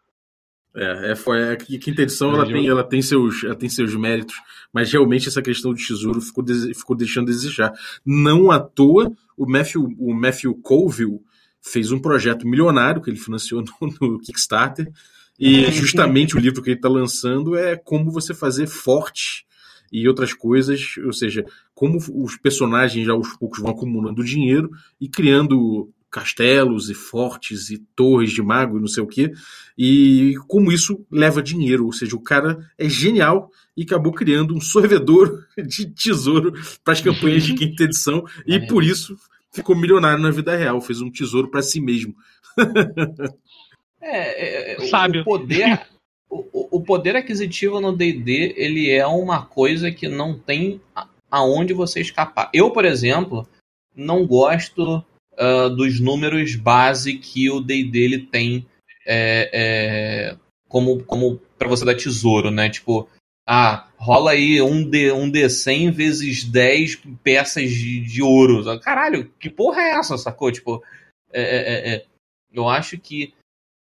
É, 0.77 1.11
é, 1.11 1.15
foi, 1.15 1.51
a 1.51 1.57
quinta 1.57 2.03
edição 2.03 2.35
ela 2.35 2.45
tem, 2.45 2.67
ela, 2.67 2.83
tem 2.83 3.01
seus, 3.01 3.43
ela 3.43 3.55
tem 3.55 3.67
seus 3.67 3.95
méritos, 3.95 4.35
mas 4.71 4.91
realmente 4.91 5.27
essa 5.27 5.41
questão 5.41 5.73
do 5.73 5.77
tesouro 5.77 6.21
ficou, 6.21 6.45
ficou 6.75 6.95
deixando 6.95 7.29
a 7.29 7.31
desejar. 7.31 7.73
Não 8.05 8.51
à 8.51 8.59
toa, 8.59 9.11
o 9.35 9.49
Matthew, 9.49 9.95
o 9.97 10.13
Matthew 10.13 10.53
Colville 10.61 11.19
fez 11.59 11.91
um 11.91 11.99
projeto 11.99 12.47
milionário 12.47 13.01
que 13.01 13.09
ele 13.09 13.17
financiou 13.17 13.63
no, 13.81 14.09
no 14.09 14.19
Kickstarter, 14.19 14.91
e 15.39 15.71
justamente 15.71 16.35
o 16.35 16.39
livro 16.39 16.61
que 16.61 16.69
ele 16.69 16.77
está 16.77 16.89
lançando 16.89 17.55
é 17.55 17.75
como 17.75 18.11
você 18.11 18.33
fazer 18.33 18.67
forte 18.67 19.45
e 19.91 20.07
outras 20.07 20.33
coisas, 20.33 20.95
ou 21.03 21.13
seja, 21.13 21.45
como 21.73 21.97
os 21.97 22.37
personagens 22.37 23.05
já 23.05 23.13
aos 23.13 23.35
poucos 23.37 23.59
vão 23.59 23.71
acumulando 23.71 24.23
dinheiro 24.23 24.69
e 24.99 25.07
criando 25.07 25.89
castelos 26.17 26.89
e 26.89 26.95
fortes 26.95 27.69
e 27.69 27.77
torres 27.95 28.31
de 28.31 28.41
mago 28.41 28.77
e 28.77 28.81
não 28.81 28.87
sei 28.87 29.03
o 29.03 29.07
que, 29.07 29.31
e 29.77 30.33
como 30.47 30.71
isso 30.71 31.05
leva 31.11 31.43
dinheiro, 31.43 31.85
ou 31.85 31.93
seja, 31.93 32.15
o 32.15 32.23
cara 32.23 32.57
é 32.75 32.89
genial 32.89 33.51
e 33.75 33.83
acabou 33.83 34.11
criando 34.11 34.55
um 34.55 34.59
sorvedor 34.59 35.45
de 35.55 35.85
tesouro 35.85 36.53
para 36.83 36.93
as 36.93 37.01
campanhas 37.01 37.43
de 37.43 37.53
quinta 37.53 37.83
edição 37.83 38.25
e 38.47 38.59
por 38.65 38.83
isso 38.83 39.15
ficou 39.51 39.75
milionário 39.75 40.21
na 40.21 40.31
vida 40.31 40.55
real, 40.55 40.81
fez 40.81 41.01
um 41.01 41.11
tesouro 41.11 41.49
para 41.49 41.61
si 41.61 41.79
mesmo. 41.79 42.15
é, 44.01 44.73
é, 44.73 44.87
Sábio. 44.87 45.21
O 45.27 45.39
poder, 45.39 45.87
o, 46.29 46.77
o 46.77 46.81
poder 46.81 47.15
aquisitivo 47.15 47.79
no 47.79 47.95
D&D, 47.95 48.55
ele 48.57 48.89
é 48.89 49.05
uma 49.05 49.45
coisa 49.45 49.91
que 49.91 50.07
não 50.07 50.37
tem 50.37 50.81
aonde 51.29 51.73
você 51.73 52.01
escapar. 52.01 52.49
Eu, 52.51 52.71
por 52.71 52.85
exemplo, 52.85 53.47
não 53.95 54.25
gosto 54.25 55.03
uh, 55.37 55.69
dos 55.69 55.99
números 55.99 56.55
base 56.55 57.17
que 57.17 57.49
o 57.49 57.59
D&D 57.59 57.99
ele 57.99 58.19
tem 58.19 58.65
é, 59.05 59.49
é, 59.53 60.37
como, 60.67 61.03
como 61.03 61.39
para 61.57 61.69
você 61.69 61.85
dar 61.85 61.95
tesouro, 61.95 62.51
né? 62.51 62.69
Tipo, 62.69 63.07
ah, 63.47 63.87
rola 63.95 64.31
aí 64.31 64.61
um 64.61 64.83
D, 64.83 65.11
um 65.13 65.31
D100 65.31 65.91
vezes 65.91 66.43
10 66.43 67.01
peças 67.23 67.71
de, 67.71 68.01
de 68.01 68.21
ouro. 68.21 68.79
Caralho, 68.81 69.31
que 69.39 69.49
porra 69.49 69.81
é 69.81 69.91
essa, 69.91 70.17
sacou? 70.17 70.51
Tipo, 70.51 70.83
é, 71.31 71.41
é, 71.41 71.95
é, 71.95 72.05
eu 72.51 72.67
acho 72.67 72.97
que 72.97 73.33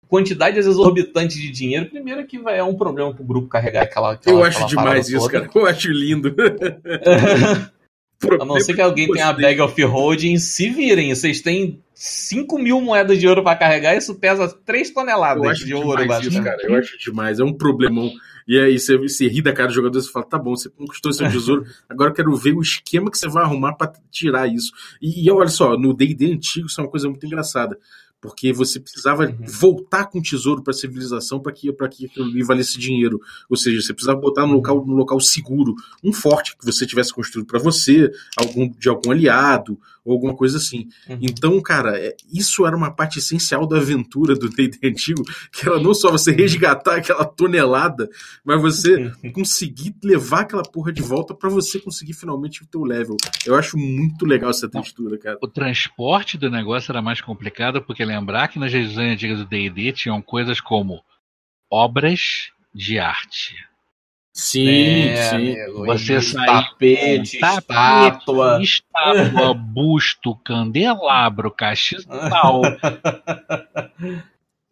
quantidades 0.07 0.65
exorbitantes 0.65 1.37
de 1.37 1.51
dinheiro, 1.51 1.89
primeiro 1.89 2.25
que 2.25 2.39
vai, 2.39 2.57
é 2.57 2.63
um 2.63 2.75
problema 2.75 3.13
pro 3.13 3.23
grupo 3.23 3.49
carregar 3.49 3.83
aquela. 3.83 4.13
aquela 4.13 4.39
eu 4.39 4.43
acho 4.43 4.65
demais 4.65 5.09
isso, 5.09 5.19
toda. 5.19 5.47
cara. 5.47 5.51
Eu 5.53 5.65
acho 5.67 5.91
lindo. 5.91 6.33
A 8.41 8.45
não 8.45 8.59
ser 8.59 8.73
que 8.73 8.81
alguém 8.81 9.09
tenha 9.09 9.27
a 9.27 9.33
bag 9.33 9.61
of 9.61 9.81
holding, 9.83 10.37
se 10.37 10.69
virem. 10.69 11.15
Vocês 11.15 11.41
têm 11.41 11.81
5 11.93 12.59
mil 12.59 12.81
moedas 12.81 13.17
de 13.17 13.25
ouro 13.27 13.41
para 13.43 13.57
carregar, 13.57 13.95
isso 13.95 14.15
pesa 14.15 14.47
3 14.65 14.91
toneladas 14.91 15.59
de 15.59 15.73
ouro, 15.73 16.03
isso, 16.03 16.43
cara. 16.43 16.57
Eu 16.63 16.75
acho 16.75 16.97
demais, 16.97 17.39
é 17.39 17.43
um 17.43 17.53
problemão. 17.53 18.11
E 18.45 18.59
aí 18.59 18.77
você, 18.77 18.97
você 18.97 19.27
ri 19.27 19.41
da 19.41 19.53
cara 19.53 19.69
do 19.69 19.73
jogador 19.73 19.99
e 19.99 20.11
fala: 20.11 20.25
tá 20.25 20.37
bom, 20.37 20.55
você 20.55 20.69
conquistou 20.69 21.13
seu 21.13 21.29
tesouro, 21.29 21.65
agora 21.87 22.09
eu 22.09 22.13
quero 22.13 22.35
ver 22.35 22.53
o 22.53 22.61
esquema 22.61 23.09
que 23.09 23.17
você 23.17 23.29
vai 23.29 23.43
arrumar 23.43 23.73
para 23.73 23.93
tirar 24.11 24.47
isso. 24.47 24.71
E, 25.01 25.25
e 25.25 25.31
olha 25.31 25.47
só, 25.47 25.77
no 25.77 25.93
DD 25.93 26.33
antigo, 26.33 26.67
isso 26.67 26.81
é 26.81 26.83
uma 26.83 26.89
coisa 26.89 27.07
muito 27.07 27.25
engraçada 27.25 27.77
porque 28.21 28.51
você 28.51 28.79
precisava 28.79 29.25
uhum. 29.25 29.37
voltar 29.45 30.05
com 30.05 30.19
o 30.19 30.21
tesouro 30.21 30.61
para 30.61 30.71
a 30.71 30.77
civilização 30.77 31.39
para 31.39 31.53
que, 31.53 31.71
que 31.71 32.05
aquilo 32.05 32.25
ali 32.25 32.43
valesse 32.43 32.77
dinheiro. 32.77 33.19
Ou 33.49 33.55
seja, 33.55 33.81
você 33.81 33.93
precisava 33.93 34.19
botar 34.19 34.45
no 34.45 34.53
local, 34.53 34.85
no 34.85 34.93
local 34.93 35.19
seguro 35.19 35.73
um 36.03 36.11
forte 36.11 36.57
que 36.57 36.65
você 36.65 36.85
tivesse 36.85 37.13
construído 37.13 37.47
para 37.47 37.59
você, 37.59 38.11
algum 38.37 38.69
de 38.69 38.89
algum 38.89 39.11
aliado, 39.11 39.79
ou 40.09 40.15
alguma 40.15 40.35
coisa 40.35 40.57
assim. 40.57 40.87
Uhum. 41.07 41.19
Então, 41.21 41.61
cara, 41.61 41.97
é, 41.97 42.15
isso 42.31 42.65
era 42.65 42.75
uma 42.75 42.91
parte 42.91 43.19
essencial 43.19 43.67
da 43.67 43.77
aventura 43.77 44.35
do 44.35 44.49
D&D 44.49 44.79
antigo, 44.87 45.23
que 45.51 45.67
era 45.67 45.79
não 45.79 45.93
só 45.93 46.11
você 46.11 46.31
resgatar 46.31 46.97
aquela 46.97 47.25
tonelada, 47.25 48.09
mas 48.43 48.61
você 48.61 49.11
conseguir 49.33 49.95
levar 50.03 50.41
aquela 50.41 50.63
porra 50.63 50.91
de 50.91 51.01
volta 51.01 51.33
para 51.33 51.49
você 51.49 51.79
conseguir 51.79 52.13
finalmente 52.13 52.63
o 52.63 52.67
teu 52.67 52.83
level. 52.83 53.17
Eu 53.45 53.55
acho 53.55 53.77
muito 53.77 54.25
legal 54.25 54.49
essa 54.49 54.67
textura, 54.67 55.17
cara. 55.17 55.37
O 55.41 55.47
transporte 55.47 56.37
do 56.37 56.49
negócio 56.49 56.91
era 56.91 57.01
mais 57.01 57.21
complicado, 57.21 57.81
porque 57.81 58.03
lembrar 58.03 58.47
que 58.47 58.59
nas 58.59 58.73
regiões 58.73 59.13
antigas 59.13 59.39
do 59.39 59.45
D&D 59.45 59.93
tinham 59.93 60.21
coisas 60.21 60.59
como 60.59 61.01
obras 61.71 62.51
de 62.73 62.97
arte 62.99 63.68
Sim, 64.39 65.09
é, 65.09 65.29
sim. 65.29 65.35
Amigo, 65.35 65.85
Você 65.85 66.19
tapete, 66.33 67.35
estátua, 67.35 68.59
estátua, 68.63 69.53
busto, 69.53 70.33
candelabro, 70.45 71.51
castiçal. 71.51 72.61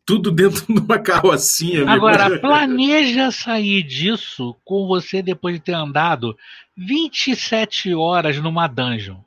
Tudo 0.05 0.31
dentro 0.31 0.65
de 0.73 0.79
uma 0.79 0.97
carrocinha. 0.99 1.81
Amigo. 1.83 2.07
Agora, 2.07 2.39
planeja 2.39 3.29
sair 3.29 3.83
disso 3.83 4.55
com 4.63 4.87
você 4.87 5.21
depois 5.21 5.55
de 5.55 5.61
ter 5.61 5.73
andado 5.73 6.33
27 6.77 7.93
horas 7.93 8.37
numa 8.37 8.67
dungeon. 8.67 9.17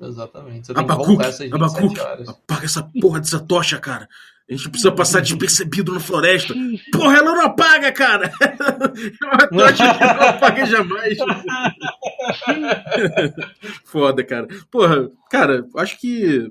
Exatamente. 0.00 0.66
Você 0.66 0.74
tem 0.74 0.82
Abacuque, 0.82 1.54
Abacuque, 1.54 2.00
apaga 2.00 2.64
essa 2.64 2.82
porra 3.00 3.20
dessa 3.20 3.38
tocha, 3.38 3.78
cara. 3.78 4.08
A 4.48 4.52
gente 4.52 4.70
precisa 4.70 4.92
passar 4.92 5.22
despercebido 5.22 5.92
na 5.92 5.98
floresta. 5.98 6.54
Porra, 6.92 7.18
ela 7.18 7.32
não 7.32 7.46
apaga, 7.46 7.90
cara! 7.90 8.30
Uma 9.22 9.48
tocha 9.48 9.94
que 9.94 10.04
não 10.04 10.28
apaga 10.28 10.66
jamais. 10.66 11.18
Foda, 13.84 14.22
cara. 14.22 14.46
Porra, 14.70 15.10
cara, 15.28 15.66
acho 15.76 15.98
que 15.98 16.48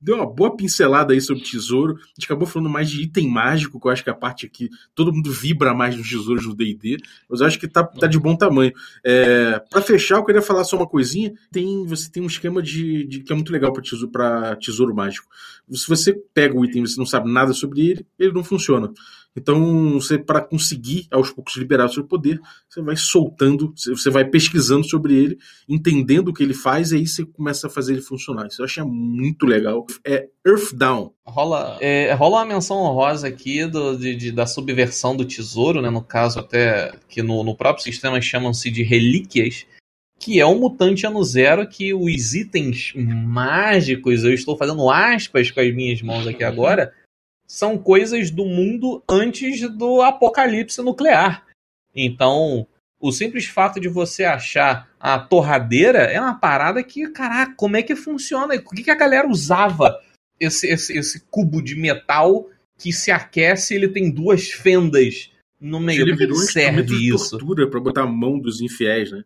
deu 0.00 0.16
uma 0.16 0.26
boa 0.26 0.56
pincelada 0.56 1.12
aí 1.12 1.20
sobre 1.20 1.42
tesouro. 1.42 1.94
A 1.96 2.06
gente 2.14 2.24
acabou 2.24 2.46
falando 2.46 2.70
mais 2.70 2.88
de 2.88 3.02
item 3.02 3.28
mágico, 3.28 3.78
que 3.78 3.86
eu 3.86 3.90
acho 3.90 4.02
que 4.02 4.10
é 4.10 4.12
a 4.12 4.16
parte 4.16 4.46
aqui 4.46 4.70
todo 4.94 5.12
mundo 5.12 5.30
vibra 5.30 5.74
mais 5.74 5.96
nos 5.96 6.08
tesouros 6.08 6.44
do 6.44 6.54
D&D, 6.54 6.96
mas 7.28 7.40
eu 7.40 7.46
acho 7.46 7.58
que 7.58 7.68
tá, 7.68 7.84
tá 7.84 8.06
de 8.06 8.18
bom 8.18 8.36
tamanho. 8.36 8.72
É, 9.04 9.58
para 9.70 9.82
fechar, 9.82 10.16
eu 10.16 10.24
queria 10.24 10.42
falar 10.42 10.64
só 10.64 10.76
uma 10.76 10.86
coisinha. 10.86 11.32
Tem, 11.52 11.84
você 11.86 12.10
tem 12.10 12.22
um 12.22 12.26
esquema 12.26 12.62
de, 12.62 13.04
de 13.06 13.20
que 13.20 13.32
é 13.32 13.34
muito 13.34 13.52
legal 13.52 13.72
para 13.72 13.82
tesouro, 13.82 14.12
tesouro 14.60 14.94
mágico. 14.94 15.28
Se 15.70 15.88
você 15.88 16.14
pega 16.34 16.56
o 16.56 16.64
item 16.64 16.82
e 16.82 16.88
você 16.88 16.98
não 16.98 17.06
sabe 17.06 17.30
nada 17.30 17.52
sobre 17.52 17.80
ele, 17.88 18.06
ele 18.18 18.32
não 18.32 18.42
funciona. 18.42 18.90
Então, 19.36 19.92
você 19.94 20.18
para 20.18 20.40
conseguir 20.40 21.06
aos 21.10 21.30
poucos 21.30 21.56
liberar 21.56 21.86
o 21.86 21.92
seu 21.92 22.04
poder, 22.04 22.40
você 22.68 22.82
vai 22.82 22.96
soltando, 22.96 23.72
você 23.76 24.10
vai 24.10 24.24
pesquisando 24.24 24.84
sobre 24.84 25.14
ele, 25.14 25.38
entendendo 25.68 26.28
o 26.28 26.34
que 26.34 26.42
ele 26.42 26.54
faz, 26.54 26.90
e 26.90 26.96
aí 26.96 27.06
você 27.06 27.24
começa 27.24 27.68
a 27.68 27.70
fazer 27.70 27.92
ele 27.92 28.02
funcionar. 28.02 28.46
Isso 28.46 28.60
eu 28.60 28.66
achei 28.66 28.82
muito 28.82 29.46
legal. 29.46 29.86
É 30.04 30.28
Earthdown. 30.44 31.12
Rola, 31.24 31.78
é, 31.80 32.12
rola 32.14 32.38
uma 32.38 32.44
menção 32.44 32.78
honrosa 32.78 33.28
aqui 33.28 33.66
do, 33.66 33.96
de, 33.96 34.16
de, 34.16 34.32
da 34.32 34.46
subversão 34.46 35.16
do 35.16 35.24
tesouro, 35.24 35.80
né? 35.80 35.90
No 35.90 36.02
caso, 36.02 36.40
até 36.40 36.92
que 37.08 37.22
no, 37.22 37.44
no 37.44 37.56
próprio 37.56 37.84
sistema 37.84 38.20
chamam-se 38.20 38.68
de 38.70 38.82
relíquias 38.82 39.64
que 40.20 40.38
é 40.38 40.44
um 40.44 40.60
mutante 40.60 41.06
ano 41.06 41.24
zero 41.24 41.66
que 41.66 41.94
os 41.94 42.34
itens 42.34 42.92
mágicos, 42.94 44.22
eu 44.22 44.34
estou 44.34 44.54
fazendo 44.54 44.90
aspas 44.90 45.50
com 45.50 45.60
as 45.60 45.74
minhas 45.74 46.02
mãos 46.02 46.26
aqui 46.26 46.44
agora, 46.44 46.92
são 47.50 47.76
coisas 47.76 48.30
do 48.30 48.44
mundo 48.44 49.02
antes 49.10 49.68
do 49.72 50.02
apocalipse 50.02 50.80
nuclear. 50.82 51.44
Então, 51.92 52.64
o 53.00 53.10
simples 53.10 53.46
fato 53.46 53.80
de 53.80 53.88
você 53.88 54.22
achar 54.22 54.88
a 55.00 55.18
torradeira 55.18 55.98
é 55.98 56.20
uma 56.20 56.38
parada 56.38 56.80
que, 56.80 57.08
caraca, 57.08 57.52
como 57.56 57.76
é 57.76 57.82
que 57.82 57.96
funciona? 57.96 58.54
O 58.54 58.70
que, 58.70 58.84
que 58.84 58.90
a 58.90 58.94
galera 58.94 59.26
usava 59.26 60.00
esse, 60.38 60.68
esse, 60.68 60.96
esse 60.96 61.26
cubo 61.28 61.60
de 61.60 61.74
metal 61.74 62.48
que 62.78 62.92
se 62.92 63.10
aquece 63.10 63.74
ele 63.74 63.88
tem 63.88 64.12
duas 64.12 64.48
fendas 64.52 65.32
no 65.60 65.80
meio? 65.80 66.02
Ele 66.02 66.14
virou 66.14 66.38
que 66.38 66.52
serve 66.52 66.84
de 66.84 67.12
isso? 67.12 67.36
tortura 67.36 67.68
pra 67.68 67.80
botar 67.80 68.02
a 68.04 68.06
mão 68.06 68.38
dos 68.38 68.60
infiéis, 68.60 69.10
né? 69.10 69.24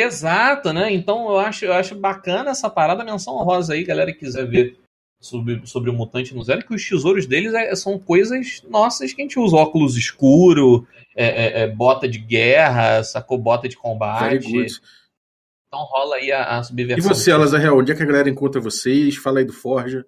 Exato, 0.00 0.72
né? 0.72 0.92
Então 0.92 1.28
eu 1.28 1.40
acho, 1.40 1.64
eu 1.64 1.72
acho 1.72 1.96
bacana 1.96 2.52
essa 2.52 2.70
parada, 2.70 3.02
menção 3.02 3.34
honrosa 3.34 3.74
aí, 3.74 3.82
galera 3.82 4.12
que 4.12 4.20
quiser 4.20 4.46
ver 4.46 4.83
sobre, 5.24 5.62
sobre 5.64 5.90
o 5.90 5.92
Mutante 5.92 6.34
no 6.34 6.42
Zero, 6.42 6.64
que 6.64 6.74
os 6.74 6.86
tesouros 6.86 7.26
deles 7.26 7.54
é, 7.54 7.74
são 7.74 7.98
coisas 7.98 8.62
nossas 8.68 9.12
que 9.12 9.22
a 9.22 9.24
gente 9.24 9.38
usa. 9.38 9.56
Óculos 9.56 9.96
escuro, 9.96 10.86
é, 11.16 11.26
é, 11.26 11.60
é 11.62 11.66
bota 11.68 12.06
de 12.06 12.18
guerra, 12.18 13.02
sacou 13.02 13.38
bota 13.38 13.68
de 13.68 13.76
combate. 13.76 14.46
Então 15.66 15.82
rola 15.84 16.16
aí 16.16 16.30
a, 16.30 16.58
a 16.58 16.62
subversão. 16.62 17.10
E 17.10 17.14
você, 17.14 17.34
Lazarel, 17.34 17.76
onde 17.76 17.90
é 17.90 17.94
que 17.94 18.02
a 18.02 18.06
galera 18.06 18.28
encontra 18.28 18.60
vocês? 18.60 19.16
Fala 19.16 19.38
aí 19.38 19.44
do 19.44 19.52
Forja. 19.52 20.04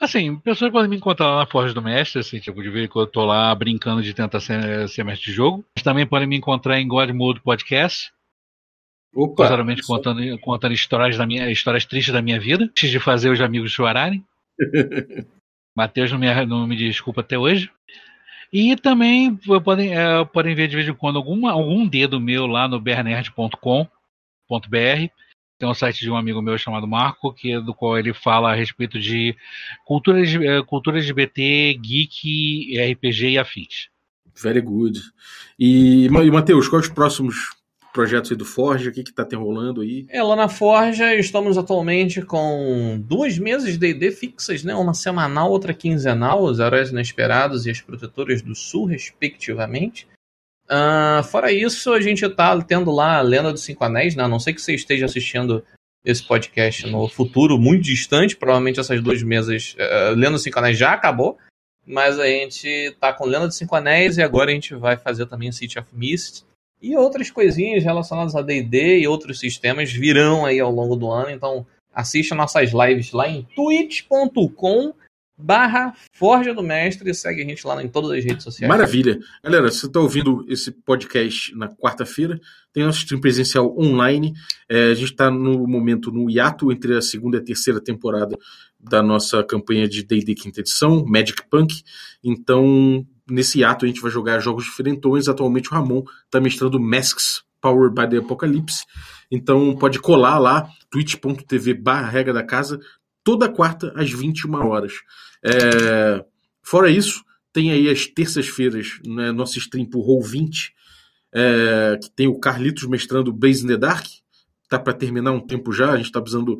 Assim, 0.00 0.36
pessoas 0.36 0.70
podem 0.70 0.88
me 0.88 0.96
encontrar 0.96 1.26
lá 1.26 1.38
na 1.38 1.46
Forja 1.46 1.74
do 1.74 1.82
Mestre, 1.82 2.20
assim, 2.20 2.38
tipo, 2.38 2.62
de 2.62 2.70
ver 2.70 2.88
que 2.88 2.96
eu 2.96 3.06
tô 3.06 3.24
lá 3.24 3.52
brincando 3.52 4.00
de 4.00 4.14
tentar 4.14 4.38
ser, 4.38 4.88
ser 4.88 5.02
mestre 5.02 5.26
de 5.26 5.32
jogo. 5.32 5.64
Também 5.82 6.06
podem 6.06 6.28
me 6.28 6.36
encontrar 6.36 6.78
em 6.78 6.86
God 6.86 7.10
Mode 7.10 7.40
Podcast. 7.40 8.12
Opa! 9.12 9.48
Geralmente 9.48 9.82
contando, 9.82 10.38
contando 10.38 10.72
histórias, 10.72 11.16
da 11.16 11.26
minha, 11.26 11.50
histórias 11.50 11.84
tristes 11.84 12.14
da 12.14 12.22
minha 12.22 12.38
vida, 12.38 12.64
antes 12.64 12.90
de 12.90 13.00
fazer 13.00 13.30
os 13.30 13.40
amigos 13.40 13.72
chorarem. 13.72 14.24
Matheus 15.76 16.10
não 16.10 16.18
me, 16.18 16.46
não 16.46 16.66
me 16.66 16.76
desculpa 16.76 17.20
até 17.20 17.38
hoje. 17.38 17.70
E 18.52 18.74
também 18.76 19.36
podem, 19.62 19.96
é, 19.96 20.24
podem 20.24 20.54
ver 20.54 20.68
de 20.68 20.76
vez 20.76 20.88
em 20.88 20.94
quando 20.94 21.16
alguma, 21.16 21.52
algum 21.52 21.86
dedo 21.86 22.20
meu 22.20 22.46
lá 22.46 22.66
no 22.66 22.80
bernerd.com.br. 22.80 23.88
Tem 25.58 25.68
um 25.68 25.74
site 25.74 26.00
de 26.00 26.10
um 26.10 26.16
amigo 26.16 26.40
meu 26.40 26.56
chamado 26.56 26.86
Marco, 26.86 27.32
que 27.32 27.52
é 27.52 27.60
do 27.60 27.74
qual 27.74 27.98
ele 27.98 28.14
fala 28.14 28.52
a 28.52 28.54
respeito 28.54 28.98
de 28.98 29.36
cultura, 29.84 30.22
é, 30.22 30.62
cultura 30.62 30.98
LGBT, 30.98 31.74
geek, 31.74 32.78
RPG 32.92 33.30
e 33.30 33.38
afins. 33.38 33.88
Very 34.40 34.60
good. 34.60 35.00
E, 35.58 36.06
e 36.06 36.30
Matheus, 36.30 36.68
quais 36.68 36.86
os 36.86 36.92
próximos 36.92 37.57
projetos 37.92 38.30
aí 38.30 38.36
do 38.36 38.44
Forja, 38.44 38.90
o 38.90 38.92
que 38.92 39.00
está 39.00 39.26
rolando 39.34 39.80
aí? 39.80 40.06
É, 40.08 40.22
lá 40.22 40.36
na 40.36 40.48
Forja 40.48 41.14
estamos 41.14 41.58
atualmente 41.58 42.22
com 42.22 43.02
duas 43.04 43.38
mesas 43.38 43.72
de 43.72 43.78
D&D 43.78 44.10
fixas, 44.12 44.62
né? 44.62 44.74
Uma 44.74 44.94
semanal, 44.94 45.50
outra 45.50 45.74
quinzenal, 45.74 46.42
os 46.42 46.58
Heróis 46.58 46.90
Inesperados 46.90 47.66
e 47.66 47.70
as 47.70 47.80
Protetoras 47.80 48.42
do 48.42 48.54
Sul, 48.54 48.86
respectivamente. 48.86 50.06
Uh, 50.68 51.22
fora 51.24 51.50
isso, 51.50 51.92
a 51.92 52.00
gente 52.00 52.24
está 52.24 52.60
tendo 52.62 52.90
lá 52.90 53.16
a 53.16 53.22
Lenda 53.22 53.50
dos 53.52 53.62
Cinco 53.62 53.84
Anéis, 53.84 54.14
né? 54.14 54.22
A 54.22 54.28
não 54.28 54.38
sei 54.38 54.52
que 54.52 54.60
você 54.60 54.74
esteja 54.74 55.06
assistindo 55.06 55.64
esse 56.04 56.22
podcast 56.22 56.86
no 56.86 57.08
futuro 57.08 57.58
muito 57.58 57.82
distante, 57.82 58.36
provavelmente 58.36 58.78
essas 58.78 59.02
duas 59.02 59.22
mesas, 59.22 59.74
uh, 59.78 60.14
Lenda 60.14 60.32
dos 60.32 60.42
Cinco 60.42 60.58
Anéis 60.58 60.78
já 60.78 60.92
acabou, 60.92 61.38
mas 61.86 62.18
a 62.18 62.26
gente 62.26 62.94
tá 63.00 63.12
com 63.14 63.24
Lenda 63.24 63.46
dos 63.46 63.56
Cinco 63.56 63.74
Anéis 63.74 64.18
e 64.18 64.22
agora 64.22 64.50
a 64.50 64.54
gente 64.54 64.74
vai 64.74 64.96
fazer 64.96 65.26
também 65.26 65.50
City 65.50 65.78
of 65.78 65.88
Mist, 65.92 66.44
e 66.80 66.96
outras 66.96 67.30
coisinhas 67.30 67.84
relacionadas 67.84 68.34
a 68.36 68.42
D&D 68.42 69.00
e 69.00 69.08
outros 69.08 69.40
sistemas 69.40 69.92
virão 69.92 70.44
aí 70.44 70.60
ao 70.60 70.70
longo 70.70 70.96
do 70.96 71.10
ano, 71.10 71.30
então 71.30 71.66
assista 71.92 72.34
nossas 72.34 72.70
lives 72.72 73.12
lá 73.12 73.28
em 73.28 73.46
twitch.com 73.54 74.94
barra 75.38 75.94
Forja 76.12 76.52
do 76.52 76.62
Mestre 76.62 77.08
e 77.08 77.14
segue 77.14 77.42
a 77.42 77.44
gente 77.44 77.64
lá 77.64 77.80
em 77.82 77.88
todas 77.88 78.10
as 78.10 78.24
redes 78.24 78.42
sociais. 78.42 78.68
Maravilha. 78.68 79.20
Galera, 79.42 79.70
você 79.70 79.86
está 79.86 80.00
ouvindo 80.00 80.44
esse 80.48 80.72
podcast 80.72 81.54
na 81.54 81.68
quarta-feira, 81.68 82.40
tem 82.72 82.82
nosso 82.82 82.98
stream 82.98 83.20
presencial 83.20 83.72
online, 83.78 84.34
é, 84.68 84.90
a 84.90 84.94
gente 84.94 85.12
está 85.12 85.30
no 85.30 85.66
momento 85.66 86.10
no 86.10 86.28
hiato 86.28 86.72
entre 86.72 86.96
a 86.96 87.00
segunda 87.00 87.36
e 87.36 87.40
a 87.40 87.44
terceira 87.44 87.80
temporada 87.80 88.36
da 88.80 89.02
nossa 89.02 89.42
campanha 89.44 89.88
de 89.88 90.02
D&D 90.02 90.34
quinta 90.34 90.60
edição, 90.60 91.04
Magic 91.06 91.48
Punk, 91.48 91.82
então 92.22 93.06
nesse 93.30 93.62
ato 93.64 93.84
a 93.84 93.88
gente 93.88 94.00
vai 94.00 94.10
jogar 94.10 94.40
jogos 94.40 94.64
diferentões. 94.64 95.28
Atualmente 95.28 95.70
o 95.70 95.74
Ramon 95.74 96.02
está 96.24 96.40
mestrando 96.40 96.80
Masks 96.80 97.42
Powered 97.60 97.94
by 97.94 98.08
the 98.08 98.18
Apocalypse. 98.18 98.84
Então 99.30 99.76
pode 99.76 99.98
colar 99.98 100.38
lá, 100.38 100.68
twitch.tv 100.90 101.74
barra 101.74 102.08
regra 102.08 102.32
da 102.32 102.42
casa, 102.42 102.80
toda 103.22 103.48
quarta 103.48 103.92
às 103.96 104.10
21 104.10 104.54
horas. 104.66 104.94
É... 105.44 106.24
Fora 106.62 106.90
isso, 106.90 107.22
tem 107.52 107.70
aí 107.70 107.88
as 107.88 108.06
terças-feiras, 108.06 108.98
né, 109.04 109.32
nosso 109.32 109.58
stream 109.58 109.86
por 109.86 110.06
Roll20, 110.06 110.70
é... 111.32 111.98
que 112.02 112.10
tem 112.10 112.26
o 112.26 112.38
Carlitos 112.38 112.84
mestrando 112.84 113.32
Blaze 113.32 113.64
in 113.64 113.68
the 113.68 113.76
Dark. 113.76 114.06
Tá 114.68 114.78
para 114.78 114.92
terminar 114.92 115.32
um 115.32 115.40
tempo 115.40 115.72
já, 115.72 115.92
a 115.92 115.96
gente 115.96 116.06
está 116.06 116.20
precisando 116.20 116.58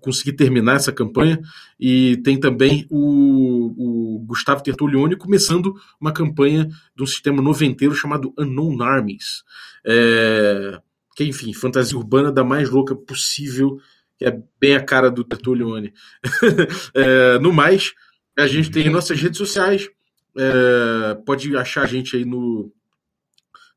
conseguir 0.00 0.34
terminar 0.34 0.76
essa 0.76 0.92
campanha. 0.92 1.40
E 1.78 2.16
tem 2.18 2.38
também 2.38 2.86
o, 2.90 4.16
o 4.16 4.18
Gustavo 4.20 4.62
Tertulione 4.62 5.16
começando 5.16 5.74
uma 6.00 6.12
campanha 6.12 6.68
de 6.94 7.02
um 7.02 7.06
sistema 7.06 7.42
noventeiro 7.42 7.94
chamado 7.94 8.32
Unknown 8.38 8.82
Armies. 8.82 9.42
É, 9.84 10.80
que, 11.16 11.24
enfim, 11.24 11.52
fantasia 11.52 11.96
urbana 11.96 12.30
da 12.30 12.44
mais 12.44 12.70
louca 12.70 12.94
possível, 12.94 13.80
que 14.18 14.24
é 14.24 14.40
bem 14.60 14.76
a 14.76 14.82
cara 14.82 15.10
do 15.10 15.24
Tertulione. 15.24 15.92
é, 16.94 17.38
no 17.38 17.52
mais, 17.52 17.94
a 18.38 18.46
gente 18.46 18.70
tem 18.70 18.88
nossas 18.90 19.20
redes 19.20 19.38
sociais. 19.38 19.88
É, 20.36 21.14
pode 21.26 21.56
achar 21.56 21.82
a 21.82 21.86
gente 21.86 22.16
aí 22.16 22.24
no, 22.24 22.72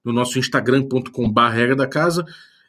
no 0.04 0.14
nosso 0.14 0.38
instagram.com.br 0.38 1.42
regra 1.52 1.76
da 1.76 1.88
casa 1.88 2.26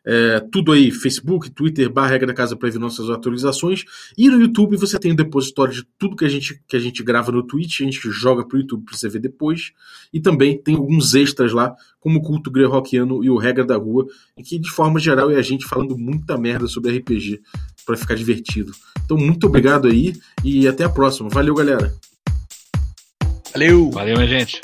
é, 0.07 0.41
tudo 0.53 0.73
aí, 0.73 0.91
Facebook, 0.91 1.51
Twitter, 1.51 1.91
barra 1.91 2.09
regra 2.09 2.27
da 2.27 2.35
casa 2.35 2.55
para 2.55 2.69
ver 2.69 2.79
nossas 2.79 3.09
atualizações. 3.09 3.85
E 4.17 4.29
no 4.29 4.41
YouTube 4.41 4.77
você 4.77 4.99
tem 4.99 5.11
o 5.11 5.15
um 5.15 5.17
depositório 5.17 5.73
de 5.73 5.85
tudo 5.99 6.17
que 6.17 6.25
a 6.25 6.29
gente, 6.29 6.61
que 6.69 6.77
a 6.77 6.81
gente 6.81 7.03
grava 7.03 7.33
no 7.33 7.43
Twitch, 7.43 7.81
a 7.81 7.85
gente 7.85 8.11
joga 8.11 8.47
pro 8.47 8.59
YouTube 8.59 8.85
para 8.85 8.97
você 8.97 9.09
ver 9.09 9.21
depois. 9.21 9.73
E 10.13 10.21
também 10.21 10.59
tem 10.59 10.77
alguns 10.77 11.15
extras 11.15 11.53
lá, 11.53 11.75
como 11.99 12.19
o 12.19 12.23
Culto 12.23 12.51
Greyhawkiano 12.51 13.25
e 13.25 13.31
o 13.31 13.39
Regra 13.39 13.65
da 13.65 13.77
Rua, 13.77 14.07
em 14.37 14.43
que 14.43 14.59
de 14.59 14.71
forma 14.71 15.01
geral 15.01 15.31
é 15.31 15.37
a 15.37 15.43
gente 15.43 15.65
falando 15.65 15.97
muita 15.97 16.37
merda 16.37 16.67
sobre 16.67 16.97
RPG 16.99 17.41
para 17.87 17.97
ficar 17.97 18.15
divertido. 18.15 18.73
Então, 19.05 19.17
muito 19.17 19.47
obrigado 19.47 19.89
aí 19.89 20.15
e 20.43 20.69
até 20.69 20.85
a 20.85 20.89
próxima. 20.89 21.29
Valeu, 21.29 21.55
galera. 21.55 21.95
Valeu. 23.53 23.91
Valeu, 23.91 24.17
minha 24.17 24.27
gente. 24.29 24.61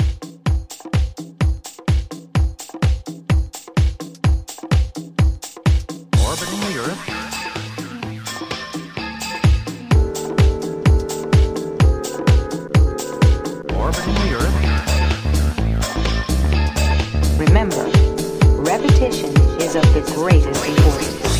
Is 19.70 19.76
of 19.76 19.94
the 19.94 20.12
greatest 20.14 20.66
importance. 20.66 21.39